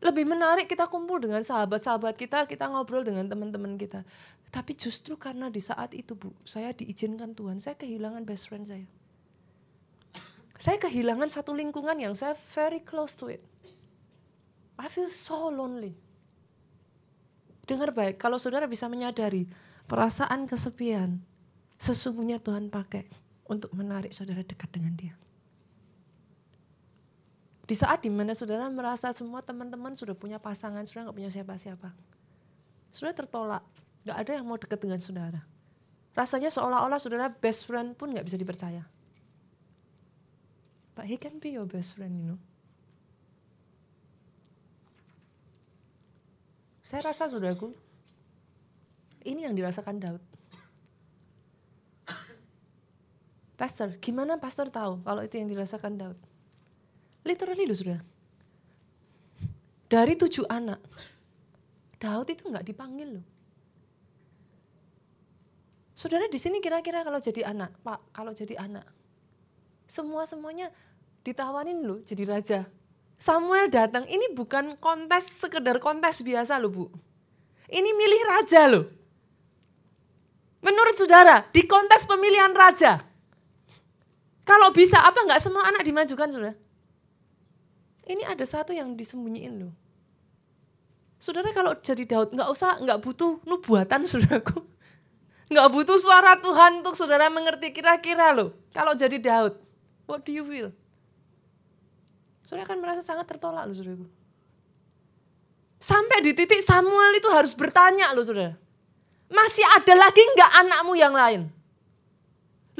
lebih 0.00 0.24
menarik 0.24 0.64
kita 0.64 0.88
kumpul 0.88 1.20
dengan 1.20 1.44
sahabat-sahabat 1.44 2.16
kita, 2.16 2.48
kita 2.48 2.72
ngobrol 2.72 3.04
dengan 3.04 3.28
teman-teman 3.28 3.76
kita. 3.76 4.00
Tapi 4.48 4.72
justru 4.72 5.20
karena 5.20 5.52
di 5.52 5.60
saat 5.60 5.92
itu 5.92 6.16
Bu, 6.16 6.32
saya 6.42 6.72
diizinkan 6.72 7.36
Tuhan, 7.36 7.60
saya 7.60 7.76
kehilangan 7.76 8.24
best 8.24 8.48
friend 8.48 8.64
saya. 8.64 8.88
Saya 10.60 10.76
kehilangan 10.76 11.28
satu 11.28 11.52
lingkungan 11.56 11.96
yang 11.96 12.12
saya 12.16 12.36
very 12.56 12.80
close 12.80 13.16
to 13.16 13.28
it. 13.28 13.44
I 14.80 14.88
feel 14.88 15.08
so 15.08 15.52
lonely. 15.52 15.96
Dengar 17.68 17.92
baik, 17.92 18.16
kalau 18.16 18.40
saudara 18.40 18.64
bisa 18.64 18.88
menyadari 18.88 19.48
perasaan 19.84 20.48
kesepian, 20.48 21.20
sesungguhnya 21.76 22.40
Tuhan 22.40 22.72
pakai 22.72 23.04
untuk 23.48 23.72
menarik 23.76 24.12
saudara 24.16 24.40
dekat 24.40 24.68
dengan 24.72 24.96
dia. 24.96 25.14
Di 27.70 27.78
saat 27.78 28.02
di 28.02 28.10
mana 28.10 28.34
saudara 28.34 28.66
merasa 28.66 29.14
semua 29.14 29.46
teman-teman 29.46 29.94
sudah 29.94 30.18
punya 30.18 30.42
pasangan, 30.42 30.82
saudara 30.82 31.06
nggak 31.06 31.18
punya 31.22 31.30
siapa-siapa. 31.30 31.94
Saudara 32.90 33.14
tertolak, 33.14 33.62
nggak 34.02 34.16
ada 34.18 34.30
yang 34.34 34.42
mau 34.42 34.58
dekat 34.58 34.82
dengan 34.82 34.98
saudara. 34.98 35.38
Rasanya 36.10 36.50
seolah-olah 36.50 36.98
saudara 36.98 37.30
best 37.30 37.70
friend 37.70 37.94
pun 37.94 38.10
nggak 38.10 38.26
bisa 38.26 38.34
dipercaya. 38.34 38.82
But 40.98 41.06
he 41.06 41.14
can 41.14 41.38
be 41.38 41.54
your 41.54 41.62
best 41.62 41.94
friend, 41.94 42.18
you 42.18 42.34
know. 42.34 42.42
Saya 46.82 47.06
rasa 47.06 47.30
saudaraku, 47.30 47.70
ini 49.22 49.46
yang 49.46 49.54
dirasakan 49.54 50.02
Daud. 50.02 50.22
Pastor, 53.54 53.94
gimana 54.02 54.42
pastor 54.42 54.74
tahu 54.74 55.06
kalau 55.06 55.22
itu 55.22 55.38
yang 55.38 55.46
dirasakan 55.46 55.94
Daud? 55.94 56.18
Literally 57.24 57.64
loh 57.68 57.76
sudah. 57.76 58.00
Dari 59.90 60.14
tujuh 60.14 60.46
anak, 60.46 60.78
Daud 61.98 62.30
itu 62.30 62.46
nggak 62.46 62.64
dipanggil 62.64 63.18
loh. 63.18 63.26
Saudara 65.92 66.24
di 66.32 66.40
sini 66.40 66.64
kira-kira 66.64 67.04
kalau 67.04 67.20
jadi 67.20 67.52
anak, 67.52 67.76
Pak, 67.84 68.16
kalau 68.16 68.32
jadi 68.32 68.56
anak, 68.56 68.88
semua 69.84 70.24
semuanya 70.24 70.72
ditawarin 71.20 71.84
loh 71.84 72.00
jadi 72.06 72.24
raja. 72.24 72.60
Samuel 73.20 73.68
datang, 73.68 74.08
ini 74.08 74.32
bukan 74.32 74.80
kontes 74.80 75.28
sekedar 75.28 75.76
kontes 75.76 76.24
biasa 76.24 76.56
loh 76.56 76.72
bu. 76.72 76.84
Ini 77.68 77.90
milih 77.92 78.22
raja 78.32 78.64
loh. 78.64 78.88
Menurut 80.64 80.96
saudara, 80.96 81.44
di 81.52 81.68
kontes 81.68 82.08
pemilihan 82.08 82.56
raja, 82.56 83.04
kalau 84.48 84.72
bisa 84.72 85.04
apa 85.04 85.20
nggak 85.20 85.42
semua 85.42 85.68
anak 85.68 85.84
dimajukan 85.84 86.32
saudara? 86.32 86.56
Ini 88.08 88.24
ada 88.24 88.44
satu 88.46 88.72
yang 88.72 88.96
disembunyiin 88.96 89.54
loh. 89.60 89.72
Saudara 91.20 91.52
kalau 91.52 91.76
jadi 91.76 92.08
Daud 92.08 92.32
nggak 92.32 92.48
usah 92.48 92.80
nggak 92.80 92.98
butuh 93.04 93.44
nubuatan 93.44 94.06
saudaraku. 94.10 94.64
Nggak 95.50 95.68
butuh 95.74 95.98
suara 96.00 96.38
Tuhan 96.40 96.80
untuk 96.80 96.94
saudara 96.96 97.28
mengerti 97.28 97.74
kira-kira 97.74 98.32
loh. 98.32 98.56
Kalau 98.72 98.96
jadi 98.96 99.18
Daud, 99.20 99.58
what 100.08 100.24
do 100.24 100.32
you 100.32 100.46
feel? 100.46 100.72
Saudara 102.46 102.64
akan 102.64 102.78
merasa 102.80 103.02
sangat 103.04 103.28
tertolak 103.28 103.68
loh 103.68 103.76
saudaraku. 103.76 104.06
Sampai 105.80 106.20
di 106.24 106.32
titik 106.36 106.60
Samuel 106.60 107.16
itu 107.16 107.28
harus 107.28 107.52
bertanya 107.52 108.12
loh 108.16 108.24
saudara. 108.24 108.56
Masih 109.30 109.62
ada 109.76 109.94
lagi 109.94 110.20
nggak 110.20 110.50
anakmu 110.64 110.92
yang 110.96 111.12
lain? 111.12 111.52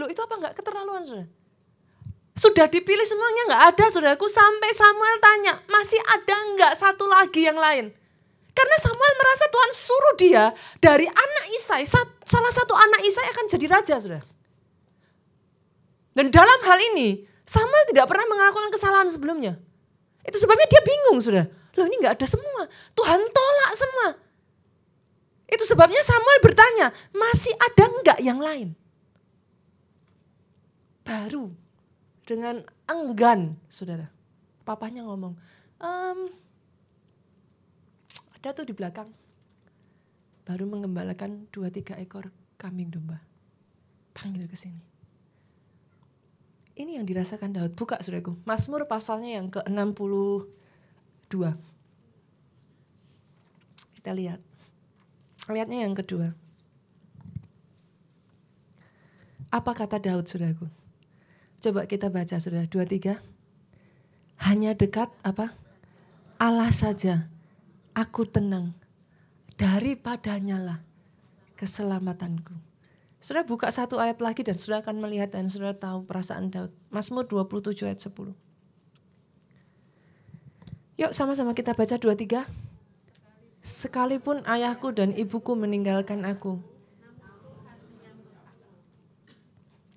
Loh 0.00 0.08
itu 0.08 0.20
apa 0.20 0.34
nggak 0.40 0.54
keterlaluan 0.56 1.04
saudara? 1.04 1.28
Sudah 2.41 2.72
dipilih 2.72 3.05
semuanya 3.05 3.53
nggak 3.53 3.64
ada 3.76 3.86
saudaraku 3.93 4.24
sampai 4.24 4.72
Samuel 4.72 5.20
tanya 5.20 5.61
masih 5.68 6.01
ada 6.09 6.36
nggak 6.57 6.72
satu 6.72 7.05
lagi 7.05 7.45
yang 7.45 7.61
lain. 7.61 7.93
Karena 8.57 8.76
Samuel 8.80 9.14
merasa 9.20 9.45
Tuhan 9.53 9.70
suruh 9.76 10.14
dia 10.16 10.45
dari 10.80 11.05
anak 11.05 11.47
Isai, 11.53 11.84
salah 12.24 12.49
satu 12.49 12.72
anak 12.72 13.05
Isai 13.05 13.28
akan 13.28 13.45
jadi 13.45 13.66
raja 13.68 13.95
saudara. 14.01 14.24
Dan 16.16 16.32
dalam 16.32 16.61
hal 16.64 16.80
ini 16.97 17.28
Samuel 17.45 17.84
tidak 17.93 18.09
pernah 18.09 18.24
melakukan 18.32 18.72
kesalahan 18.72 19.12
sebelumnya. 19.12 19.61
Itu 20.24 20.41
sebabnya 20.41 20.64
dia 20.64 20.80
bingung 20.80 21.20
saudara. 21.20 21.45
Loh 21.76 21.84
ini 21.93 22.01
nggak 22.01 22.24
ada 22.24 22.24
semua. 22.24 22.64
Tuhan 22.97 23.20
tolak 23.20 23.72
semua. 23.76 24.09
Itu 25.45 25.68
sebabnya 25.68 26.01
Samuel 26.01 26.41
bertanya, 26.41 26.88
masih 27.12 27.53
ada 27.61 27.84
nggak 27.84 28.18
yang 28.24 28.41
lain? 28.41 28.72
Baru 31.05 31.53
dengan 32.31 32.62
enggan, 32.87 33.59
saudara. 33.66 34.07
Papanya 34.62 35.03
ngomong, 35.03 35.35
ehm, 35.83 36.31
ada 38.39 38.55
tuh 38.55 38.70
di 38.70 38.70
belakang. 38.70 39.11
Baru 40.47 40.70
mengembalakan 40.70 41.51
dua 41.51 41.74
tiga 41.74 41.99
ekor 41.99 42.31
kambing 42.55 42.95
domba. 42.95 43.18
Panggil 44.14 44.47
ke 44.47 44.55
sini. 44.55 44.78
Ini 46.78 47.03
yang 47.03 47.05
dirasakan 47.05 47.51
Daud. 47.53 47.74
Buka 47.76 47.99
saudaraku. 48.01 48.39
Mazmur 48.49 48.89
pasalnya 48.89 49.37
yang 49.37 49.53
ke-62. 49.53 51.35
Kita 54.01 54.11
lihat. 54.16 54.41
Lihatnya 55.51 55.85
yang 55.85 55.93
kedua. 55.93 56.33
Apa 59.53 59.76
kata 59.76 60.01
Daud 60.01 60.24
saudaraku? 60.24 60.80
Coba 61.61 61.84
kita 61.84 62.08
baca 62.08 62.40
sudah 62.40 62.64
dua 62.64 62.88
tiga. 62.88 63.20
Hanya 64.40 64.72
dekat 64.72 65.12
apa? 65.20 65.52
Allah 66.40 66.72
saja. 66.72 67.28
Aku 67.92 68.24
tenang. 68.24 68.72
Daripadanya 69.61 70.56
lah 70.56 70.80
keselamatanku. 71.61 72.56
Sudah 73.20 73.44
buka 73.44 73.68
satu 73.68 74.00
ayat 74.00 74.24
lagi 74.24 74.40
dan 74.40 74.56
sudah 74.56 74.80
akan 74.80 75.04
melihat 75.04 75.36
dan 75.36 75.52
sudah 75.52 75.76
tahu 75.76 76.08
perasaan 76.08 76.48
Daud. 76.48 76.72
Mazmur 76.88 77.28
27 77.28 77.84
ayat 77.84 78.00
10. 78.00 78.32
Yuk 80.96 81.12
sama-sama 81.12 81.52
kita 81.52 81.76
baca 81.76 82.00
dua 82.00 82.16
tiga. 82.16 82.48
Sekalipun 83.61 84.40
ayahku 84.48 84.96
dan 84.96 85.12
ibuku 85.12 85.52
meninggalkan 85.52 86.24
aku. 86.24 86.64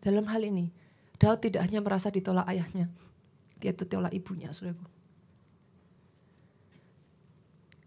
Dalam 0.04 0.28
hal 0.28 0.44
ini, 0.44 0.68
Daud 1.24 1.40
tidak 1.40 1.64
hanya 1.64 1.80
merasa 1.80 2.12
ditolak 2.12 2.44
ayahnya, 2.52 2.92
dia 3.64 3.72
ditolak 3.72 4.12
ibunya, 4.12 4.52
saudaraku. 4.52 4.84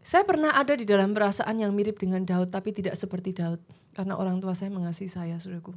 Saya 0.01 0.23
pernah 0.25 0.55
ada 0.55 0.73
di 0.73 0.87
dalam 0.89 1.13
perasaan 1.13 1.61
yang 1.61 1.75
mirip 1.77 2.01
dengan 2.01 2.25
Daud, 2.25 2.49
tapi 2.49 2.73
tidak 2.73 2.97
seperti 2.97 3.37
Daud. 3.37 3.61
Karena 3.93 4.17
orang 4.17 4.41
tua 4.41 4.57
saya 4.57 4.71
mengasihi 4.73 5.11
saya, 5.11 5.37
saudaraku. 5.37 5.75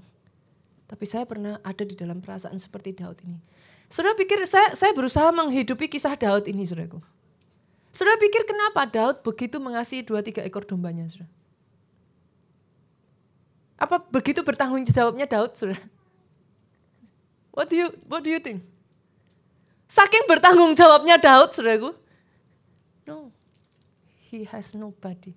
Tapi 0.87 1.05
saya 1.09 1.25
pernah 1.25 1.57
ada 1.65 1.83
di 1.83 1.97
dalam 1.97 2.23
perasaan 2.23 2.55
seperti 2.61 2.95
Daud 2.95 3.19
ini. 3.25 3.41
Saudara 3.89 4.13
pikir 4.13 4.45
saya, 4.45 4.77
saya 4.77 4.93
berusaha 4.93 5.27
menghidupi 5.33 5.89
kisah 5.89 6.13
Daud 6.13 6.45
ini, 6.45 6.63
saudaraku. 6.63 7.01
Saudara 7.89 8.21
pikir 8.21 8.45
kenapa 8.45 8.85
Daud 8.85 9.25
begitu 9.25 9.57
mengasihi 9.57 10.05
dua 10.05 10.21
tiga 10.21 10.45
ekor 10.45 10.61
dombanya, 10.61 11.09
saudara? 11.09 11.27
Apa 13.81 13.97
begitu 14.13 14.45
bertanggung 14.45 14.85
jawabnya 14.85 15.25
Daud, 15.25 15.57
saudara? 15.57 15.81
What 17.59 17.67
do 17.67 17.75
you 17.75 17.91
What 18.07 18.23
do 18.23 18.31
you 18.31 18.39
think? 18.39 18.63
Saking 19.91 20.23
bertanggung 20.31 20.79
jawabnya 20.79 21.19
Daud, 21.19 21.51
saudaraku. 21.51 21.91
No, 23.03 23.35
he 24.31 24.47
has 24.47 24.71
nobody. 24.71 25.35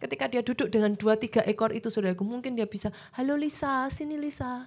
Ketika 0.00 0.32
dia 0.32 0.40
duduk 0.40 0.72
dengan 0.72 0.96
dua 0.96 1.20
tiga 1.20 1.44
ekor 1.44 1.76
itu, 1.76 1.92
saudaraku, 1.92 2.24
mungkin 2.24 2.56
dia 2.56 2.64
bisa, 2.64 2.88
halo 3.18 3.36
Lisa, 3.36 3.84
sini 3.92 4.16
Lisa. 4.16 4.64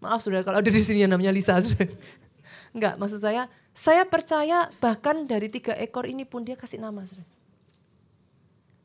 Maaf 0.00 0.24
saudara 0.24 0.44
kalau 0.46 0.64
ada 0.64 0.70
di 0.70 0.80
sini 0.80 1.04
yang 1.04 1.12
namanya 1.12 1.34
Lisa. 1.34 1.52
Saudara. 1.60 1.92
Enggak, 2.72 2.94
maksud 2.96 3.20
saya, 3.20 3.50
saya 3.76 4.06
percaya 4.08 4.70
bahkan 4.80 5.28
dari 5.28 5.52
tiga 5.52 5.76
ekor 5.76 6.08
ini 6.08 6.24
pun 6.24 6.40
dia 6.40 6.56
kasih 6.56 6.80
nama. 6.80 7.04
Saudara. 7.04 7.28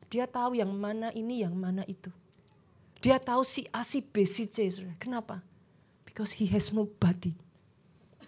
Dia 0.10 0.26
tahu 0.26 0.58
yang 0.60 0.74
mana 0.74 1.14
ini, 1.16 1.46
yang 1.46 1.56
mana 1.56 1.86
itu. 1.88 2.10
Dia 3.00 3.20
tahu 3.20 3.48
si 3.48 3.64
A, 3.72 3.84
si 3.84 4.04
B, 4.04 4.28
si 4.28 4.52
C. 4.52 4.68
Kenapa? 5.00 5.40
Because 6.04 6.36
he 6.36 6.52
has 6.52 6.76
nobody. 6.76 7.32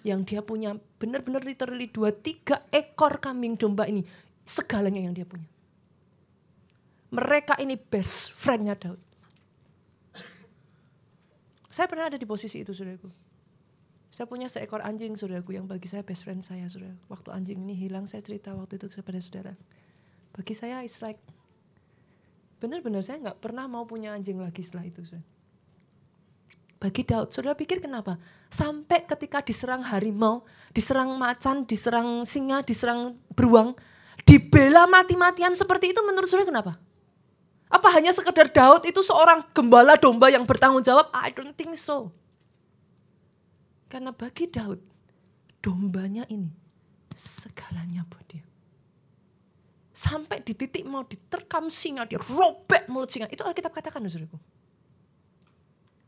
Yang 0.01 0.33
dia 0.33 0.41
punya 0.41 0.79
benar-benar 0.97 1.43
literally 1.43 1.91
dua, 1.91 2.15
tiga 2.15 2.63
ekor 2.71 3.19
kambing 3.19 3.59
domba 3.59 3.85
ini. 3.85 4.01
Segalanya 4.47 5.03
yang 5.03 5.13
dia 5.13 5.27
punya. 5.27 5.45
Mereka 7.11 7.59
ini 7.59 7.75
best 7.75 8.31
friendnya 8.31 8.73
Daud. 8.79 8.97
Saya 11.71 11.87
pernah 11.87 12.11
ada 12.11 12.19
di 12.19 12.27
posisi 12.27 12.63
itu, 12.63 12.71
saudaraku. 12.75 13.07
Saya 14.11 14.27
punya 14.27 14.51
seekor 14.51 14.83
anjing, 14.83 15.15
saudaraku, 15.15 15.55
yang 15.55 15.67
bagi 15.67 15.87
saya 15.87 16.03
best 16.03 16.27
friend 16.27 16.43
saya, 16.43 16.67
saudara. 16.67 16.95
Waktu 17.07 17.31
anjing 17.31 17.59
ini 17.63 17.75
hilang, 17.75 18.07
saya 18.11 18.19
cerita 18.19 18.51
waktu 18.51 18.75
itu 18.75 18.91
kepada 18.91 19.19
saudara. 19.23 19.55
Bagi 20.35 20.51
saya, 20.51 20.83
it's 20.83 20.99
like, 20.99 21.19
benar-benar 22.61 23.01
saya 23.01 23.17
nggak 23.25 23.41
pernah 23.41 23.65
mau 23.65 23.89
punya 23.89 24.13
anjing 24.13 24.37
lagi 24.37 24.61
setelah 24.61 24.85
itu, 24.85 25.01
saudara. 25.01 25.25
Bagi 26.81 27.01
Daud, 27.05 27.29
saudara 27.29 27.53
pikir 27.57 27.77
kenapa? 27.77 28.17
Sampai 28.49 29.05
ketika 29.05 29.41
diserang 29.41 29.85
harimau, 29.85 30.45
diserang 30.73 31.13
macan, 31.17 31.65
diserang 31.65 32.25
singa, 32.25 32.61
diserang 32.65 33.17
beruang, 33.33 33.77
dibela 34.25 34.89
mati-matian 34.89 35.53
seperti 35.53 35.93
itu 35.93 36.01
menurut 36.05 36.25
saudara 36.29 36.49
kenapa? 36.49 36.73
Apa 37.69 37.87
hanya 37.97 38.11
sekedar 38.13 38.49
Daud 38.49 38.85
itu 38.85 38.99
seorang 39.05 39.45
gembala 39.53 39.93
domba 39.93 40.27
yang 40.33 40.45
bertanggung 40.45 40.81
jawab? 40.81 41.07
I 41.13 41.29
don't 41.33 41.53
think 41.53 41.77
so. 41.77 42.09
Karena 43.87 44.09
bagi 44.09 44.49
Daud, 44.49 44.81
dombanya 45.61 46.25
ini 46.33 46.49
segalanya 47.13 48.03
buat 48.09 48.25
dia. 48.27 48.50
Sampai 50.01 50.41
di 50.41 50.57
titik 50.57 50.81
mau 50.81 51.05
diterkam 51.05 51.69
singa, 51.69 52.09
dia 52.09 52.17
robek 52.17 52.89
mulut 52.89 53.13
singa. 53.13 53.29
Itu 53.29 53.45
Alkitab 53.45 53.69
katakan, 53.69 54.01
saudaraku. 54.09 54.41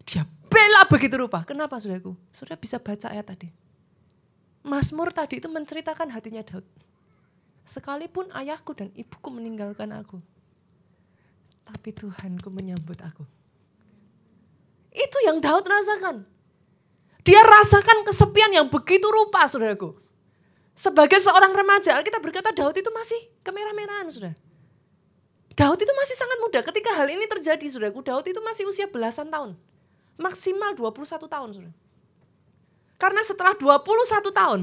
Dia 0.10 0.26
bela 0.50 0.90
begitu 0.90 1.14
rupa. 1.14 1.46
Kenapa, 1.46 1.78
saudaraku? 1.78 2.18
Sudah 2.34 2.58
bisa 2.58 2.82
baca 2.82 3.14
ayat 3.14 3.30
tadi. 3.30 3.54
Mazmur 4.66 5.14
tadi 5.14 5.38
itu 5.38 5.46
menceritakan 5.46 6.10
hatinya 6.10 6.42
Daud. 6.42 6.66
Sekalipun 7.70 8.34
ayahku 8.34 8.74
dan 8.74 8.90
ibuku 8.98 9.30
meninggalkan 9.30 9.94
aku, 9.94 10.20
tapi 11.64 11.96
Tuhanku 11.96 12.50
menyambut 12.50 12.98
aku. 13.00 13.24
Itu 14.90 15.18
yang 15.24 15.40
Daud 15.40 15.64
rasakan. 15.64 16.28
Dia 17.24 17.40
rasakan 17.40 18.04
kesepian 18.04 18.52
yang 18.52 18.68
begitu 18.68 19.08
rupa, 19.08 19.48
saudaraku. 19.48 20.03
Sebagai 20.74 21.22
seorang 21.22 21.54
remaja, 21.54 22.02
kita 22.02 22.18
berkata 22.18 22.50
Daud 22.50 22.74
itu 22.74 22.90
masih 22.90 23.30
kemerah-merahan, 23.46 24.10
saudara. 24.10 24.34
Daud 25.54 25.78
itu 25.78 25.94
masih 25.94 26.18
sangat 26.18 26.38
muda. 26.42 26.60
Ketika 26.66 26.98
hal 26.98 27.06
ini 27.14 27.30
terjadi, 27.30 27.62
saudaraku, 27.70 28.02
Daud 28.02 28.26
itu 28.26 28.42
masih 28.42 28.66
usia 28.66 28.90
belasan 28.90 29.30
tahun. 29.30 29.54
Maksimal 30.18 30.74
21 30.74 31.30
tahun, 31.30 31.50
saudara. 31.54 31.74
Karena 32.98 33.22
setelah 33.22 33.54
21 33.54 34.34
tahun, 34.34 34.62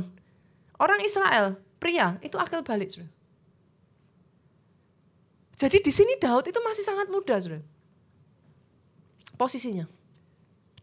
orang 0.82 1.00
Israel, 1.06 1.54
pria, 1.78 2.18
itu 2.26 2.34
akil 2.42 2.66
balik, 2.66 2.90
saudara. 2.90 3.14
Jadi 5.54 5.78
di 5.78 5.92
sini 5.94 6.18
Daud 6.18 6.50
itu 6.50 6.58
masih 6.58 6.82
sangat 6.82 7.06
muda, 7.06 7.38
saudara. 7.38 7.62
Posisinya. 9.38 9.86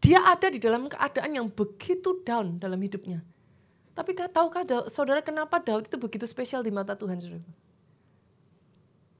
Dia 0.00 0.24
ada 0.24 0.48
di 0.48 0.56
dalam 0.56 0.88
keadaan 0.88 1.36
yang 1.36 1.46
begitu 1.52 2.24
down 2.24 2.56
dalam 2.56 2.80
hidupnya. 2.80 3.20
Tapi 3.98 4.14
tahukah 4.14 4.62
saudara 4.86 5.18
kenapa 5.26 5.58
Daud 5.58 5.90
itu 5.90 5.98
begitu 5.98 6.22
spesial 6.22 6.62
di 6.62 6.70
mata 6.70 6.94
Tuhan, 6.94 7.18
saudara? 7.18 7.42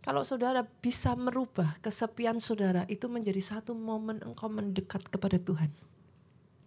Kalau 0.07 0.23
saudara 0.23 0.63
bisa 0.63 1.19
merubah 1.19 1.75
kesepian 1.83 2.39
saudara 2.39 2.87
itu 2.87 3.11
menjadi 3.11 3.43
satu 3.43 3.75
momen 3.75 4.23
engkau 4.23 4.47
mendekat 4.47 5.03
kepada 5.11 5.43
Tuhan. 5.43 5.75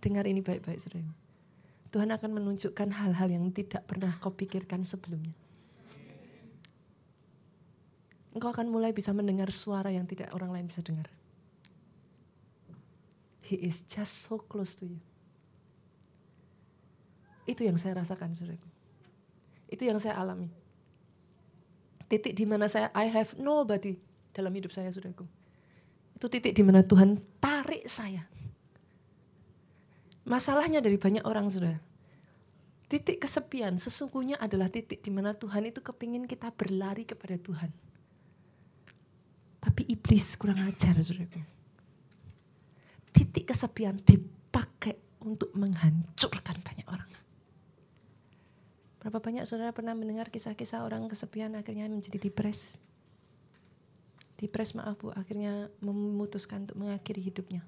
Dengar 0.03 0.27
ini 0.27 0.43
baik-baik 0.43 0.83
saudara. 0.83 1.07
Tuhan 1.95 2.11
akan 2.11 2.31
menunjukkan 2.35 2.89
hal-hal 2.91 3.31
yang 3.31 3.47
tidak 3.55 3.87
pernah 3.87 4.11
kau 4.19 4.35
pikirkan 4.35 4.83
sebelumnya 4.83 5.31
engkau 8.31 8.51
akan 8.51 8.71
mulai 8.71 8.95
bisa 8.95 9.11
mendengar 9.11 9.51
suara 9.51 9.91
yang 9.91 10.07
tidak 10.07 10.31
orang 10.31 10.55
lain 10.55 10.67
bisa 10.71 10.79
dengar. 10.83 11.07
He 13.43 13.59
is 13.59 13.83
just 13.83 14.27
so 14.27 14.39
close 14.39 14.79
to 14.79 14.87
you. 14.87 14.99
Itu 17.51 17.67
yang 17.67 17.75
saya 17.75 17.99
rasakan, 17.99 18.31
saudaraku. 18.31 18.63
Itu 19.67 19.83
yang 19.83 19.99
saya 19.99 20.15
alami. 20.15 20.47
Titik 22.07 22.31
di 22.31 22.47
mana 22.47 22.71
saya, 22.71 22.87
I 22.95 23.11
have 23.11 23.35
nobody 23.35 23.99
dalam 24.31 24.55
hidup 24.55 24.71
saya, 24.71 24.87
saudaraku. 24.87 25.27
Itu 26.15 26.31
titik 26.31 26.55
di 26.55 26.63
mana 26.63 26.87
Tuhan 26.87 27.19
tarik 27.43 27.83
saya. 27.91 28.23
Masalahnya 30.23 30.79
dari 30.79 30.95
banyak 30.95 31.27
orang, 31.27 31.51
saudara. 31.51 31.83
Titik 32.87 33.23
kesepian 33.23 33.75
sesungguhnya 33.75 34.39
adalah 34.39 34.71
titik 34.71 35.03
di 35.03 35.11
mana 35.11 35.35
Tuhan 35.35 35.67
itu 35.67 35.83
kepingin 35.83 36.27
kita 36.27 36.51
berlari 36.55 37.03
kepada 37.03 37.35
Tuhan 37.35 37.71
tapi 39.61 39.85
iblis 39.93 40.35
kurang 40.41 40.57
ajar, 40.65 40.97
saudaraku. 40.97 41.37
Titik 43.13 43.53
kesepian 43.53 43.93
dipakai 44.01 45.21
untuk 45.21 45.53
menghancurkan 45.53 46.57
banyak 46.65 46.87
orang. 46.89 47.05
Berapa 49.01 49.17
banyak 49.17 49.49
saudara 49.49 49.73
pernah 49.73 49.97
mendengar 49.97 50.29
kisah-kisah 50.29 50.85
orang 50.85 51.09
kesepian 51.09 51.57
akhirnya 51.57 51.89
menjadi 51.89 52.21
depres? 52.21 52.77
Depres 54.37 54.77
maaf 54.77 55.01
bu, 55.01 55.09
akhirnya 55.17 55.73
memutuskan 55.81 56.69
untuk 56.69 56.77
mengakhiri 56.77 57.17
hidupnya. 57.17 57.65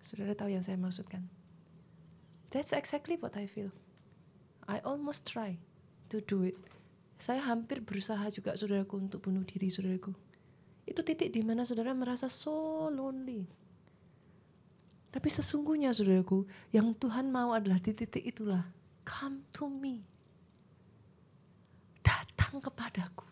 Saudara 0.00 0.32
tahu 0.32 0.48
yang 0.52 0.64
saya 0.64 0.80
maksudkan? 0.80 1.28
That's 2.52 2.72
exactly 2.72 3.20
what 3.20 3.36
I 3.36 3.44
feel. 3.44 3.68
I 4.64 4.80
almost 4.80 5.28
try 5.28 5.60
to 6.08 6.24
do 6.24 6.48
it. 6.48 6.56
Saya 7.20 7.44
hampir 7.44 7.84
berusaha 7.84 8.24
juga 8.32 8.56
saudaraku 8.56 8.96
untuk 8.96 9.28
bunuh 9.28 9.44
diri 9.44 9.68
saudaraku. 9.68 10.16
Itu 10.84 11.04
titik 11.04 11.32
di 11.32 11.40
mana 11.44 11.68
saudara 11.68 11.92
merasa 11.92 12.32
so 12.32 12.88
lonely. 12.88 13.44
Tapi 15.14 15.30
sesungguhnya 15.30 15.94
saudaraku, 15.94 16.42
yang 16.74 16.90
Tuhan 16.90 17.30
mau 17.30 17.54
adalah 17.54 17.78
di 17.78 17.94
titik 17.94 18.26
itulah. 18.26 18.66
Come 19.06 19.46
to 19.54 19.70
me. 19.70 20.02
Datang 22.02 22.58
kepadaku. 22.58 23.22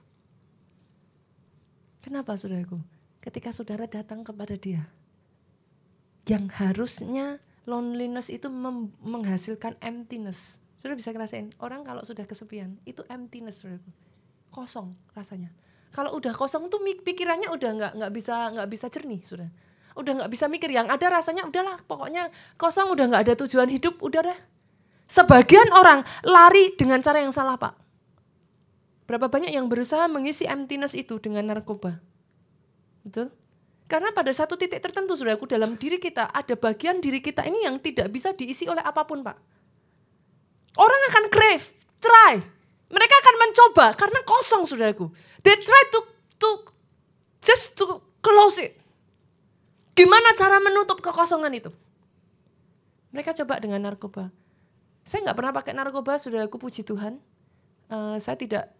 Kenapa 2.07 2.39
saudaraku? 2.39 2.79
Ketika 3.19 3.51
saudara 3.51 3.91
datang 3.91 4.23
kepada 4.23 4.55
dia. 4.55 4.87
Yang 6.31 6.55
harusnya 6.55 7.43
loneliness 7.67 8.31
itu 8.31 8.47
menghasilkan 9.03 9.75
emptiness. 9.83 10.63
Sudah 10.79 10.95
bisa 10.95 11.11
ngerasain, 11.11 11.51
orang 11.59 11.83
kalau 11.83 12.07
sudah 12.07 12.23
kesepian, 12.31 12.79
itu 12.87 13.03
emptiness, 13.11 13.67
saudara. 13.67 13.83
Kosong 14.55 14.95
rasanya. 15.19 15.51
Kalau 15.91 16.15
udah 16.15 16.31
kosong 16.31 16.71
tuh 16.71 16.79
pikirannya 16.79 17.51
udah 17.51 17.71
nggak 17.75 17.93
nggak 17.99 18.13
bisa 18.15 18.55
nggak 18.55 18.71
bisa 18.71 18.87
jernih, 18.87 19.23
sudah. 19.27 19.51
Udah 19.99 20.13
nggak 20.23 20.31
bisa 20.33 20.49
mikir 20.49 20.73
yang 20.73 20.89
ada 20.89 21.07
rasanya 21.13 21.45
udahlah, 21.45 21.77
pokoknya 21.85 22.33
kosong 22.57 22.93
udah 22.93 23.13
nggak 23.13 23.23
ada 23.29 23.35
tujuan 23.45 23.69
hidup, 23.69 24.01
udah 24.01 24.33
deh. 24.33 24.39
Sebagian 25.09 25.69
orang 25.77 26.01
lari 26.25 26.73
dengan 26.81 27.05
cara 27.05 27.21
yang 27.21 27.35
salah, 27.35 27.61
Pak. 27.61 27.77
Berapa 29.05 29.29
banyak 29.29 29.53
yang 29.53 29.69
berusaha 29.69 30.09
mengisi 30.09 30.49
emptiness 30.49 30.97
itu 30.97 31.21
dengan 31.21 31.53
narkoba? 31.53 32.01
Betul? 33.05 33.29
Karena 33.91 34.09
pada 34.17 34.33
satu 34.33 34.57
titik 34.57 34.81
tertentu, 34.81 35.13
saudaraku, 35.13 35.45
dalam 35.45 35.77
diri 35.77 36.01
kita 36.01 36.33
ada 36.33 36.57
bagian 36.57 36.97
diri 36.97 37.21
kita 37.21 37.45
ini 37.45 37.69
yang 37.69 37.77
tidak 37.77 38.09
bisa 38.09 38.33
diisi 38.33 38.65
oleh 38.65 38.81
apa 38.81 39.05
pun, 39.05 39.21
Pak. 39.21 39.37
Orang 40.81 41.01
akan 41.13 41.25
crave, 41.29 41.67
try. 42.01 42.41
Mereka 42.89 43.15
akan 43.21 43.37
mencoba 43.37 43.87
karena 43.93 44.21
kosong 44.25 44.65
saudaraku. 44.65 45.13
They 45.45 45.57
try 45.61 45.83
to 45.93 46.01
to 46.41 46.51
just 47.45 47.77
to 47.81 48.01
close 48.25 48.57
it. 48.61 48.82
Gimana 49.93 50.33
cara 50.33 50.57
menutup 50.59 51.05
kekosongan 51.05 51.53
itu? 51.53 51.71
Mereka 53.13 53.37
coba 53.45 53.61
dengan 53.61 53.85
narkoba. 53.85 54.33
Saya 55.05 55.29
nggak 55.29 55.37
pernah 55.37 55.53
pakai 55.53 55.73
narkoba, 55.77 56.17
saudaraku 56.17 56.57
puji 56.57 56.87
Tuhan. 56.87 57.21
Uh, 57.93 58.17
saya 58.17 58.41
tidak 58.41 58.73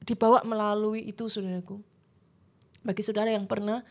dibawa 0.00 0.40
melalui 0.48 1.04
itu, 1.04 1.28
saudaraku. 1.28 1.82
Bagi 2.80 3.02
saudara 3.04 3.28
yang 3.28 3.44
pernah, 3.44 3.84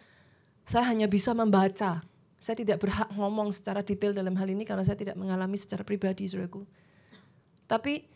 saya 0.65 0.89
hanya 0.89 1.05
bisa 1.05 1.37
membaca. 1.37 2.01
Saya 2.41 2.55
tidak 2.57 2.81
berhak 2.81 3.13
ngomong 3.13 3.53
secara 3.53 3.85
detail 3.85 4.15
dalam 4.15 4.33
hal 4.33 4.47
ini 4.49 4.65
karena 4.65 4.81
saya 4.81 4.97
tidak 4.97 5.19
mengalami 5.19 5.59
secara 5.59 5.85
pribadi, 5.85 6.25
saudaraku. 6.25 6.65
Tapi 7.69 8.09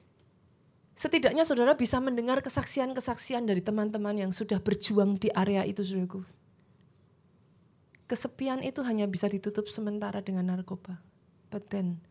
setidaknya 0.98 1.46
saudara 1.46 1.78
bisa 1.78 2.02
mendengar 2.02 2.42
kesaksian-kesaksian 2.42 3.46
dari 3.46 3.62
teman-teman 3.62 4.18
yang 4.18 4.32
sudah 4.34 4.58
berjuang 4.58 5.22
di 5.22 5.30
area 5.36 5.68
itu, 5.70 5.86
saudaraku. 5.86 6.39
Kesepian 8.10 8.66
itu 8.66 8.82
hanya 8.82 9.06
bisa 9.06 9.30
ditutup 9.30 9.70
sementara 9.70 10.26
dengan 10.26 10.50
narkoba. 10.50 10.98
But 11.54 11.70
then, 11.70 12.02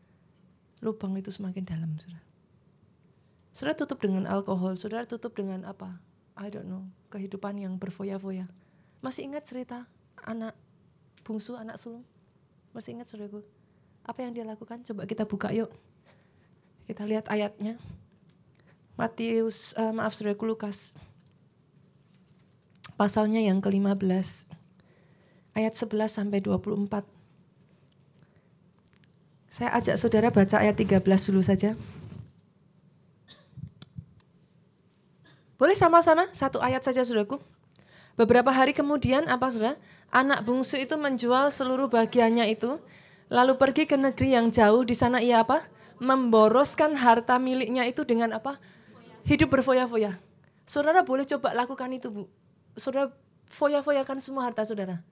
lubang 0.79 1.19
itu 1.19 1.35
semakin 1.35 1.67
dalam, 1.67 1.99
saudara. 1.99 2.23
Saudara 3.51 3.75
tutup 3.75 3.99
dengan 3.99 4.31
alkohol, 4.31 4.79
saudara 4.79 5.03
tutup 5.11 5.35
dengan 5.35 5.67
apa? 5.67 5.99
I 6.39 6.55
don't 6.55 6.71
know, 6.71 6.87
kehidupan 7.11 7.59
yang 7.59 7.75
berfoya-foya. 7.83 8.47
Masih 9.03 9.27
ingat 9.27 9.43
cerita 9.43 9.91
anak 10.23 10.55
bungsu, 11.27 11.59
anak 11.59 11.83
sulung? 11.83 12.07
Masih 12.71 12.95
ingat 12.95 13.11
saudaraku? 13.11 13.43
Apa 14.07 14.23
yang 14.23 14.31
dia 14.39 14.47
lakukan? 14.47 14.87
Coba 14.87 15.03
kita 15.03 15.27
buka 15.27 15.51
yuk. 15.51 15.75
Kita 16.87 17.03
lihat 17.11 17.27
ayatnya. 17.27 17.75
Matius, 18.95 19.75
uh, 19.75 19.91
maaf 19.91 20.15
saudaraku 20.15 20.47
Lukas. 20.47 20.95
pasalnya 22.99 23.39
yang 23.39 23.63
ke-15 23.63 24.58
ayat 25.59 25.75
11 25.75 26.07
sampai 26.07 26.39
24. 26.39 27.03
Saya 29.51 29.75
ajak 29.75 29.99
saudara 29.99 30.31
baca 30.31 30.63
ayat 30.63 30.79
13 30.79 31.03
dulu 31.03 31.43
saja. 31.43 31.75
Boleh 35.59 35.75
sama-sama 35.75 36.31
satu 36.31 36.63
ayat 36.63 36.87
saja 36.87 37.03
saudaraku. 37.03 37.43
Beberapa 38.15 38.55
hari 38.55 38.71
kemudian 38.71 39.27
apa 39.27 39.51
saudara? 39.51 39.75
Anak 40.15 40.47
bungsu 40.47 40.79
itu 40.79 40.95
menjual 40.95 41.51
seluruh 41.51 41.91
bagiannya 41.91 42.47
itu 42.55 42.79
lalu 43.27 43.59
pergi 43.59 43.85
ke 43.85 43.99
negeri 43.99 44.39
yang 44.39 44.55
jauh 44.55 44.87
di 44.87 44.95
sana 44.95 45.19
ia 45.19 45.43
apa? 45.43 45.67
Memboroskan 45.99 46.95
harta 46.95 47.43
miliknya 47.43 47.83
itu 47.91 48.07
dengan 48.07 48.31
apa? 48.39 48.63
Hidup 49.27 49.51
berfoya-foya. 49.51 50.15
Saudara 50.63 51.03
boleh 51.03 51.27
coba 51.27 51.51
lakukan 51.51 51.91
itu, 51.91 52.09
Bu. 52.15 52.31
Saudara 52.79 53.11
foya-foyakan 53.51 54.23
semua 54.23 54.47
harta 54.47 54.63
saudara. 54.63 55.03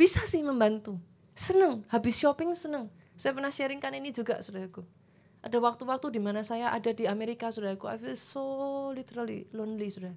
Bisa 0.00 0.24
sih 0.24 0.40
membantu. 0.40 0.96
Seneng, 1.36 1.84
habis 1.92 2.16
shopping 2.16 2.56
seneng. 2.56 2.88
Saya 3.20 3.36
pernah 3.36 3.52
sharingkan 3.52 3.92
ini 4.00 4.16
juga 4.16 4.40
saudaraku. 4.40 4.80
Ada 5.44 5.60
waktu-waktu 5.60 6.16
di 6.16 6.20
mana 6.24 6.40
saya 6.40 6.72
ada 6.72 6.88
di 6.88 7.04
Amerika, 7.04 7.52
saudaraku. 7.52 7.84
I 7.84 8.00
feel 8.00 8.16
so 8.16 8.44
literally 8.96 9.44
lonely, 9.52 9.92
saudara. 9.92 10.16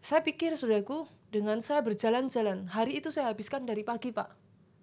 Saya 0.00 0.24
pikir, 0.24 0.56
saudaraku, 0.56 1.04
dengan 1.28 1.60
saya 1.60 1.84
berjalan-jalan, 1.84 2.72
hari 2.72 2.96
itu 2.96 3.12
saya 3.12 3.28
habiskan 3.28 3.68
dari 3.68 3.84
pagi, 3.84 4.08
Pak. 4.08 4.32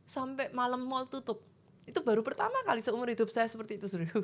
Sampai 0.05 0.53
malam 0.53 0.85
mall 0.85 1.09
tutup. 1.09 1.41
Itu 1.89 2.05
baru 2.05 2.21
pertama 2.21 2.61
kali 2.61 2.85
seumur 2.85 3.09
hidup 3.09 3.33
saya 3.33 3.49
seperti 3.49 3.81
itu, 3.81 3.89
saudaraku. 3.89 4.21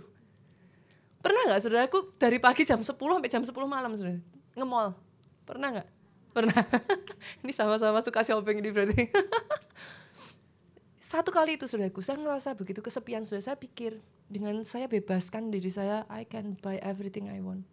Pernah 1.26 1.42
nggak, 1.50 1.62
saudaraku, 1.66 2.14
dari 2.22 2.38
pagi 2.38 2.70
jam 2.70 2.86
10 2.86 2.94
sampai 2.94 3.34
jam 3.34 3.42
10 3.42 3.50
malam, 3.66 3.98
saudara? 3.98 4.22
Nge-mall. 4.54 4.94
Pernah 5.42 5.70
nggak? 5.74 5.90
Pernah. 6.38 6.62
ini 7.42 7.50
sama-sama 7.50 7.98
suka 8.06 8.22
shopping 8.22 8.62
ini 8.62 8.70
berarti. 8.70 9.10
Satu 11.02 11.34
kali 11.34 11.58
itu 11.58 11.66
saudaraku, 11.66 12.06
saya 12.06 12.22
ngerasa 12.22 12.54
begitu 12.54 12.86
kesepian 12.86 13.26
sudah 13.26 13.42
saya 13.42 13.58
pikir 13.58 13.98
dengan 14.30 14.62
saya 14.62 14.86
bebaskan 14.86 15.50
diri 15.50 15.74
saya, 15.74 16.06
I 16.14 16.30
can 16.30 16.54
buy 16.62 16.78
everything 16.86 17.26
I 17.26 17.42
want. 17.42 17.66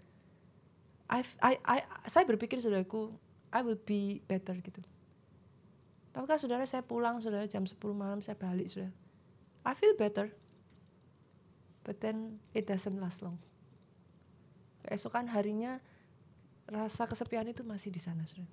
I, 1.12 1.20
I, 1.44 1.60
I, 1.60 1.78
saya 2.08 2.24
berpikir 2.24 2.56
saudaraku, 2.56 3.12
I 3.52 3.60
will 3.60 3.76
be 3.76 4.24
better 4.24 4.56
gitu. 4.64 4.80
Tahukah 6.16 6.40
saudara 6.40 6.64
saya 6.64 6.80
pulang 6.80 7.20
saudara 7.20 7.44
jam 7.44 7.68
10 7.68 7.76
malam 7.92 8.24
saya 8.24 8.38
balik 8.38 8.70
saudara. 8.72 8.94
I 9.66 9.76
feel 9.76 9.92
better. 9.98 10.32
But 11.84 12.00
then 12.00 12.40
it 12.56 12.64
doesn't 12.64 12.96
last 12.96 13.20
long. 13.20 13.36
Keesokan 14.88 15.28
harinya 15.28 15.84
rasa 16.68 17.04
kesepian 17.04 17.44
itu 17.48 17.60
masih 17.66 17.92
di 17.92 18.00
sana 18.00 18.24
saudara. 18.24 18.50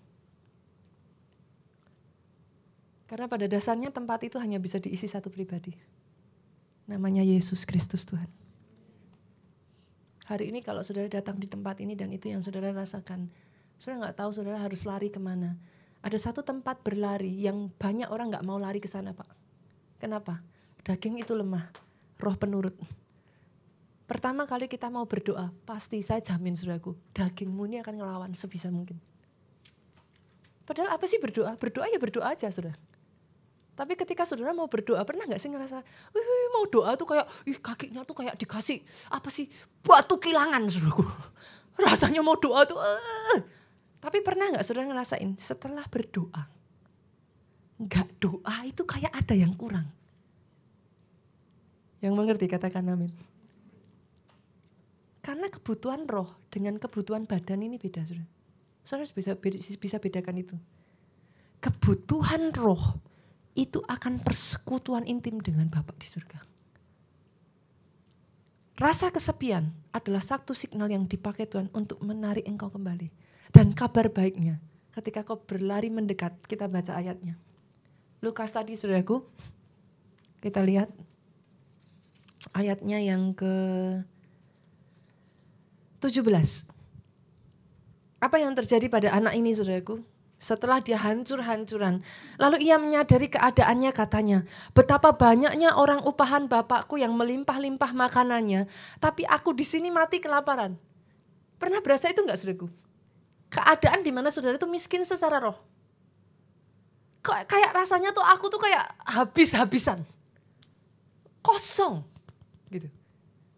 Karena 3.11 3.27
pada 3.27 3.43
dasarnya 3.43 3.91
tempat 3.91 4.23
itu 4.23 4.39
hanya 4.39 4.55
bisa 4.55 4.79
diisi 4.79 5.03
satu 5.03 5.27
pribadi. 5.27 5.75
Namanya 6.87 7.27
Yesus 7.27 7.67
Kristus 7.67 8.07
Tuhan. 8.07 8.27
Hari 10.31 10.47
ini 10.47 10.63
kalau 10.63 10.79
saudara 10.79 11.11
datang 11.11 11.35
di 11.35 11.43
tempat 11.43 11.83
ini 11.83 11.91
dan 11.99 12.07
itu 12.15 12.31
yang 12.31 12.39
saudara 12.39 12.71
rasakan, 12.71 13.27
saudara 13.75 14.07
nggak 14.07 14.15
tahu 14.15 14.31
saudara 14.31 14.63
harus 14.63 14.87
lari 14.87 15.11
ke 15.11 15.19
mana. 15.19 15.59
Ada 15.99 16.31
satu 16.31 16.39
tempat 16.39 16.79
berlari 16.87 17.35
yang 17.35 17.67
banyak 17.75 18.07
orang 18.07 18.31
nggak 18.31 18.47
mau 18.47 18.55
lari 18.55 18.79
ke 18.79 18.87
sana 18.87 19.11
pak. 19.11 19.27
Kenapa? 19.99 20.39
Daging 20.87 21.19
itu 21.19 21.35
lemah, 21.35 21.67
roh 22.15 22.35
penurut. 22.39 22.79
Pertama 24.11 24.43
kali 24.43 24.67
kita 24.67 24.91
mau 24.91 25.07
berdoa, 25.07 25.55
pasti 25.63 26.03
saya 26.03 26.19
jamin 26.19 26.51
saudaraku, 26.59 26.99
dagingmu 27.15 27.63
ini 27.63 27.79
akan 27.79 27.95
ngelawan 27.95 28.35
sebisa 28.35 28.67
mungkin. 28.67 28.99
Padahal 30.67 30.99
apa 30.99 31.07
sih 31.07 31.15
berdoa? 31.15 31.55
Berdoa 31.55 31.87
ya 31.87 31.95
berdoa 31.95 32.35
aja 32.35 32.51
saudara. 32.51 32.75
Tapi 33.71 33.95
ketika 33.95 34.27
saudara 34.27 34.51
mau 34.51 34.67
berdoa, 34.67 34.99
pernah 35.07 35.23
nggak 35.31 35.39
sih 35.39 35.47
ngerasa, 35.47 35.79
Wih, 36.11 36.27
mau 36.51 36.67
doa 36.67 36.99
tuh 36.99 37.07
kayak, 37.07 37.23
ih 37.47 37.55
kakinya 37.63 38.03
tuh 38.03 38.19
kayak 38.19 38.35
dikasih 38.35 38.83
apa 39.15 39.31
sih 39.31 39.47
batu 39.79 40.19
kilangan 40.19 40.67
saudaraku. 40.67 41.07
Rasanya 41.87 42.19
mau 42.19 42.35
doa 42.35 42.67
tuh, 42.67 42.83
uh. 42.83 43.39
tapi 44.03 44.19
pernah 44.19 44.51
nggak 44.51 44.67
saudara 44.67 44.91
ngerasain 44.91 45.39
setelah 45.39 45.87
berdoa, 45.87 46.51
nggak 47.79 48.19
doa 48.19 48.55
itu 48.67 48.83
kayak 48.83 49.15
ada 49.15 49.39
yang 49.39 49.55
kurang. 49.55 49.87
Yang 52.03 52.11
mengerti 52.11 52.51
katakan 52.51 52.91
amin. 52.91 53.30
Karena 55.21 55.47
kebutuhan 55.53 56.09
roh 56.09 56.33
dengan 56.49 56.81
kebutuhan 56.81 57.29
badan 57.29 57.61
ini 57.61 57.77
beda 57.77 58.01
saudara. 58.01 58.25
Saudara 58.81 59.05
bisa, 59.13 59.31
bisa 59.77 59.97
bedakan 60.01 60.41
itu. 60.41 60.57
Kebutuhan 61.61 62.49
roh 62.57 62.97
itu 63.53 63.85
akan 63.85 64.17
persekutuan 64.25 65.05
intim 65.05 65.37
dengan 65.37 65.69
Bapak 65.69 65.93
di 66.01 66.09
surga. 66.09 66.41
Rasa 68.81 69.13
kesepian 69.13 69.69
adalah 69.93 70.25
satu 70.25 70.57
signal 70.57 70.89
yang 70.89 71.05
dipakai 71.05 71.45
Tuhan 71.45 71.69
untuk 71.69 72.01
menarik 72.01 72.41
engkau 72.49 72.73
kembali. 72.73 73.13
Dan 73.53 73.77
kabar 73.77 74.09
baiknya, 74.09 74.57
ketika 74.89 75.21
kau 75.21 75.37
berlari 75.37 75.93
mendekat, 75.93 76.33
kita 76.49 76.65
baca 76.65 76.97
ayatnya. 76.97 77.37
Lukas 78.25 78.49
tadi, 78.49 78.73
saudaraku, 78.73 79.21
kita 80.41 80.65
lihat 80.65 80.89
ayatnya 82.57 82.97
yang 83.05 83.37
ke 83.37 83.53
17. 86.01 86.25
Apa 88.21 88.37
yang 88.41 88.57
terjadi 88.57 88.89
pada 88.89 89.13
anak 89.13 89.37
ini, 89.37 89.53
saudaraku? 89.53 90.01
setelah 90.41 90.81
dia 90.81 90.97
hancur-hancuran. 90.97 92.01
Lalu 92.41 92.65
ia 92.65 92.81
menyadari 92.81 93.29
keadaannya 93.29 93.93
katanya, 93.93 94.41
betapa 94.73 95.13
banyaknya 95.13 95.77
orang 95.77 96.01
upahan 96.01 96.49
bapakku 96.49 96.97
yang 96.97 97.13
melimpah-limpah 97.13 97.93
makanannya, 97.93 98.65
tapi 98.97 99.21
aku 99.29 99.53
di 99.53 99.61
sini 99.61 99.93
mati 99.93 100.17
kelaparan. 100.17 100.73
Pernah 101.61 101.77
berasa 101.85 102.09
itu 102.09 102.25
enggak 102.25 102.41
saudaraku? 102.41 102.73
Keadaan 103.53 104.01
di 104.01 104.09
mana 104.09 104.33
saudara 104.33 104.57
itu 104.57 104.65
miskin 104.65 105.05
secara 105.05 105.37
roh. 105.37 105.61
Kayak 107.21 107.77
rasanya 107.77 108.09
tuh 108.09 108.25
aku 108.25 108.49
tuh 108.49 108.57
kayak 108.57 108.97
habis-habisan. 109.05 110.01
Kosong. 111.45 112.01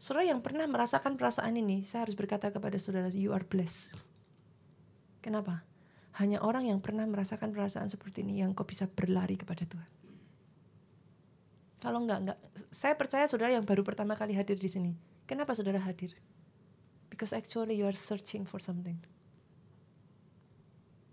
Saudara 0.04 0.28
yang 0.28 0.44
pernah 0.44 0.68
merasakan 0.68 1.16
perasaan 1.16 1.56
ini, 1.56 1.88
saya 1.88 2.04
harus 2.04 2.20
berkata 2.20 2.52
kepada 2.52 2.76
saudara, 2.76 3.08
you 3.16 3.32
are 3.32 3.48
blessed. 3.48 3.96
Kenapa? 5.24 5.64
Hanya 6.20 6.44
orang 6.44 6.68
yang 6.68 6.84
pernah 6.84 7.08
merasakan 7.08 7.56
perasaan 7.56 7.88
seperti 7.88 8.20
ini 8.20 8.44
yang 8.44 8.52
kau 8.52 8.68
bisa 8.68 8.84
berlari 8.92 9.40
kepada 9.40 9.64
Tuhan. 9.64 9.88
Kalau 11.80 12.04
enggak, 12.04 12.20
enggak. 12.20 12.38
Saya 12.68 13.00
percaya 13.00 13.32
saudara 13.32 13.56
yang 13.56 13.64
baru 13.64 13.80
pertama 13.88 14.20
kali 14.20 14.36
hadir 14.36 14.60
di 14.60 14.68
sini. 14.68 14.92
Kenapa 15.24 15.56
saudara 15.56 15.80
hadir? 15.80 16.12
Because 17.08 17.32
actually 17.32 17.80
you 17.80 17.88
are 17.88 17.96
searching 17.96 18.44
for 18.44 18.60
something. 18.60 19.00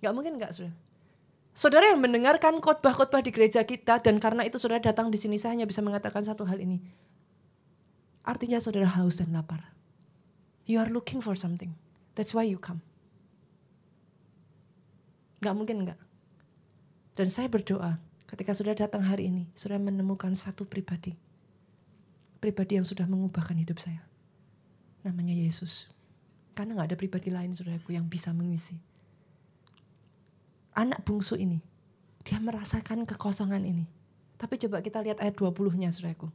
Enggak 0.03 0.13
mungkin 0.19 0.35
enggak 0.35 0.51
saudara. 0.51 0.75
Saudara 1.55 1.95
yang 1.95 2.03
mendengarkan 2.03 2.59
khotbah-khotbah 2.59 3.23
di 3.23 3.31
gereja 3.31 3.63
kita 3.63 4.03
dan 4.03 4.19
karena 4.19 4.43
itu 4.43 4.59
saudara 4.59 4.83
datang 4.83 5.15
di 5.15 5.19
sini 5.19 5.39
saya 5.39 5.55
hanya 5.55 5.71
bisa 5.71 5.79
mengatakan 5.79 6.27
satu 6.27 6.43
hal 6.43 6.59
ini. 6.59 6.83
Artinya 8.25 8.61
saudara 8.61 8.87
haus 8.87 9.17
dan 9.17 9.33
lapar. 9.33 9.73
You 10.69 10.79
are 10.79 10.93
looking 10.93 11.25
for 11.25 11.35
something. 11.35 11.75
That's 12.15 12.37
why 12.37 12.45
you 12.47 12.61
come. 12.61 12.85
Gak 15.41 15.57
mungkin 15.57 15.89
enggak. 15.89 16.01
Dan 17.17 17.33
saya 17.33 17.49
berdoa 17.49 17.97
ketika 18.29 18.53
sudah 18.53 18.77
datang 18.77 19.03
hari 19.03 19.33
ini, 19.33 19.49
sudah 19.57 19.81
menemukan 19.81 20.31
satu 20.37 20.69
pribadi. 20.69 21.17
Pribadi 22.39 22.77
yang 22.77 22.87
sudah 22.87 23.09
mengubahkan 23.09 23.57
hidup 23.57 23.81
saya. 23.81 24.05
Namanya 25.01 25.33
Yesus. 25.33 25.91
Karena 26.53 26.77
gak 26.77 26.93
ada 26.93 26.97
pribadi 27.01 27.33
lain 27.33 27.57
saudaraku 27.57 27.97
yang 27.97 28.05
bisa 28.07 28.37
mengisi. 28.37 28.77
Anak 30.77 31.03
bungsu 31.03 31.35
ini, 31.41 31.59
dia 32.23 32.39
merasakan 32.39 33.09
kekosongan 33.09 33.65
ini. 33.65 33.89
Tapi 34.37 34.61
coba 34.61 34.85
kita 34.85 35.01
lihat 35.03 35.19
ayat 35.25 35.35
20-nya 35.37 35.91
saudaraku. 35.93 36.29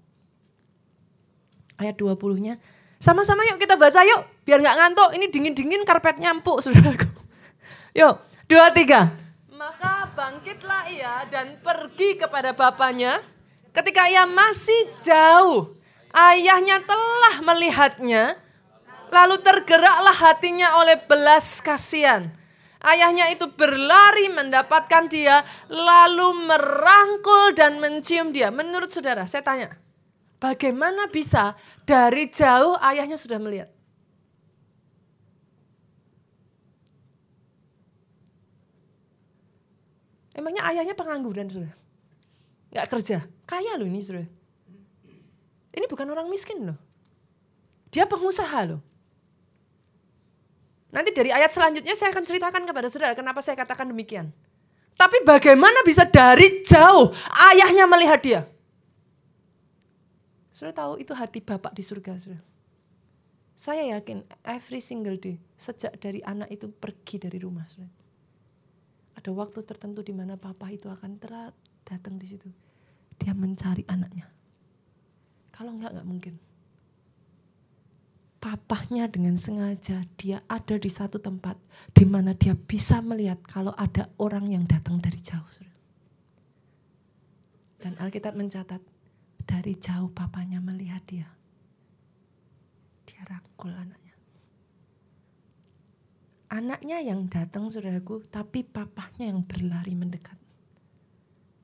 Ayat 1.76 2.00
20-nya, 2.00 2.56
sama-sama 3.00 3.44
yuk 3.48 3.60
kita 3.60 3.76
baca 3.76 4.02
yuk, 4.04 4.22
biar 4.48 4.64
gak 4.64 4.78
ngantuk. 4.80 5.10
Ini 5.16 5.26
dingin-dingin 5.28 5.84
karpetnya 5.84 6.32
empuk 6.32 6.64
saudaraku. 6.64 7.08
Yuk, 7.96 8.20
Dua, 8.46 8.70
tiga. 8.70 9.10
Maka 9.58 10.14
bangkitlah 10.14 10.86
ia 10.94 11.26
dan 11.34 11.58
pergi 11.66 12.14
kepada 12.14 12.54
bapaknya. 12.54 13.18
Ketika 13.74 14.06
ia 14.06 14.30
masih 14.30 14.86
jauh, 15.02 15.74
ayahnya 16.14 16.78
telah 16.86 17.42
melihatnya. 17.42 18.38
Lalu 19.10 19.42
tergeraklah 19.42 20.14
hatinya 20.14 20.78
oleh 20.78 21.02
belas 21.10 21.58
kasihan. 21.58 22.30
Ayahnya 22.86 23.34
itu 23.34 23.50
berlari 23.50 24.30
mendapatkan 24.30 25.10
dia, 25.10 25.42
lalu 25.74 26.46
merangkul 26.46 27.58
dan 27.58 27.82
mencium 27.82 28.30
dia. 28.30 28.54
Menurut 28.54 28.94
saudara, 28.94 29.26
saya 29.26 29.42
tanya, 29.42 29.74
bagaimana 30.46 31.10
bisa 31.10 31.58
dari 31.90 32.30
jauh 32.30 32.78
ayahnya 32.78 33.18
sudah 33.18 33.42
melihat? 33.42 33.70
Emangnya 40.36 40.68
ayahnya 40.70 40.94
pengangguran, 40.94 41.48
sudah? 41.50 41.74
Gak 42.76 42.92
kerja. 42.92 43.24
Kaya 43.48 43.80
loh 43.80 43.88
ini, 43.88 44.04
sudah. 44.04 44.28
Ini 45.74 45.86
bukan 45.90 46.06
orang 46.12 46.28
miskin 46.30 46.68
loh. 46.68 46.78
Dia 47.90 48.06
pengusaha 48.06 48.60
loh. 48.68 48.84
Nanti 50.92 51.12
dari 51.12 51.32
ayat 51.32 51.52
selanjutnya 51.52 51.96
saya 51.96 52.12
akan 52.12 52.24
ceritakan 52.24 52.64
kepada 52.64 52.88
saudara 52.88 53.16
kenapa 53.16 53.44
saya 53.44 53.60
katakan 53.60 53.92
demikian. 53.92 54.32
Tapi 54.96 55.28
bagaimana 55.28 55.84
bisa 55.84 56.08
dari 56.08 56.64
jauh 56.64 57.12
ayahnya 57.52 57.84
melihat 57.84 58.20
dia? 58.24 58.42
Saudara 60.56 60.88
tahu 60.88 61.04
itu 61.04 61.12
hati 61.12 61.44
Bapak 61.44 61.76
di 61.76 61.84
surga, 61.84 62.16
saudara. 62.16 62.40
Saya 63.60 64.00
yakin 64.00 64.24
every 64.48 64.80
single 64.80 65.20
day 65.20 65.36
sejak 65.60 66.00
dari 66.00 66.24
anak 66.24 66.48
itu 66.48 66.72
pergi 66.72 67.20
dari 67.20 67.44
rumah, 67.44 67.68
saudara. 67.68 67.92
Ada 69.20 69.36
waktu 69.36 69.60
tertentu 69.68 70.00
di 70.00 70.16
mana 70.16 70.40
papa 70.40 70.72
itu 70.72 70.88
akan 70.88 71.20
terat 71.20 71.52
datang 71.84 72.16
di 72.16 72.24
situ. 72.24 72.48
Dia 73.20 73.36
mencari 73.36 73.84
anaknya. 73.92 74.32
Kalau 75.52 75.76
enggak, 75.76 75.92
enggak 75.92 76.08
mungkin. 76.08 76.36
Papahnya 78.40 79.12
dengan 79.12 79.36
sengaja 79.36 80.08
dia 80.16 80.40
ada 80.48 80.80
di 80.80 80.88
satu 80.88 81.20
tempat 81.20 81.60
di 81.92 82.08
mana 82.08 82.32
dia 82.32 82.56
bisa 82.56 83.04
melihat 83.04 83.44
kalau 83.44 83.76
ada 83.76 84.08
orang 84.16 84.48
yang 84.56 84.64
datang 84.64 85.04
dari 85.04 85.20
jauh. 85.20 85.52
Dan 87.84 88.00
Alkitab 88.00 88.40
mencatat 88.40 88.95
dari 89.46 89.78
jauh 89.78 90.10
papanya 90.12 90.60
melihat 90.60 91.02
dia 91.08 91.30
dia 93.06 93.22
rangkul 93.32 93.72
anaknya. 93.72 94.16
Anaknya 96.52 96.98
yang 97.00 97.30
datang 97.32 97.72
saudaraku, 97.72 98.26
tapi 98.28 98.68
papahnya 98.68 99.32
yang 99.32 99.46
berlari 99.46 99.94
mendekat. 99.96 100.36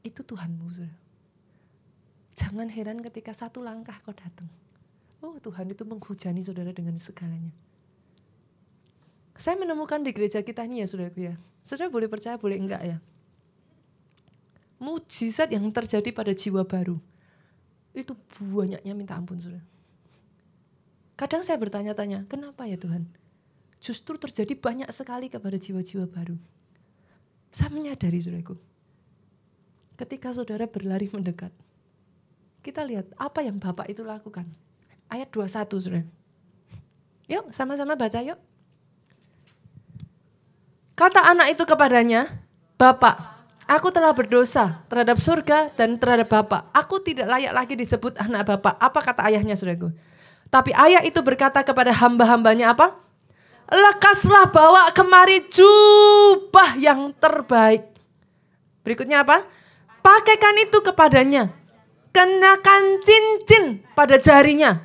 Itu 0.05 0.23
Tuhanmu 0.23 0.71
saudara. 0.71 0.97
Jangan 2.37 2.71
heran 2.71 3.03
ketika 3.03 3.35
satu 3.35 3.59
langkah 3.61 3.93
kau 4.01 4.15
datang. 4.15 4.47
Oh 5.21 5.37
Tuhan 5.37 5.69
itu 5.69 5.83
menghujani 5.85 6.41
saudara 6.41 6.73
dengan 6.73 6.97
segalanya. 6.97 7.53
Saya 9.37 9.57
menemukan 9.57 10.01
di 10.01 10.15
gereja 10.15 10.41
kita 10.41 10.65
ini 10.65 10.81
ya 10.81 10.87
saudaraku 10.89 11.19
ya. 11.21 11.35
Saudara 11.61 11.93
boleh 11.93 12.09
percaya 12.09 12.39
boleh 12.39 12.57
enggak 12.57 12.81
ya. 12.81 12.97
Mujizat 14.81 15.53
yang 15.53 15.69
terjadi 15.69 16.09
pada 16.09 16.33
jiwa 16.33 16.65
baru. 16.65 16.97
Itu 17.91 18.15
banyaknya 18.39 18.93
minta 18.95 19.19
ampun 19.19 19.39
saudara. 19.39 19.63
Kadang 21.19 21.45
saya 21.45 21.59
bertanya-tanya, 21.61 22.25
kenapa 22.25 22.65
ya 22.65 22.79
Tuhan? 22.79 23.05
Justru 23.81 24.17
terjadi 24.17 24.57
banyak 24.57 24.89
sekali 24.89 25.29
kepada 25.29 25.57
jiwa-jiwa 25.57 26.09
baru. 26.09 26.37
Saya 27.51 27.69
menyadari 27.73 28.17
saudaraku. 28.17 28.55
Ketika 29.99 30.33
saudara 30.33 30.65
berlari 30.65 31.11
mendekat, 31.13 31.53
kita 32.65 32.81
lihat 32.85 33.09
apa 33.17 33.41
yang 33.45 33.57
Bapak 33.61 33.89
itu 33.89 34.01
lakukan. 34.01 34.47
Ayat 35.11 35.29
21 35.29 35.81
saudara. 35.81 36.01
Yuk 37.29 37.49
sama-sama 37.53 37.93
baca 37.97 38.21
yuk. 38.21 38.39
Kata 40.95 41.33
anak 41.33 41.57
itu 41.57 41.65
kepadanya, 41.65 42.29
Bapak, 42.77 43.40
aku 43.71 43.87
telah 43.95 44.11
berdosa 44.11 44.83
terhadap 44.91 45.15
surga 45.15 45.71
dan 45.79 45.95
terhadap 45.95 46.27
Bapak. 46.27 46.67
Aku 46.75 46.99
tidak 46.99 47.31
layak 47.31 47.55
lagi 47.55 47.79
disebut 47.79 48.19
anak 48.19 48.43
Bapak. 48.43 48.75
Apa 48.75 48.99
kata 48.99 49.23
ayahnya 49.31 49.55
saudaraku? 49.55 49.95
Tapi 50.51 50.75
ayah 50.75 50.99
itu 51.07 51.23
berkata 51.23 51.63
kepada 51.63 51.95
hamba-hambanya 51.95 52.75
apa? 52.75 52.99
Lekaslah 53.71 54.51
bawa 54.51 54.91
kemari 54.91 55.47
jubah 55.47 56.75
yang 56.75 57.15
terbaik. 57.15 57.87
Berikutnya 58.83 59.23
apa? 59.23 59.47
Pakaikan 60.03 60.59
itu 60.59 60.83
kepadanya. 60.83 61.47
Kenakan 62.11 62.99
cincin 62.99 63.79
pada 63.95 64.19
jarinya. 64.19 64.83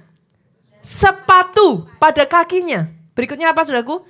Sepatu 0.79 1.91
pada 1.99 2.23
kakinya. 2.31 2.87
Berikutnya 3.19 3.51
apa 3.51 3.67
saudaraku? 3.67 4.07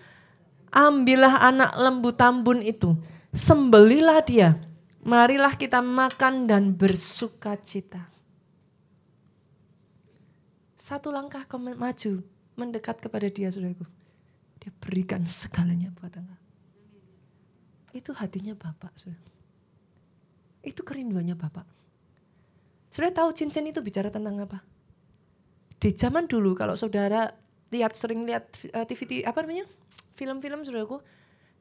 Ambillah 0.69 1.41
anak 1.41 1.73
lembu 1.81 2.13
tambun 2.13 2.61
itu. 2.61 2.93
Sembelilah 3.37 4.25
dia. 4.25 4.57
Marilah 5.05 5.55
kita 5.55 5.85
makan 5.85 6.49
dan 6.49 6.73
bersuka 6.73 7.55
cita. 7.61 8.09
Satu 10.73 11.13
langkah 11.13 11.45
kau 11.45 11.61
maju, 11.61 12.25
mendekat 12.57 12.97
kepada 12.99 13.29
dia, 13.29 13.53
saudaraku. 13.53 13.85
Dia 14.59 14.73
berikan 14.81 15.23
segalanya 15.29 15.93
buat 15.95 16.17
engkau. 16.17 16.41
Itu 17.93 18.11
hatinya 18.17 18.57
Bapak, 18.57 18.97
saudara. 18.99 19.31
Itu 20.65 20.83
kerinduannya 20.83 21.37
Bapak. 21.39 21.69
Saudara 22.91 23.13
tahu 23.13 23.31
cincin 23.37 23.69
itu 23.69 23.85
bicara 23.85 24.09
tentang 24.11 24.41
apa? 24.43 24.65
Di 25.77 25.93
zaman 25.93 26.25
dulu 26.27 26.57
kalau 26.57 26.75
saudara 26.75 27.29
lihat 27.69 27.93
sering 27.95 28.25
lihat 28.25 28.49
TV, 28.89 29.23
eh, 29.23 29.29
apa 29.29 29.45
namanya? 29.45 29.69
Film-film 30.17 30.65
saudaraku, 30.65 30.99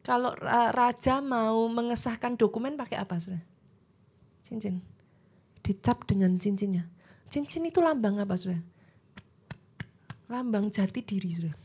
kalau 0.06 0.38
raja 0.72 1.18
mau 1.26 1.66
mengesahkan 1.66 2.38
dokumen 2.38 2.78
pakai 2.78 3.02
apa 3.02 3.18
saudara? 3.18 3.42
Cincin. 4.46 4.86
Dicap 5.66 6.06
dengan 6.06 6.38
cincinnya. 6.38 6.86
Cincin 7.26 7.66
itu 7.66 7.82
lambang 7.82 8.22
apa 8.22 8.38
saudara? 8.38 8.62
lambang 10.30 10.74
jati 10.74 11.02
diri 11.06 11.30
sudah. 11.30 11.56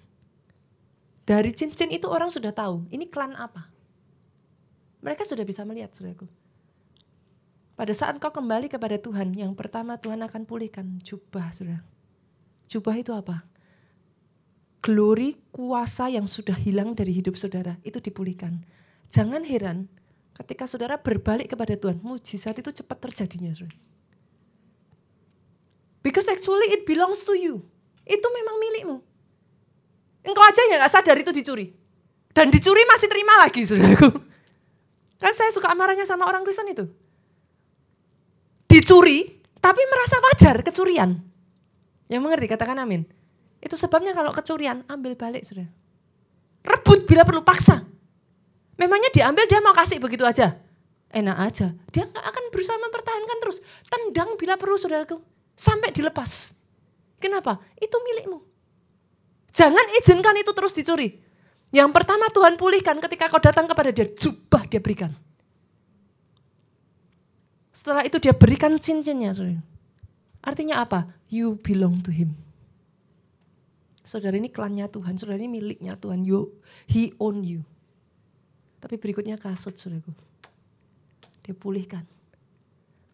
Dari 1.24 1.54
cincin 1.54 1.94
itu 1.94 2.10
orang 2.10 2.28
sudah 2.28 2.50
tahu, 2.50 2.90
ini 2.90 3.06
klan 3.06 3.38
apa. 3.38 3.70
Mereka 5.00 5.22
sudah 5.24 5.46
bisa 5.46 5.62
melihat, 5.62 5.94
saudaraku. 5.94 6.26
Pada 7.78 7.94
saat 7.96 8.20
kau 8.20 8.28
kembali 8.28 8.68
kepada 8.68 9.00
Tuhan, 9.00 9.32
yang 9.32 9.56
pertama 9.56 9.96
Tuhan 9.96 10.20
akan 10.20 10.42
pulihkan 10.44 11.00
jubah, 11.00 11.48
saudara. 11.54 11.80
Jubah 12.68 12.94
itu 12.98 13.14
apa? 13.14 13.46
Glory, 14.80 15.36
kuasa 15.52 16.08
yang 16.08 16.24
sudah 16.24 16.56
hilang 16.56 16.96
dari 16.96 17.12
hidup 17.12 17.36
saudara, 17.36 17.76
itu 17.84 18.00
dipulihkan. 18.00 18.64
Jangan 19.12 19.44
heran 19.44 19.92
ketika 20.32 20.64
saudara 20.64 20.96
berbalik 20.96 21.52
kepada 21.52 21.76
Tuhan, 21.76 22.00
mujizat 22.00 22.56
itu 22.56 22.72
cepat 22.72 22.96
terjadinya, 22.96 23.52
saudara. 23.52 23.76
Because 26.00 26.32
actually 26.32 26.72
it 26.72 26.88
belongs 26.88 27.28
to 27.28 27.36
you 27.36 27.60
itu 28.08 28.26
memang 28.32 28.56
milikmu. 28.56 28.96
Engkau 30.24 30.44
aja 30.44 30.60
ya 30.68 30.80
gak 30.80 30.92
sadar 30.92 31.16
itu 31.20 31.32
dicuri. 31.32 31.72
Dan 32.32 32.48
dicuri 32.48 32.82
masih 32.88 33.08
terima 33.08 33.36
lagi 33.36 33.68
saudaraku. 33.68 34.10
Kan 35.20 35.32
saya 35.36 35.52
suka 35.52 35.68
marahnya 35.76 36.08
sama 36.08 36.24
orang 36.24 36.40
Kristen 36.40 36.72
itu. 36.72 36.88
Dicuri, 38.64 39.28
tapi 39.60 39.82
merasa 39.84 40.16
wajar 40.24 40.64
kecurian. 40.64 41.20
Yang 42.08 42.22
mengerti, 42.24 42.46
katakan 42.48 42.80
amin. 42.80 43.04
Itu 43.60 43.76
sebabnya 43.76 44.16
kalau 44.16 44.32
kecurian, 44.32 44.82
ambil 44.88 45.14
balik 45.14 45.44
sudah. 45.44 45.68
Rebut 46.64 47.04
bila 47.04 47.24
perlu, 47.24 47.44
paksa. 47.44 47.84
Memangnya 48.80 49.12
diambil 49.12 49.44
dia 49.44 49.60
mau 49.60 49.76
kasih 49.76 50.00
begitu 50.00 50.24
aja. 50.24 50.56
Enak 51.12 51.36
aja. 51.36 51.68
Dia 51.92 52.08
nggak 52.08 52.24
akan 52.24 52.44
berusaha 52.48 52.78
mempertahankan 52.80 53.38
terus. 53.44 53.58
Tendang 53.92 54.40
bila 54.40 54.56
perlu 54.56 54.80
saudaraku. 54.80 55.20
Sampai 55.52 55.92
dilepas. 55.92 56.62
Kenapa? 57.20 57.60
Itu 57.76 58.00
milikmu. 58.00 58.40
Jangan 59.52 59.84
izinkan 60.00 60.32
itu 60.40 60.54
terus 60.56 60.72
dicuri. 60.72 61.20
Yang 61.70 61.90
pertama 61.92 62.32
Tuhan 62.32 62.56
pulihkan 62.56 62.96
ketika 63.04 63.28
kau 63.28 63.42
datang 63.42 63.68
kepada 63.68 63.92
dia, 63.92 64.08
jubah 64.08 64.64
dia 64.64 64.80
berikan. 64.80 65.12
Setelah 67.70 68.02
itu 68.06 68.16
dia 68.16 68.32
berikan 68.32 68.74
cincinnya. 68.80 69.36
Artinya 70.40 70.80
apa? 70.82 71.12
You 71.28 71.60
belong 71.60 72.00
to 72.02 72.10
him. 72.10 72.34
Saudara 74.10 74.34
ini 74.34 74.50
klannya 74.50 74.90
Tuhan, 74.90 75.14
saudara 75.22 75.38
ini 75.38 75.46
miliknya 75.46 75.94
Tuhan. 75.94 76.26
You, 76.26 76.50
he 76.90 77.14
own 77.22 77.46
you. 77.46 77.62
Tapi 78.82 78.98
berikutnya 78.98 79.38
kasut 79.38 79.78
saudaraku. 79.78 80.10
Dia 81.46 81.54
pulihkan. 81.54 82.02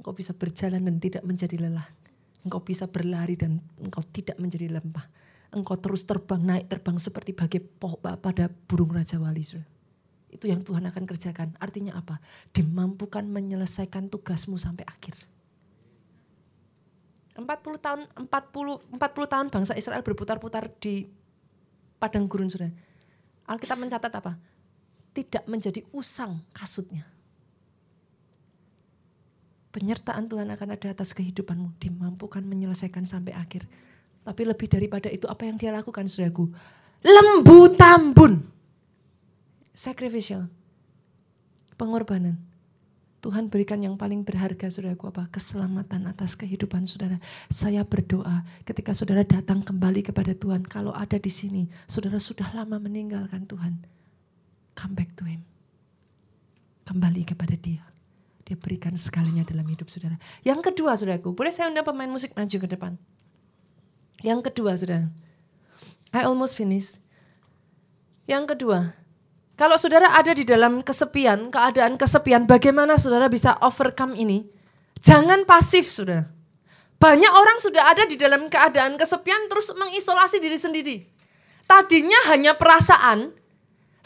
Engkau 0.01 0.17
bisa 0.17 0.33
berjalan 0.33 0.81
dan 0.89 0.97
tidak 0.97 1.21
menjadi 1.21 1.69
lelah. 1.69 1.85
Engkau 2.49 2.65
bisa 2.65 2.89
berlari 2.89 3.37
dan 3.37 3.61
engkau 3.77 4.01
tidak 4.09 4.41
menjadi 4.41 4.73
lemah. 4.73 5.05
Engkau 5.53 5.77
terus 5.77 6.09
terbang, 6.09 6.41
naik 6.41 6.73
terbang 6.73 6.97
seperti 6.97 7.37
bagai 7.37 7.61
pada 8.01 8.49
burung 8.49 8.89
Raja 8.89 9.21
Wali. 9.21 9.45
Itu 10.33 10.49
yang 10.49 10.65
Tuhan 10.65 10.89
akan 10.89 11.05
kerjakan. 11.05 11.61
Artinya 11.61 12.01
apa? 12.01 12.25
Dimampukan 12.57 13.29
menyelesaikan 13.29 14.09
tugasmu 14.09 14.57
sampai 14.57 14.89
akhir. 14.89 15.36
40 17.37 17.47
tahun 17.78 18.01
40 18.16 18.97
40 18.97 19.32
tahun 19.32 19.47
bangsa 19.53 19.72
Israel 19.76 20.03
berputar-putar 20.03 20.72
di 20.80 21.07
padang 22.01 22.26
gurun 22.26 22.49
sudah. 22.49 22.72
Alkitab 23.47 23.78
mencatat 23.78 24.12
apa? 24.12 24.34
Tidak 25.14 25.47
menjadi 25.47 25.84
usang 25.95 26.43
kasutnya 26.51 27.16
penyertaan 29.76 30.24
Tuhan 30.24 30.49
akan 30.49 30.72
ada 30.72 30.89
atas 30.89 31.12
kehidupanmu, 31.12 31.76
dimampukan 31.76 32.41
menyelesaikan 32.41 33.05
sampai 33.05 33.37
akhir. 33.37 33.68
Tapi 34.24 34.43
lebih 34.49 34.72
daripada 34.72 35.12
itu 35.12 35.28
apa 35.28 35.45
yang 35.45 35.61
dia 35.61 35.68
lakukan 35.68 36.09
saudaraku? 36.09 36.49
Lembu 37.05 37.76
tambun. 37.76 38.41
Sacrificial. 39.76 40.49
Pengorbanan. 41.76 42.41
Tuhan 43.27 43.51
berikan 43.51 43.83
yang 43.83 43.99
paling 43.99 44.22
berharga 44.22 44.70
saudaraku 44.70 45.11
apa? 45.11 45.27
Keselamatan 45.35 46.07
atas 46.07 46.39
kehidupan 46.39 46.87
saudara. 46.87 47.18
Saya 47.51 47.83
berdoa 47.83 48.47
ketika 48.62 48.95
saudara 48.95 49.27
datang 49.27 49.66
kembali 49.66 50.07
kepada 50.07 50.31
Tuhan. 50.31 50.62
Kalau 50.62 50.95
ada 50.95 51.18
di 51.18 51.27
sini, 51.27 51.66
saudara 51.91 52.22
sudah 52.22 52.47
lama 52.55 52.79
meninggalkan 52.79 53.43
Tuhan. 53.51 53.83
Come 54.79 54.95
back 54.95 55.18
to 55.18 55.27
Him. 55.27 55.43
Kembali 56.87 57.27
kepada 57.27 57.59
dia. 57.59 57.83
Dia 58.47 58.55
berikan 58.55 58.95
segalanya 58.95 59.43
dalam 59.43 59.66
hidup 59.66 59.91
saudara. 59.91 60.22
Yang 60.47 60.70
kedua 60.70 60.95
saudaraku, 60.95 61.35
boleh 61.35 61.51
saya 61.51 61.66
undang 61.66 61.83
pemain 61.83 62.07
musik 62.07 62.31
maju 62.39 62.57
ke 62.62 62.68
depan. 62.70 62.95
Yang 64.22 64.55
kedua 64.55 64.79
saudara. 64.79 65.11
I 66.14 66.22
almost 66.22 66.55
finish. 66.55 67.03
Yang 68.31 68.55
kedua, 68.55 68.95
kalau 69.57 69.81
saudara 69.81 70.13
ada 70.13 70.37
di 70.37 70.45
dalam 70.45 70.85
kesepian, 70.85 71.49
keadaan 71.49 71.97
kesepian, 71.97 72.45
bagaimana 72.45 73.01
saudara 73.01 73.33
bisa 73.33 73.57
overcome 73.65 74.13
ini? 74.13 74.45
Jangan 75.01 75.49
pasif, 75.49 75.89
saudara. 75.89 76.29
Banyak 77.01 77.33
orang 77.33 77.57
sudah 77.61 77.89
ada 77.89 78.05
di 78.05 78.21
dalam 78.21 78.53
keadaan 78.53 79.01
kesepian 79.01 79.49
terus 79.49 79.73
mengisolasi 79.73 80.41
diri 80.45 80.61
sendiri. 80.61 80.97
Tadinya 81.65 82.31
hanya 82.33 82.53
perasaan, 82.57 83.33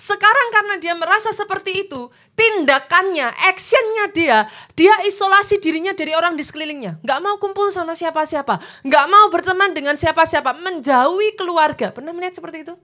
sekarang 0.01 0.49
karena 0.49 0.75
dia 0.81 0.95
merasa 0.97 1.29
seperti 1.29 1.85
itu, 1.85 2.09
tindakannya, 2.33 3.29
actionnya 3.53 4.07
dia, 4.15 4.39
dia 4.73 4.97
isolasi 5.05 5.61
dirinya 5.61 5.93
dari 5.93 6.17
orang 6.17 6.41
di 6.41 6.43
sekelilingnya. 6.47 7.05
Gak 7.05 7.21
mau 7.21 7.37
kumpul 7.37 7.69
sama 7.69 7.93
siapa-siapa, 7.93 8.59
gak 8.87 9.07
mau 9.13 9.29
berteman 9.29 9.77
dengan 9.77 10.01
siapa-siapa, 10.01 10.57
menjauhi 10.57 11.37
keluarga. 11.37 11.93
Pernah 11.93 12.17
melihat 12.17 12.39
seperti 12.39 12.65
itu? 12.65 12.75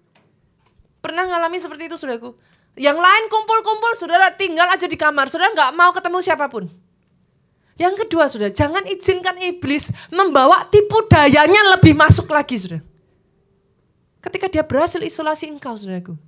Pernah 1.00 1.24
ngalami 1.24 1.56
seperti 1.56 1.88
itu, 1.88 1.96
saudaraku? 1.96 2.36
Yang 2.76 3.00
lain 3.00 3.24
kumpul-kumpul, 3.32 3.92
saudara 3.96 4.28
tinggal 4.36 4.68
aja 4.68 4.84
di 4.84 5.00
kamar. 5.00 5.32
Saudara 5.32 5.48
nggak 5.56 5.72
mau 5.72 5.90
ketemu 5.96 6.18
siapa 6.20 6.44
pun. 6.52 6.68
Yang 7.80 8.04
kedua, 8.04 8.28
saudara, 8.28 8.52
jangan 8.52 8.84
izinkan 8.84 9.36
iblis 9.40 9.88
membawa 10.12 10.68
tipu 10.68 11.00
dayanya 11.08 11.76
lebih 11.76 11.96
masuk 11.96 12.28
lagi, 12.28 12.60
saudara. 12.60 12.84
Ketika 14.20 14.52
dia 14.52 14.60
berhasil 14.60 15.00
isolasi 15.00 15.48
engkau, 15.48 15.72
saudaraku. 15.72 16.20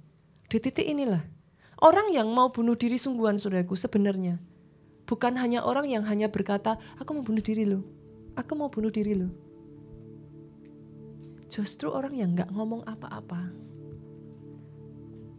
Di 0.49 0.57
titik 0.57 0.88
inilah. 0.88 1.20
Orang 1.84 2.16
yang 2.16 2.32
mau 2.32 2.49
bunuh 2.49 2.76
diri 2.80 2.96
sungguhan, 2.96 3.36
saudaraku, 3.36 3.76
sebenarnya. 3.76 4.40
Bukan 5.05 5.36
hanya 5.36 5.68
orang 5.68 5.88
yang 5.88 6.05
hanya 6.09 6.32
berkata, 6.32 6.80
aku 6.96 7.20
mau 7.20 7.24
bunuh 7.24 7.44
diri 7.44 7.68
lo. 7.68 7.84
Aku 8.40 8.57
mau 8.57 8.72
bunuh 8.72 8.88
diri 8.88 9.16
lo. 9.16 9.28
Justru 11.49 11.92
orang 11.92 12.16
yang 12.16 12.36
nggak 12.36 12.53
ngomong 12.53 12.84
apa-apa. 12.84 13.53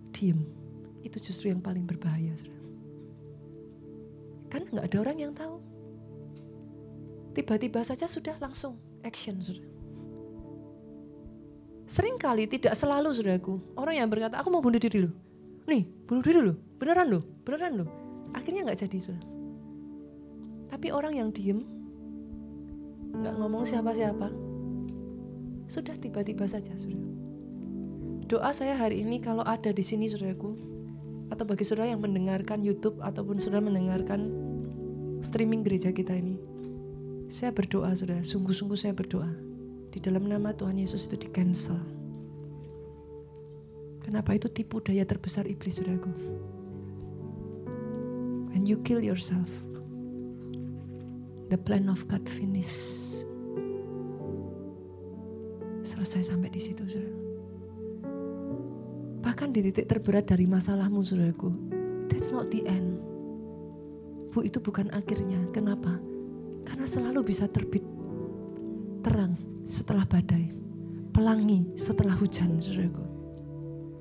Diem 0.10 0.59
itu 1.06 1.18
justru 1.20 1.52
yang 1.52 1.64
paling 1.64 1.88
berbahaya. 1.88 2.36
Kan 4.50 4.66
nggak 4.70 4.86
ada 4.90 4.98
orang 5.00 5.18
yang 5.18 5.34
tahu. 5.36 5.62
Tiba-tiba 7.38 7.86
saja 7.86 8.10
sudah 8.10 8.36
langsung 8.42 8.76
action. 9.06 9.38
Sudah. 9.40 9.70
Seringkali 11.90 12.46
tidak 12.50 12.78
selalu 12.78 13.10
saudaraku. 13.14 13.58
Orang 13.74 13.98
yang 13.98 14.10
berkata, 14.10 14.38
aku 14.38 14.50
mau 14.54 14.62
bunuh 14.62 14.82
diri 14.82 15.06
lo. 15.06 15.12
Nih, 15.66 15.86
bunuh 16.06 16.22
diri 16.26 16.42
lo. 16.42 16.54
Beneran 16.78 17.08
lo, 17.10 17.20
beneran 17.46 17.74
lo. 17.82 17.86
Akhirnya 18.34 18.66
nggak 18.66 18.82
jadi 18.86 18.98
sudah. 19.02 19.26
Tapi 20.70 20.94
orang 20.94 21.18
yang 21.18 21.30
diem, 21.34 21.66
nggak 23.10 23.36
ngomong 23.42 23.66
siapa-siapa, 23.66 24.30
sudah 25.66 25.98
tiba-tiba 25.98 26.46
saja 26.46 26.78
sudah. 26.78 27.02
Doa 28.30 28.54
saya 28.54 28.78
hari 28.78 29.02
ini 29.02 29.18
kalau 29.18 29.42
ada 29.42 29.74
di 29.74 29.82
sini 29.82 30.06
saudaraku, 30.06 30.54
atau 31.30 31.46
bagi 31.46 31.62
saudara 31.66 31.94
yang 31.94 32.02
mendengarkan 32.02 32.66
YouTube 32.66 32.98
ataupun 33.02 33.38
saudara 33.38 33.62
mendengarkan 33.62 34.34
streaming 35.22 35.62
gereja 35.62 35.94
kita 35.94 36.18
ini. 36.18 36.42
Saya 37.30 37.54
berdoa 37.54 37.94
saudara, 37.94 38.26
sungguh-sungguh 38.26 38.78
saya 38.78 38.98
berdoa. 38.98 39.30
Di 39.90 40.02
dalam 40.02 40.26
nama 40.26 40.54
Tuhan 40.54 40.82
Yesus 40.82 41.06
itu 41.10 41.26
di 41.26 41.30
cancel. 41.30 41.78
Kenapa 44.02 44.34
itu 44.34 44.50
tipu 44.50 44.82
daya 44.82 45.06
terbesar 45.06 45.46
iblis 45.46 45.78
saudaraku. 45.78 46.10
When 48.50 48.66
you 48.66 48.82
kill 48.82 49.06
yourself, 49.06 49.50
the 51.54 51.58
plan 51.62 51.86
of 51.86 52.02
God 52.10 52.26
finish. 52.26 52.74
Selesai 55.86 56.34
sampai 56.34 56.50
di 56.50 56.62
situ 56.62 56.86
saudara. 56.90 57.19
Bahkan 59.30 59.54
di 59.54 59.62
titik 59.62 59.86
terberat 59.86 60.26
dari 60.26 60.50
masalahmu 60.50 61.06
saudaraku. 61.06 61.54
That's 62.10 62.34
not 62.34 62.50
the 62.50 62.66
end. 62.66 62.98
Bu 64.34 64.42
itu 64.42 64.58
bukan 64.58 64.90
akhirnya. 64.90 65.38
Kenapa? 65.54 66.02
Karena 66.66 66.90
selalu 66.90 67.30
bisa 67.30 67.46
terbit 67.46 67.86
terang 69.06 69.38
setelah 69.70 70.02
badai. 70.10 70.50
Pelangi 71.14 71.62
setelah 71.78 72.18
hujan 72.18 72.58
saudaraku. 72.58 73.06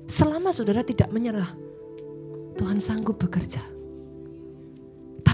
Selama 0.09 0.49
saudara 0.49 0.81
tidak 0.81 1.13
menyerah, 1.13 1.53
Tuhan 2.57 2.81
sanggup 2.81 3.21
bekerja. 3.21 3.61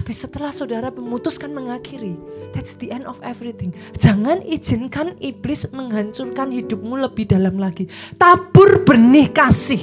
Tapi 0.06 0.14
setelah 0.14 0.54
saudara 0.54 0.94
memutuskan 0.94 1.50
mengakhiri, 1.50 2.14
that's 2.54 2.78
the 2.78 2.94
end 2.94 3.10
of 3.10 3.18
everything. 3.26 3.74
Jangan 3.98 4.38
izinkan 4.46 5.18
iblis 5.18 5.66
menghancurkan 5.74 6.54
hidupmu 6.54 6.94
lebih 6.94 7.26
dalam 7.26 7.58
lagi. 7.58 7.90
Tabur 8.14 8.86
benih 8.86 9.34
kasih. 9.34 9.82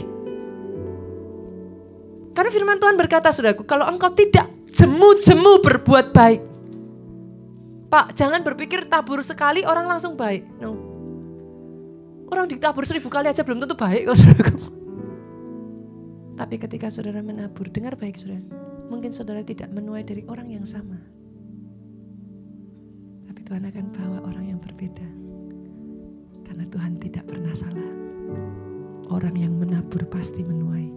Karena 2.32 2.50
firman 2.56 2.80
Tuhan 2.80 2.96
berkata, 2.96 3.36
saudaraku, 3.36 3.68
kalau 3.68 3.84
engkau 3.84 4.16
tidak 4.16 4.48
jemu-jemu 4.72 5.60
berbuat 5.60 6.16
baik. 6.16 6.40
Pak, 7.92 8.16
jangan 8.16 8.48
berpikir 8.48 8.88
tabur 8.88 9.20
sekali 9.28 9.68
orang 9.68 9.92
langsung 9.92 10.16
baik. 10.16 10.48
No. 10.56 10.72
Orang 12.32 12.48
ditabur 12.48 12.88
seribu 12.88 13.12
kali 13.12 13.28
aja 13.28 13.44
belum 13.44 13.60
tentu 13.60 13.76
baik. 13.76 14.08
Tapi 16.40 16.56
ketika 16.64 16.88
saudara 16.88 17.20
menabur, 17.20 17.68
dengar 17.68 18.00
baik 18.00 18.16
saudara 18.16 18.62
Mungkin 18.94 19.10
saudara 19.10 19.41
tidak 19.41 19.74
menuai 19.74 20.06
dari 20.06 20.22
orang 20.30 20.54
yang 20.54 20.70
sama. 20.70 21.02
Tapi 23.26 23.41
Tuhan 23.41 23.66
akan 23.66 23.86
bawa 23.89 24.22
orang 24.22 24.54
yang 24.54 24.62
berbeda. 24.62 25.08
Karena 26.46 26.62
Tuhan 26.70 27.02
tidak 27.02 27.26
pernah 27.26 27.50
salah. 27.58 27.89
Orang 29.10 29.34
yang 29.34 29.58
menabur 29.58 30.06
pasti 30.14 30.46
menuai. 30.46 30.94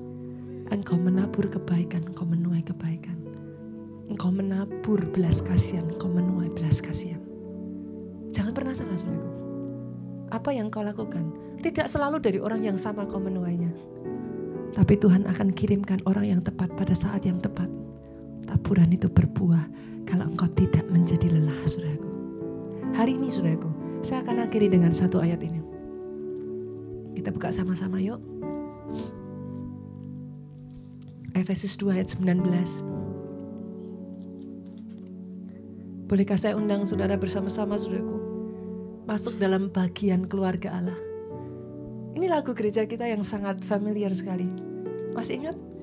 Engkau 0.69 1.01
menabur 1.01 1.49
kebaikan, 1.49 2.05
engkau 2.13 2.29
menuai 2.29 2.61
kebaikan. 2.69 3.17
Engkau 4.13 4.29
menabur 4.29 5.01
belas 5.17 5.41
kasihan, 5.41 5.89
engkau 5.89 6.13
menuai 6.13 6.53
belas 6.53 6.85
kasihan. 6.85 7.25
Jangan 8.29 8.53
pernah 8.53 8.77
salah 8.77 9.01
saudaraku. 9.01 9.33
Apa 10.37 10.53
yang 10.53 10.69
kau 10.69 10.85
lakukan 10.85 11.33
tidak 11.65 11.89
selalu 11.89 12.21
dari 12.21 12.45
orang 12.45 12.61
yang 12.61 12.77
sama 12.77 13.09
kau 13.09 13.17
menuainya. 13.17 13.73
Tapi 14.77 15.01
Tuhan 15.01 15.25
akan 15.25 15.49
kirimkan 15.57 16.05
orang 16.05 16.29
yang 16.29 16.41
tepat 16.45 16.69
pada 16.77 16.93
saat 16.93 17.25
yang 17.25 17.41
tepat 17.41 17.86
taburan 18.57 18.89
itu 18.89 19.13
berbuah 19.13 19.69
kalau 20.09 20.33
engkau 20.33 20.49
tidak 20.57 20.89
menjadi 20.89 21.29
lelah, 21.29 21.61
saudaraku. 21.69 22.09
Hari 22.97 23.21
ini, 23.21 23.29
saudaraku, 23.29 23.69
saya 24.01 24.25
akan 24.25 24.49
akhiri 24.49 24.73
dengan 24.73 24.97
satu 24.97 25.21
ayat 25.21 25.45
ini. 25.45 25.61
Kita 27.13 27.37
buka 27.37 27.53
sama-sama 27.53 28.01
yuk. 28.01 28.17
Efesus 31.37 31.77
2 31.77 32.01
ayat 32.01 32.09
19. 32.09 32.49
Bolehkah 36.09 36.41
saya 36.41 36.57
undang 36.57 36.89
saudara 36.89 37.21
bersama-sama 37.21 37.77
saudaraku 37.77 38.17
masuk 39.05 39.37
dalam 39.37 39.69
bagian 39.69 40.25
keluarga 40.25 40.81
Allah. 40.81 40.97
Ini 42.17 42.25
lagu 42.33 42.57
gereja 42.57 42.89
kita 42.89 43.05
yang 43.05 43.21
sangat 43.21 43.61
familiar 43.61 44.17
sekali. 44.17 44.49
Masih 45.13 45.45
ingat? 45.45 45.76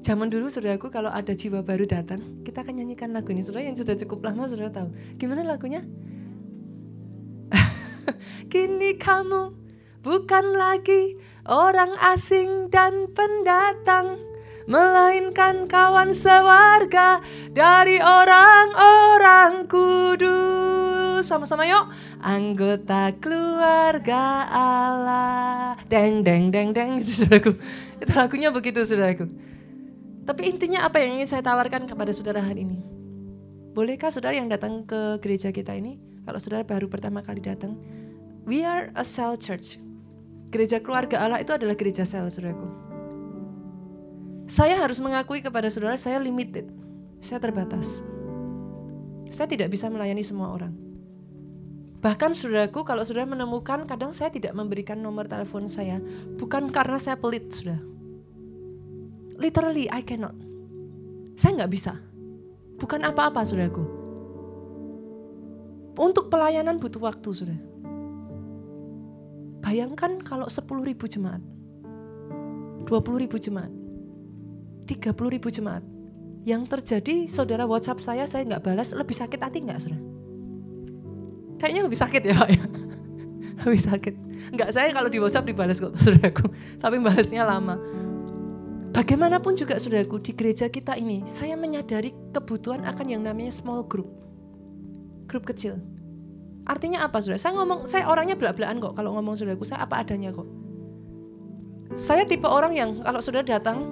Zaman 0.00 0.32
dulu 0.32 0.48
saudaraku 0.48 0.88
kalau 0.88 1.12
ada 1.12 1.36
jiwa 1.36 1.60
baru 1.60 1.84
datang, 1.84 2.40
kita 2.40 2.64
akan 2.64 2.80
nyanyikan 2.80 3.12
lagu 3.12 3.36
ini. 3.36 3.44
Saudara 3.44 3.68
yang 3.68 3.76
sudah 3.76 3.92
cukup 4.00 4.32
lama 4.32 4.48
saudara 4.48 4.72
tahu. 4.72 4.88
Gimana 5.20 5.44
lagunya? 5.44 5.84
Kini 8.52 8.96
kamu 8.96 9.52
bukan 10.00 10.56
lagi 10.56 11.20
orang 11.44 11.92
asing 12.16 12.72
dan 12.72 13.12
pendatang, 13.12 14.16
melainkan 14.64 15.68
kawan 15.68 16.16
sewarga 16.16 17.20
dari 17.52 18.00
orang-orang 18.00 19.68
kudus. 19.68 21.28
Sama-sama 21.28 21.68
yuk. 21.68 21.92
Anggota 22.24 23.12
keluarga 23.20 24.48
Allah. 24.48 25.76
Deng 25.92 26.24
deng 26.24 26.48
deng 26.48 26.72
deng 26.72 27.04
gitu 27.04 27.12
saudaraku. 27.20 27.52
Itu 28.00 28.12
lagunya 28.16 28.48
begitu 28.48 28.80
saudaraku. 28.80 29.28
Tapi 30.30 30.46
intinya 30.46 30.86
apa 30.86 31.02
yang 31.02 31.18
ingin 31.18 31.26
saya 31.26 31.42
tawarkan 31.42 31.90
kepada 31.90 32.14
saudara 32.14 32.38
hari 32.38 32.62
ini? 32.62 32.78
Bolehkah 33.74 34.14
saudara 34.14 34.38
yang 34.38 34.46
datang 34.46 34.86
ke 34.86 35.18
gereja 35.18 35.50
kita 35.50 35.74
ini, 35.74 35.98
kalau 36.22 36.38
saudara 36.38 36.62
baru 36.62 36.86
pertama 36.86 37.18
kali 37.18 37.42
datang, 37.42 37.74
we 38.46 38.62
are 38.62 38.94
a 38.94 39.02
cell 39.02 39.34
church. 39.34 39.82
Gereja 40.54 40.78
keluarga 40.78 41.18
Allah 41.18 41.42
itu 41.42 41.50
adalah 41.50 41.74
gereja 41.74 42.06
sel, 42.06 42.30
saudaraku. 42.30 42.62
Saya 44.46 44.78
harus 44.78 45.02
mengakui 45.02 45.42
kepada 45.42 45.66
saudara, 45.66 45.98
saya 45.98 46.22
limited. 46.22 46.70
Saya 47.18 47.42
terbatas. 47.42 48.06
Saya 49.34 49.50
tidak 49.50 49.74
bisa 49.74 49.90
melayani 49.90 50.22
semua 50.22 50.54
orang. 50.54 50.70
Bahkan 52.06 52.38
saudaraku, 52.38 52.86
kalau 52.86 53.02
saudara 53.02 53.26
menemukan, 53.26 53.82
kadang 53.82 54.14
saya 54.14 54.30
tidak 54.30 54.54
memberikan 54.54 55.02
nomor 55.02 55.26
telepon 55.26 55.66
saya, 55.66 55.98
bukan 56.38 56.70
karena 56.70 57.02
saya 57.02 57.18
pelit, 57.18 57.50
sudah. 57.50 57.82
Literally, 59.40 59.88
I 59.88 60.04
cannot. 60.04 60.36
Saya 61.34 61.64
nggak 61.64 61.72
bisa. 61.72 61.96
Bukan 62.76 63.00
apa-apa, 63.00 63.40
saudaraku. 63.40 63.84
Untuk 65.96 66.28
pelayanan 66.28 66.76
butuh 66.76 67.00
waktu, 67.00 67.28
sudah. 67.32 67.60
Bayangkan 69.64 70.20
kalau 70.20 70.48
10 70.48 70.64
ribu 70.84 71.04
jemaat, 71.08 71.40
20 72.88 73.22
ribu 73.24 73.36
jemaat, 73.40 73.72
30 74.88 75.34
ribu 75.36 75.48
jemaat. 75.48 75.84
Yang 76.44 76.72
terjadi, 76.72 77.28
saudara 77.28 77.68
WhatsApp 77.68 78.00
saya, 78.00 78.24
saya 78.24 78.48
nggak 78.48 78.64
balas, 78.64 78.96
lebih 78.96 79.12
sakit 79.12 79.40
hati 79.40 79.60
nggak, 79.60 79.80
saudara? 79.80 80.00
Kayaknya 81.60 81.82
lebih 81.84 82.00
sakit 82.00 82.22
ya 82.24 82.34
Pak 82.40 82.48
ya. 82.48 82.62
lebih 83.68 83.82
sakit. 83.84 84.14
Enggak, 84.56 84.68
saya 84.72 84.88
kalau 84.96 85.12
di 85.12 85.20
WhatsApp 85.20 85.44
dibalas 85.44 85.76
kok 85.76 85.92
saudaraku. 86.00 86.48
Tapi 86.80 86.96
balasnya 86.96 87.44
lama. 87.44 87.76
Bagaimanapun 89.00 89.56
juga 89.56 89.80
saudaraku, 89.80 90.20
di 90.20 90.36
gereja 90.36 90.68
kita 90.68 90.92
ini, 90.92 91.24
saya 91.24 91.56
menyadari 91.56 92.12
kebutuhan 92.36 92.84
akan 92.84 93.06
yang 93.08 93.24
namanya 93.24 93.48
small 93.48 93.80
group. 93.80 94.12
Grup 95.24 95.48
kecil. 95.48 95.80
Artinya 96.68 97.08
apa 97.08 97.16
saudara? 97.24 97.40
Saya 97.40 97.56
ngomong, 97.56 97.88
saya 97.88 98.04
orangnya 98.12 98.36
belak-belakan 98.36 98.76
kok 98.76 98.92
kalau 99.00 99.16
ngomong 99.16 99.40
saudaraku, 99.40 99.64
saya 99.64 99.88
apa 99.88 100.04
adanya 100.04 100.36
kok. 100.36 100.44
Saya 101.96 102.28
tipe 102.28 102.44
orang 102.44 102.76
yang 102.76 103.00
kalau 103.00 103.24
sudah 103.24 103.40
datang, 103.40 103.88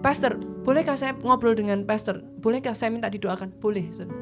Pastor, 0.00 0.40
bolehkah 0.64 0.96
saya 0.96 1.12
ngobrol 1.20 1.52
dengan 1.52 1.84
pastor? 1.84 2.24
Bolehkah 2.40 2.72
saya 2.72 2.88
minta 2.88 3.12
didoakan? 3.12 3.52
Boleh. 3.60 3.84
Saudara. 3.92 4.16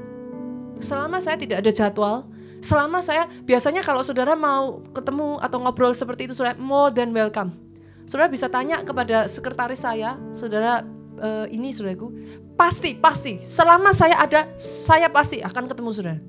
Selama 0.82 1.22
saya 1.22 1.38
tidak 1.38 1.62
ada 1.62 1.70
jadwal, 1.70 2.26
selama 2.66 2.98
saya 2.98 3.30
biasanya 3.46 3.86
kalau 3.86 4.02
saudara 4.02 4.34
mau 4.34 4.82
ketemu 4.90 5.38
atau 5.38 5.62
ngobrol 5.62 5.94
seperti 5.94 6.26
itu, 6.26 6.34
saudara 6.34 6.58
more 6.58 6.90
than 6.90 7.14
welcome. 7.14 7.69
Saudara 8.09 8.28
bisa 8.28 8.51
tanya 8.51 8.82
kepada 8.82 9.26
sekretaris 9.30 9.80
saya, 9.82 10.18
saudara 10.34 10.82
uh, 11.20 11.46
ini 11.53 11.70
saudaraku, 11.70 12.11
pasti 12.57 12.96
pasti 12.96 13.38
selama 13.44 13.94
saya 13.94 14.18
ada, 14.18 14.51
saya 14.59 15.07
pasti 15.12 15.44
akan 15.44 15.64
ketemu 15.70 15.90
saudara. 15.94 16.20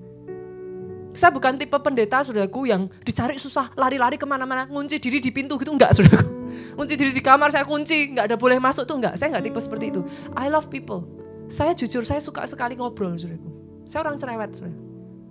Saya 1.11 1.31
bukan 1.35 1.59
tipe 1.59 1.75
pendeta 1.75 2.23
saudaraku 2.23 2.71
yang 2.71 2.87
dicari 3.03 3.35
susah, 3.35 3.71
lari-lari 3.75 4.15
ke 4.15 4.23
mana-mana, 4.23 4.63
ngunci 4.71 4.95
diri 4.95 5.19
di 5.19 5.31
pintu 5.31 5.59
gitu, 5.59 5.75
enggak 5.75 5.91
saudaraku. 5.91 6.31
Ngunci 6.71 6.95
diri 6.95 7.11
di 7.11 7.23
kamar 7.23 7.51
saya 7.51 7.67
kunci, 7.67 8.15
enggak 8.15 8.31
ada 8.31 8.35
boleh 8.39 8.59
masuk 8.59 8.87
tuh 8.87 8.95
enggak. 8.95 9.19
Saya 9.19 9.31
enggak 9.35 9.43
tipe 9.51 9.59
seperti 9.59 9.91
itu. 9.91 10.01
I 10.35 10.47
love 10.47 10.71
people. 10.71 11.03
Saya 11.51 11.75
jujur, 11.75 12.07
saya 12.07 12.23
suka 12.23 12.47
sekali 12.47 12.79
ngobrol 12.79 13.15
saudaraku. 13.19 13.49
Saya 13.83 14.07
orang 14.07 14.15
cerewet 14.15 14.51
sebenarnya. 14.55 14.79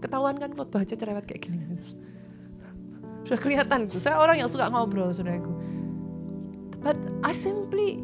Ketahuan 0.00 0.36
kan 0.36 0.50
khotbah 0.52 0.80
aja 0.84 0.96
cerewet 0.96 1.24
kayak 1.24 1.48
gini. 1.48 1.60
Sudah 3.24 3.40
kelihatan. 3.40 3.88
Saya 3.96 4.20
orang 4.20 4.36
yang 4.40 4.48
suka 4.52 4.68
ngobrol 4.68 5.12
saudaraku. 5.12 5.52
But 6.80 6.96
I 7.20 7.36
simply, 7.36 8.00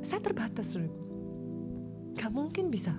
saya 0.00 0.22
terbatas. 0.22 0.78
Gak 2.14 2.30
mungkin 2.30 2.70
bisa. 2.70 2.94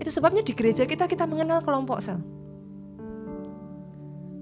Itu 0.00 0.08
sebabnya 0.08 0.40
di 0.40 0.54
gereja 0.54 0.88
kita 0.88 1.04
kita 1.10 1.28
mengenal 1.28 1.60
kelompok 1.60 2.00
sel. 2.00 2.22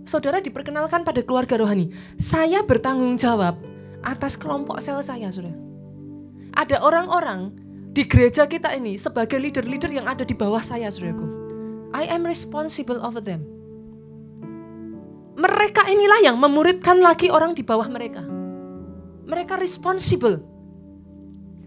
Saudara 0.06 0.38
diperkenalkan 0.38 1.02
pada 1.02 1.18
keluarga 1.26 1.58
rohani. 1.58 1.90
Saya 2.20 2.62
bertanggung 2.62 3.18
jawab 3.18 3.58
atas 4.06 4.38
kelompok 4.38 4.78
sel 4.78 5.02
saya, 5.02 5.32
saudara. 5.34 5.58
Ada 6.54 6.84
orang-orang 6.84 7.50
di 7.90 8.06
gereja 8.06 8.46
kita 8.46 8.70
ini 8.76 9.00
sebagai 9.00 9.40
leader-leader 9.40 9.90
yang 9.90 10.06
ada 10.06 10.22
di 10.22 10.36
bawah 10.36 10.62
saya, 10.62 10.92
saudaraku. 10.92 11.26
I 11.90 12.06
am 12.12 12.22
responsible 12.22 13.00
over 13.02 13.24
them. 13.24 13.42
Mereka 15.36 15.90
inilah 15.90 16.20
yang 16.22 16.36
memuridkan 16.38 17.00
lagi 17.00 17.32
orang 17.32 17.56
di 17.56 17.64
bawah 17.64 17.88
mereka. 17.88 18.35
Mereka 19.26 19.58
responsible. 19.58 20.38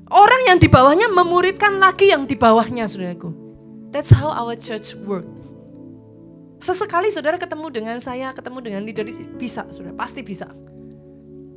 Orang 0.10 0.42
yang 0.50 0.58
di 0.58 0.66
bawahnya 0.66 1.12
memuridkan 1.12 1.78
lagi 1.78 2.10
yang 2.10 2.26
di 2.26 2.34
bawahnya, 2.34 2.90
saudaraku. 2.90 3.30
That's 3.94 4.10
how 4.10 4.34
our 4.34 4.58
church 4.58 4.98
work. 5.06 5.28
Sesekali 6.60 7.14
saudara 7.14 7.38
ketemu 7.38 7.68
dengan 7.72 7.98
saya, 8.02 8.34
ketemu 8.34 8.60
dengan 8.60 8.82
leader, 8.84 9.06
bisa, 9.38 9.70
saudara, 9.70 9.94
pasti 9.94 10.26
bisa. 10.26 10.50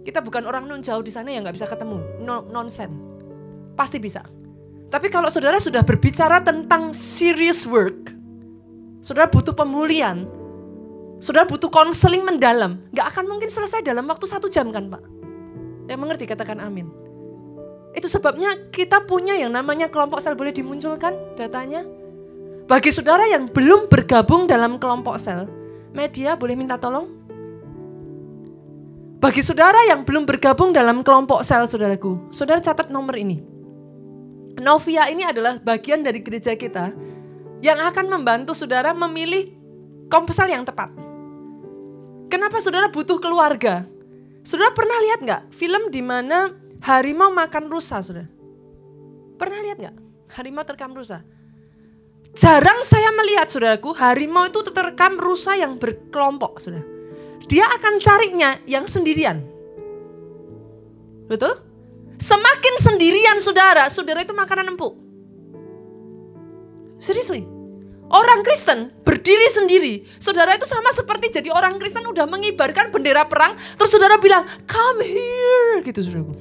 Kita 0.02 0.20
bukan 0.20 0.44
orang 0.44 0.66
nun 0.66 0.82
jauh 0.82 1.00
di 1.00 1.10
sana 1.14 1.30
yang 1.30 1.46
nggak 1.46 1.56
bisa 1.56 1.66
ketemu, 1.70 2.02
no, 2.22 2.44
nonsense. 2.50 2.94
Pasti 3.78 4.02
bisa. 4.02 4.26
Tapi 4.92 5.08
kalau 5.08 5.32
saudara 5.32 5.56
sudah 5.56 5.80
berbicara 5.80 6.44
tentang 6.44 6.92
serious 6.92 7.64
work, 7.64 8.12
saudara 9.00 9.32
butuh 9.32 9.56
pemulihan, 9.56 10.28
saudara 11.22 11.48
butuh 11.48 11.72
konseling 11.72 12.26
mendalam, 12.28 12.76
nggak 12.92 13.06
akan 13.16 13.24
mungkin 13.32 13.48
selesai 13.48 13.80
dalam 13.80 14.04
waktu 14.04 14.28
satu 14.28 14.52
jam 14.52 14.68
kan 14.68 14.92
Pak? 14.92 15.21
Yang 15.86 15.98
mengerti 15.98 16.24
katakan 16.26 16.62
amin. 16.62 16.86
Itu 17.92 18.08
sebabnya 18.08 18.56
kita 18.72 19.04
punya 19.04 19.36
yang 19.36 19.52
namanya 19.52 19.92
kelompok 19.92 20.24
sel 20.24 20.32
boleh 20.32 20.52
dimunculkan 20.52 21.12
datanya. 21.36 21.84
Bagi 22.64 22.88
saudara 22.88 23.28
yang 23.28 23.52
belum 23.52 23.92
bergabung 23.92 24.48
dalam 24.48 24.80
kelompok 24.80 25.20
sel, 25.20 25.44
media 25.92 26.38
boleh 26.38 26.56
minta 26.56 26.80
tolong? 26.80 27.04
Bagi 29.22 29.44
saudara 29.44 29.86
yang 29.86 30.02
belum 30.02 30.24
bergabung 30.26 30.72
dalam 30.72 31.04
kelompok 31.04 31.44
sel, 31.44 31.68
saudaraku, 31.68 32.32
saudara 32.32 32.64
catat 32.64 32.88
nomor 32.88 33.14
ini. 33.14 33.44
Novia 34.58 35.06
ini 35.12 35.22
adalah 35.22 35.60
bagian 35.60 36.00
dari 36.00 36.24
gereja 36.24 36.56
kita 36.56 36.90
yang 37.62 37.78
akan 37.78 38.08
membantu 38.08 38.56
saudara 38.56 38.90
memilih 38.96 39.52
komsel 40.10 40.50
yang 40.50 40.66
tepat. 40.66 40.90
Kenapa 42.32 42.58
saudara 42.58 42.88
butuh 42.88 43.20
keluarga? 43.20 43.84
Saudara 44.42 44.74
pernah 44.74 44.98
lihat 44.98 45.20
nggak 45.22 45.42
film 45.54 45.90
di 45.94 46.02
mana 46.02 46.50
harimau 46.82 47.30
makan 47.30 47.70
rusa, 47.70 48.02
saudara? 48.02 48.26
Pernah 49.38 49.58
lihat 49.62 49.78
nggak? 49.78 49.96
Harimau 50.34 50.66
terkam 50.66 50.90
rusa. 50.94 51.22
Jarang 52.32 52.80
saya 52.82 53.12
melihat, 53.12 53.46
saudaraku, 53.52 53.92
harimau 53.94 54.48
itu 54.48 54.64
terkam 54.72 55.20
rusa 55.20 55.54
yang 55.54 55.76
berkelompok, 55.78 56.58
saudara. 56.58 56.82
Dia 57.46 57.68
akan 57.68 58.00
carinya 58.00 58.56
yang 58.64 58.88
sendirian. 58.88 59.44
Betul? 61.28 61.60
Semakin 62.16 62.74
sendirian 62.80 63.38
saudara, 63.42 63.84
saudara 63.92 64.24
itu 64.24 64.32
makanan 64.32 64.72
empuk. 64.72 64.96
Seriously. 67.02 67.51
Orang 68.12 68.44
Kristen 68.44 68.92
berdiri 69.08 69.48
sendiri. 69.48 69.94
Saudara 70.20 70.52
itu 70.52 70.68
sama 70.68 70.92
seperti 70.92 71.32
jadi 71.32 71.48
orang 71.48 71.80
Kristen 71.80 72.04
udah 72.04 72.28
mengibarkan 72.28 72.92
bendera 72.92 73.24
perang. 73.24 73.56
Terus 73.80 73.88
saudara 73.88 74.20
bilang, 74.20 74.44
come 74.68 75.00
here. 75.00 75.80
Gitu 75.80 76.04
saudaraku. 76.04 76.36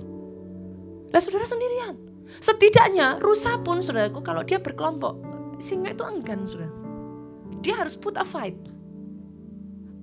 Nah 1.15 1.19
saudara 1.23 1.47
sendirian. 1.47 1.95
Setidaknya 2.43 3.23
rusa 3.23 3.55
pun 3.63 3.79
saudaraku 3.79 4.19
kalau 4.19 4.43
dia 4.43 4.59
berkelompok. 4.59 5.15
Singa 5.63 5.95
itu 5.95 6.03
enggan 6.03 6.43
saudara. 6.43 6.75
Dia 7.63 7.79
harus 7.79 7.95
put 7.95 8.19
a 8.19 8.27
fight. 8.27 8.59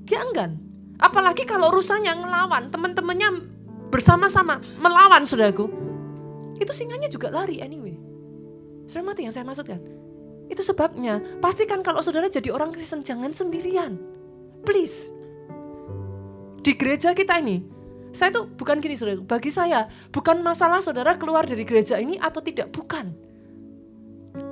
Dia 0.08 0.24
enggan. 0.24 0.56
Apalagi 0.96 1.44
kalau 1.44 1.68
rusanya 1.68 2.16
ngelawan 2.16 2.72
teman-temannya 2.72 3.44
bersama-sama 3.92 4.56
melawan 4.80 5.28
saudaraku, 5.28 5.68
itu 6.56 6.72
singanya 6.72 7.12
juga 7.12 7.28
lari 7.28 7.60
anyway. 7.60 7.92
Saudara 8.88 9.12
mati 9.12 9.28
yang 9.28 9.36
saya 9.36 9.44
maksudkan? 9.44 9.97
Itu 10.48 10.64
sebabnya, 10.64 11.20
pastikan 11.44 11.84
kalau 11.84 12.00
saudara 12.00 12.26
jadi 12.28 12.48
orang 12.52 12.72
Kristen 12.72 13.04
jangan 13.04 13.32
sendirian. 13.36 14.00
Please. 14.64 15.12
Di 16.64 16.74
gereja 16.74 17.12
kita 17.12 17.38
ini, 17.40 17.64
saya 18.10 18.32
tuh 18.32 18.48
bukan 18.48 18.80
gini 18.80 18.96
saudara, 18.96 19.20
bagi 19.20 19.52
saya 19.52 19.86
bukan 20.10 20.40
masalah 20.40 20.80
saudara 20.80 21.14
keluar 21.20 21.44
dari 21.44 21.62
gereja 21.62 22.00
ini 22.00 22.16
atau 22.16 22.40
tidak, 22.40 22.72
bukan. 22.72 23.12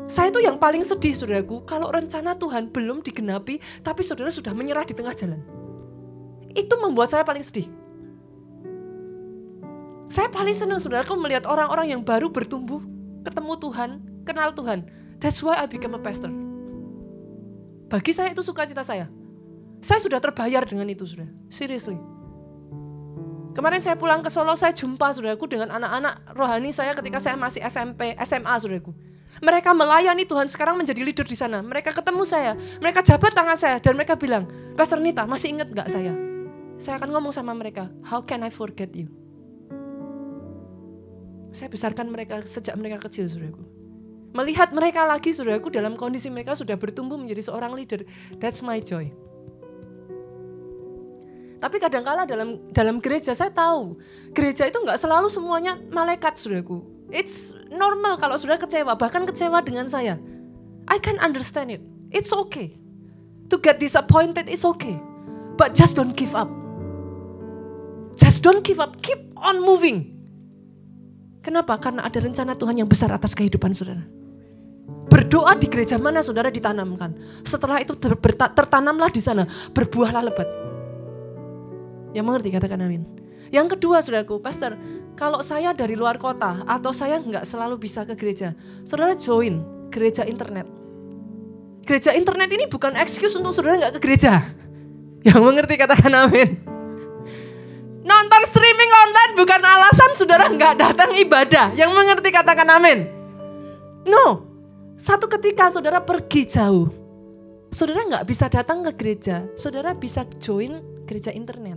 Saya 0.06 0.30
tuh 0.30 0.38
yang 0.38 0.54
paling 0.54 0.86
sedih 0.86 1.18
saudaraku, 1.18 1.66
kalau 1.66 1.90
rencana 1.90 2.38
Tuhan 2.38 2.70
belum 2.70 3.02
digenapi, 3.02 3.58
tapi 3.82 4.06
saudara 4.06 4.30
sudah 4.30 4.54
menyerah 4.54 4.86
di 4.86 4.94
tengah 4.94 5.10
jalan. 5.18 5.42
Itu 6.54 6.78
membuat 6.78 7.10
saya 7.10 7.26
paling 7.26 7.42
sedih. 7.42 7.66
Saya 10.06 10.30
paling 10.30 10.54
senang 10.54 10.78
saudaraku 10.78 11.18
melihat 11.18 11.50
orang-orang 11.50 11.98
yang 11.98 12.02
baru 12.06 12.30
bertumbuh, 12.30 12.78
ketemu 13.26 13.52
Tuhan, 13.58 13.90
kenal 14.22 14.54
Tuhan. 14.54 14.86
That's 15.20 15.40
why 15.40 15.60
I 15.60 15.66
become 15.68 15.96
a 15.96 16.02
pastor. 16.02 16.32
Bagi 17.86 18.12
saya 18.12 18.34
itu 18.34 18.42
sukacita 18.42 18.82
saya. 18.82 19.08
Saya 19.80 20.02
sudah 20.02 20.18
terbayar 20.18 20.66
dengan 20.66 20.88
itu 20.90 21.06
sudah. 21.06 21.28
Seriously. 21.46 21.96
Kemarin 23.56 23.80
saya 23.80 23.96
pulang 23.96 24.20
ke 24.20 24.28
Solo, 24.28 24.52
saya 24.52 24.76
jumpa 24.76 25.16
saudaraku 25.16 25.48
dengan 25.48 25.72
anak-anak 25.80 26.36
rohani 26.36 26.76
saya 26.76 26.92
ketika 26.92 27.16
saya 27.16 27.40
masih 27.40 27.64
SMP, 27.64 28.12
SMA 28.20 28.52
saudaraku. 28.60 28.92
Mereka 29.40 29.72
melayani 29.72 30.28
Tuhan 30.28 30.48
sekarang 30.48 30.76
menjadi 30.76 31.00
leader 31.00 31.24
di 31.24 31.36
sana. 31.36 31.64
Mereka 31.64 31.92
ketemu 31.96 32.24
saya, 32.28 32.52
mereka 32.80 33.00
jabat 33.00 33.32
tangan 33.32 33.56
saya 33.56 33.76
dan 33.80 33.96
mereka 33.96 34.16
bilang, 34.16 34.44
Pastor 34.76 35.00
Nita 35.00 35.24
masih 35.24 35.56
ingat 35.56 35.72
gak 35.72 35.88
saya? 35.88 36.12
Saya 36.76 37.00
akan 37.00 37.08
ngomong 37.16 37.32
sama 37.32 37.56
mereka, 37.56 37.88
how 38.04 38.20
can 38.20 38.44
I 38.44 38.52
forget 38.52 38.92
you? 38.92 39.08
Saya 41.56 41.72
besarkan 41.72 42.12
mereka 42.12 42.44
sejak 42.44 42.76
mereka 42.76 43.08
kecil, 43.08 43.24
saudaraku. 43.24 43.75
Melihat 44.36 44.68
mereka 44.76 45.08
lagi, 45.08 45.32
saudaraku, 45.32 45.72
dalam 45.72 45.96
kondisi 45.96 46.28
mereka 46.28 46.52
sudah 46.52 46.76
bertumbuh 46.76 47.16
menjadi 47.16 47.48
seorang 47.48 47.72
leader. 47.72 48.04
That's 48.36 48.60
my 48.60 48.84
joy. 48.84 49.08
Tapi 51.56 51.80
kadangkala 51.80 52.28
dalam 52.28 52.68
dalam 52.68 53.00
gereja 53.00 53.32
saya 53.32 53.48
tahu 53.48 53.96
gereja 54.36 54.68
itu 54.68 54.76
nggak 54.76 55.00
selalu 55.00 55.32
semuanya 55.32 55.80
malaikat 55.88 56.36
saudaraku. 56.36 56.84
It's 57.08 57.56
normal 57.72 58.20
kalau 58.20 58.36
sudah 58.36 58.60
kecewa, 58.60 58.92
bahkan 59.00 59.24
kecewa 59.24 59.64
dengan 59.64 59.88
saya. 59.88 60.20
I 60.84 61.00
can 61.00 61.16
understand 61.24 61.72
it. 61.72 61.82
It's 62.12 62.30
okay. 62.30 62.76
To 63.48 63.56
get 63.56 63.80
disappointed 63.80 64.52
is 64.52 64.68
okay. 64.68 65.00
But 65.56 65.72
just 65.72 65.96
don't 65.96 66.12
give 66.12 66.36
up. 66.36 66.52
Just 68.20 68.44
don't 68.44 68.60
give 68.60 68.76
up. 68.76 69.00
Keep 69.00 69.32
on 69.40 69.64
moving. 69.64 70.12
Kenapa? 71.40 71.78
Karena 71.78 72.04
ada 72.04 72.18
rencana 72.20 72.58
Tuhan 72.58 72.84
yang 72.84 72.90
besar 72.90 73.08
atas 73.14 73.32
kehidupan 73.32 73.70
saudara. 73.70 74.15
Berdoa 75.06 75.54
di 75.54 75.70
gereja 75.70 75.96
mana 76.02 76.18
saudara 76.22 76.50
ditanamkan. 76.50 77.14
Setelah 77.46 77.78
itu 77.78 77.94
tertanamlah 77.94 79.10
di 79.10 79.22
sana, 79.22 79.46
berbuahlah 79.70 80.22
lebat. 80.26 80.48
Yang 82.10 82.24
mengerti 82.26 82.48
katakan 82.50 82.80
amin. 82.82 83.02
Yang 83.54 83.78
kedua 83.78 84.02
saudaraku, 84.02 84.42
pastor, 84.42 84.74
kalau 85.14 85.38
saya 85.46 85.70
dari 85.70 85.94
luar 85.94 86.18
kota 86.18 86.66
atau 86.66 86.90
saya 86.90 87.22
nggak 87.22 87.46
selalu 87.46 87.78
bisa 87.78 88.02
ke 88.02 88.18
gereja, 88.18 88.52
saudara 88.82 89.14
join 89.14 89.62
gereja 89.94 90.26
internet. 90.26 90.66
Gereja 91.86 92.10
internet 92.18 92.50
ini 92.50 92.66
bukan 92.66 92.98
excuse 92.98 93.38
untuk 93.38 93.54
saudara 93.54 93.78
nggak 93.78 93.94
ke 93.98 94.00
gereja. 94.02 94.42
Yang 95.26 95.40
mengerti 95.42 95.74
katakan 95.78 96.12
amin. 96.26 96.48
Nonton 98.06 98.42
streaming 98.46 98.92
online 98.94 99.32
bukan 99.34 99.62
alasan 99.62 100.10
saudara 100.14 100.46
nggak 100.50 100.74
datang 100.78 101.10
ibadah. 101.14 101.74
Yang 101.74 101.90
mengerti 101.94 102.30
katakan 102.30 102.70
amin. 102.70 103.06
No, 104.06 104.45
satu 104.96 105.28
ketika 105.28 105.68
saudara 105.68 106.00
pergi 106.00 106.48
jauh, 106.48 106.88
saudara 107.68 108.08
nggak 108.08 108.26
bisa 108.26 108.48
datang 108.48 108.80
ke 108.88 108.92
gereja, 108.96 109.44
saudara 109.52 109.92
bisa 109.92 110.24
join 110.40 110.80
gereja 111.04 111.30
internet. 111.36 111.76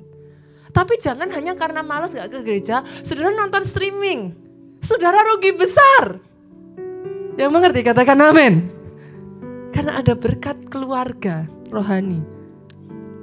Tapi 0.72 0.96
jangan 1.04 1.28
hanya 1.36 1.52
karena 1.60 1.84
malas 1.84 2.16
nggak 2.16 2.32
ke 2.32 2.40
gereja, 2.48 2.82
saudara 3.04 3.36
nonton 3.36 3.68
streaming. 3.68 4.48
Saudara 4.80 5.20
rugi 5.28 5.52
besar. 5.52 6.24
Yang 7.36 7.52
mengerti 7.52 7.84
katakan 7.84 8.16
amin. 8.24 8.72
Karena 9.76 10.00
ada 10.00 10.16
berkat 10.16 10.72
keluarga 10.72 11.44
rohani. 11.68 12.24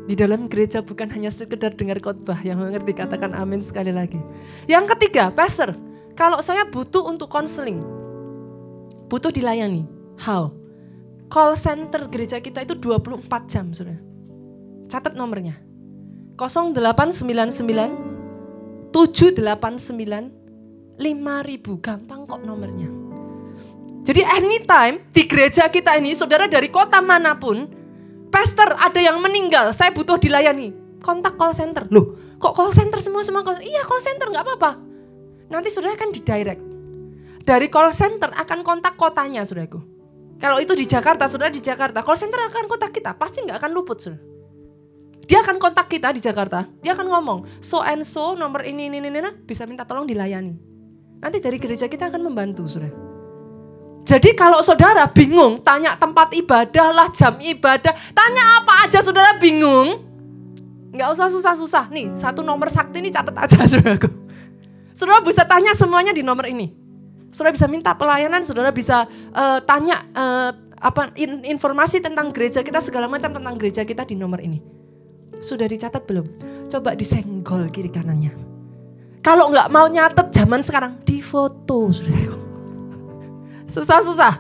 Di 0.05 0.13
dalam 0.13 0.53
gereja 0.53 0.85
bukan 0.85 1.09
hanya 1.17 1.33
sekedar 1.33 1.73
dengar 1.73 1.99
khotbah 1.99 2.39
yang 2.45 2.61
mengerti 2.61 2.93
katakan 2.93 3.33
amin 3.33 3.65
sekali 3.65 3.89
lagi. 3.89 4.21
Yang 4.69 4.95
ketiga, 4.95 5.33
pastor, 5.33 5.73
kalau 6.13 6.39
saya 6.45 6.69
butuh 6.69 7.09
untuk 7.09 7.33
konseling, 7.33 7.81
butuh 9.07 9.31
dilayani. 9.31 9.87
How? 10.23 10.55
Call 11.27 11.59
center 11.59 12.07
gereja 12.07 12.39
kita 12.39 12.63
itu 12.63 12.79
24 12.79 13.27
jam 13.51 13.75
sudah. 13.75 13.99
Catat 14.87 15.19
nomornya. 15.19 15.59
0899 16.39 18.95
789 18.95 20.31
5000 20.97 21.77
gampang 21.83 22.21
kok 22.25 22.41
nomornya. 22.47 22.89
Jadi 24.07 24.23
anytime 24.23 25.03
di 25.11 25.27
gereja 25.27 25.67
kita 25.67 25.99
ini 25.99 26.15
saudara 26.15 26.47
dari 26.47 26.71
kota 26.71 27.03
mana 27.03 27.35
pun, 27.35 27.67
pastor 28.31 28.79
ada 28.79 29.03
yang 29.03 29.19
meninggal, 29.19 29.75
saya 29.75 29.91
butuh 29.91 30.15
dilayani. 30.15 30.71
Kontak 31.03 31.35
call 31.35 31.53
center. 31.53 31.91
Loh, 31.91 32.15
kok 32.39 32.55
call 32.55 32.71
center 32.71 33.03
semua 33.03 33.27
semua? 33.27 33.43
Iya 33.59 33.83
call 33.83 33.99
center 33.99 34.31
nggak 34.31 34.47
apa-apa. 34.47 34.79
Nanti 35.51 35.75
saudara 35.75 35.99
kan 35.99 36.15
di 36.15 36.23
direct. 36.23 36.76
Dari 37.47 37.71
call 37.71 37.95
center 37.95 38.35
akan 38.35 38.67
kontak 38.67 38.99
kotanya 38.99 39.47
saudaraku. 39.47 39.79
Kalau 40.43 40.59
itu 40.59 40.75
di 40.75 40.83
Jakarta, 40.83 41.31
saudara 41.31 41.55
di 41.55 41.63
Jakarta, 41.63 42.03
call 42.03 42.19
center 42.19 42.43
akan 42.43 42.67
kontak 42.67 42.91
kita, 42.91 43.15
pasti 43.15 43.47
nggak 43.47 43.63
akan 43.63 43.71
luput 43.71 44.03
saudara. 44.03 44.19
Dia 45.31 45.47
akan 45.47 45.63
kontak 45.63 45.87
kita 45.87 46.11
di 46.11 46.19
Jakarta, 46.19 46.67
dia 46.83 46.99
akan 46.99 47.07
ngomong, 47.07 47.39
so 47.63 47.79
and 47.87 48.03
so 48.03 48.35
nomor 48.35 48.67
ini, 48.67 48.91
ini, 48.91 48.99
ini, 48.99 49.09
ini, 49.11 49.31
bisa 49.47 49.63
minta 49.63 49.87
tolong 49.87 50.11
dilayani. 50.11 50.59
Nanti 51.23 51.39
dari 51.39 51.63
gereja 51.63 51.87
kita 51.87 52.11
akan 52.11 52.27
membantu 52.27 52.67
saudara. 52.67 52.99
Jadi 54.07 54.35
kalau 54.35 54.59
saudara 54.63 55.07
bingung, 55.07 55.59
tanya 55.63 55.95
tempat 55.95 56.35
ibadah 56.35 56.91
lah, 56.91 57.09
jam 57.15 57.39
ibadah, 57.39 57.95
tanya 58.11 58.43
apa 58.59 58.91
aja 58.91 59.03
saudara 59.03 59.39
bingung, 59.39 60.03
nggak 60.95 61.09
usah 61.15 61.31
susah-susah. 61.31 61.95
Nih, 61.95 62.11
satu 62.15 62.43
nomor 62.43 62.75
sakti 62.75 62.99
ini 63.03 63.15
catat 63.15 63.39
aja 63.39 63.63
saudaraku. 63.71 64.11
Saudara 64.95 65.23
bisa 65.23 65.47
tanya 65.47 65.75
semuanya 65.79 66.11
di 66.11 66.27
nomor 66.27 66.51
ini. 66.51 66.86
Saudara 67.37 67.53
bisa 67.53 67.69
minta 67.69 67.93
pelayanan, 67.93 68.41
saudara 68.49 68.73
bisa 68.73 69.05
uh, 69.37 69.61
tanya 69.61 70.01
uh, 70.17 70.57
apa 70.81 71.13
in, 71.21 71.45
informasi 71.45 72.01
tentang 72.01 72.33
gereja 72.33 72.65
kita 72.65 72.81
segala 72.81 73.13
macam 73.13 73.29
tentang 73.29 73.61
gereja 73.61 73.85
kita 73.85 74.09
di 74.09 74.17
nomor 74.17 74.41
ini. 74.41 74.57
Sudah 75.37 75.69
dicatat 75.69 76.09
belum? 76.09 76.25
Coba 76.65 76.97
disenggol 76.97 77.69
kiri 77.69 77.93
kanannya. 77.93 78.33
Kalau 79.21 79.53
nggak 79.53 79.69
mau 79.69 79.85
nyatet 79.85 80.33
zaman 80.33 80.65
sekarang, 80.65 80.97
di 81.05 81.21
foto 81.21 81.93
saudara. 81.93 82.41
Susah-susah. 83.77 84.33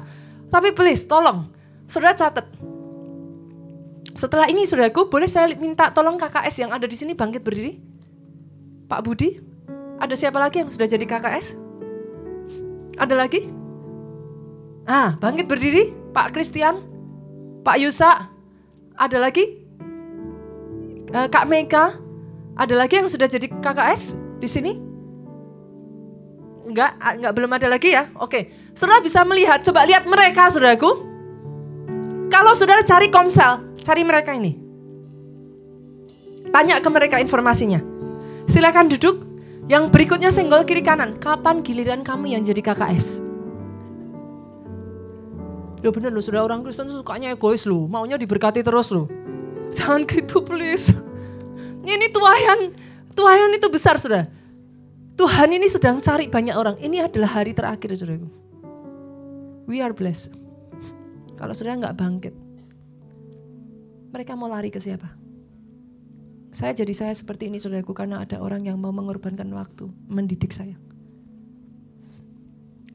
Tapi 0.48 0.72
please 0.72 1.04
tolong, 1.04 1.52
saudara 1.84 2.16
catat. 2.16 2.48
Setelah 4.16 4.48
ini 4.48 4.64
saudaraku, 4.64 5.12
boleh 5.12 5.28
saya 5.28 5.52
minta 5.60 5.92
tolong 5.92 6.16
KKS 6.16 6.64
yang 6.64 6.72
ada 6.72 6.88
di 6.88 6.96
sini 6.96 7.12
bangkit 7.12 7.44
berdiri? 7.44 7.76
Pak 8.88 9.04
Budi, 9.04 9.36
ada 10.00 10.16
siapa 10.16 10.40
lagi 10.40 10.64
yang 10.64 10.70
sudah 10.72 10.88
jadi 10.88 11.04
KKS? 11.04 11.65
Ada 12.96 13.14
lagi? 13.14 13.44
Ah, 14.88 15.18
bangkit 15.20 15.44
berdiri, 15.44 15.92
Pak 16.16 16.32
Christian, 16.32 16.80
Pak 17.60 17.76
Yusa. 17.76 18.32
Ada 18.96 19.20
lagi? 19.20 19.44
Uh, 21.12 21.28
Kak 21.28 21.44
Meka. 21.50 22.00
Ada 22.56 22.72
lagi 22.72 22.96
yang 22.96 23.10
sudah 23.10 23.28
jadi 23.28 23.52
KKS 23.52 24.16
di 24.40 24.48
sini? 24.48 24.72
Enggak, 26.64 26.96
ah, 26.96 27.12
enggak 27.12 27.32
belum 27.36 27.52
ada 27.52 27.68
lagi 27.68 27.92
ya. 27.92 28.08
Oke, 28.16 28.72
saudara 28.72 29.04
bisa 29.04 29.20
melihat, 29.28 29.60
coba 29.60 29.84
lihat 29.84 30.08
mereka, 30.08 30.48
saudaraku. 30.48 30.88
Kalau 32.32 32.56
saudara 32.56 32.80
cari 32.86 33.12
komsel, 33.12 33.76
cari 33.84 34.02
mereka 34.06 34.32
ini. 34.32 34.56
Tanya 36.48 36.80
ke 36.80 36.88
mereka 36.88 37.20
informasinya. 37.20 37.82
Silakan 38.48 38.88
duduk, 38.88 39.25
yang 39.66 39.90
berikutnya 39.90 40.30
senggol 40.30 40.62
kiri 40.62 40.82
kanan. 40.82 41.18
Kapan 41.18 41.62
giliran 41.62 42.06
kamu 42.06 42.38
yang 42.38 42.42
jadi 42.46 42.62
KKS? 42.62 43.22
Loh 45.82 45.92
bener 45.94 46.10
loh, 46.10 46.24
sudah 46.24 46.42
orang 46.42 46.62
Kristen 46.66 46.90
sukanya 46.90 47.34
egois 47.34 47.66
loh. 47.66 47.86
Maunya 47.86 48.18
diberkati 48.18 48.62
terus 48.62 48.90
loh. 48.90 49.06
Jangan 49.74 50.06
gitu 50.06 50.42
please. 50.42 50.90
Ini 51.86 52.10
Tuhan, 52.10 52.58
Tuhan 53.14 53.50
itu 53.54 53.68
besar 53.70 53.98
sudah. 53.98 54.26
Tuhan 55.16 55.48
ini 55.54 55.70
sedang 55.70 56.02
cari 56.02 56.26
banyak 56.28 56.54
orang. 56.58 56.76
Ini 56.82 57.06
adalah 57.06 57.40
hari 57.40 57.54
terakhir 57.54 57.94
saudaraku. 57.94 58.28
We 59.66 59.82
are 59.82 59.94
blessed. 59.94 60.34
Kalau 61.34 61.54
saudara 61.54 61.78
nggak 61.78 61.96
bangkit, 61.98 62.34
mereka 64.14 64.32
mau 64.38 64.50
lari 64.50 64.70
ke 64.70 64.78
siapa? 64.78 65.25
Saya 66.56 66.72
jadi 66.72 66.96
saya 66.96 67.12
seperti 67.12 67.52
ini 67.52 67.60
saudaraku 67.60 67.92
karena 67.92 68.24
ada 68.24 68.40
orang 68.40 68.64
yang 68.64 68.80
mau 68.80 68.88
mengorbankan 68.88 69.44
waktu 69.52 69.92
mendidik 70.08 70.56
saya. 70.56 70.72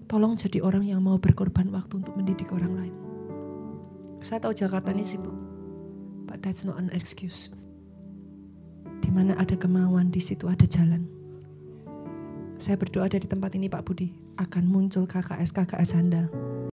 Tolong 0.10 0.34
jadi 0.34 0.66
orang 0.66 0.82
yang 0.82 0.98
mau 1.06 1.22
berkorban 1.22 1.70
waktu 1.70 2.02
untuk 2.02 2.18
mendidik 2.18 2.50
orang 2.58 2.74
lain. 2.74 2.96
Saya 4.18 4.42
tahu 4.42 4.58
Jakarta 4.58 4.90
ini 4.90 5.06
sibuk, 5.06 5.38
but 6.26 6.42
that's 6.42 6.66
not 6.66 6.82
an 6.82 6.90
excuse. 6.90 7.54
Di 9.06 9.14
mana 9.14 9.38
ada 9.38 9.54
kemauan, 9.54 10.10
di 10.10 10.26
situ 10.26 10.50
ada 10.50 10.66
jalan. 10.66 11.06
Saya 12.58 12.82
berdoa 12.82 13.14
dari 13.14 13.30
tempat 13.30 13.54
ini 13.54 13.70
Pak 13.70 13.86
Budi, 13.86 14.10
akan 14.42 14.66
muncul 14.66 15.06
KKS-KKS 15.06 16.02
handal 16.02 16.34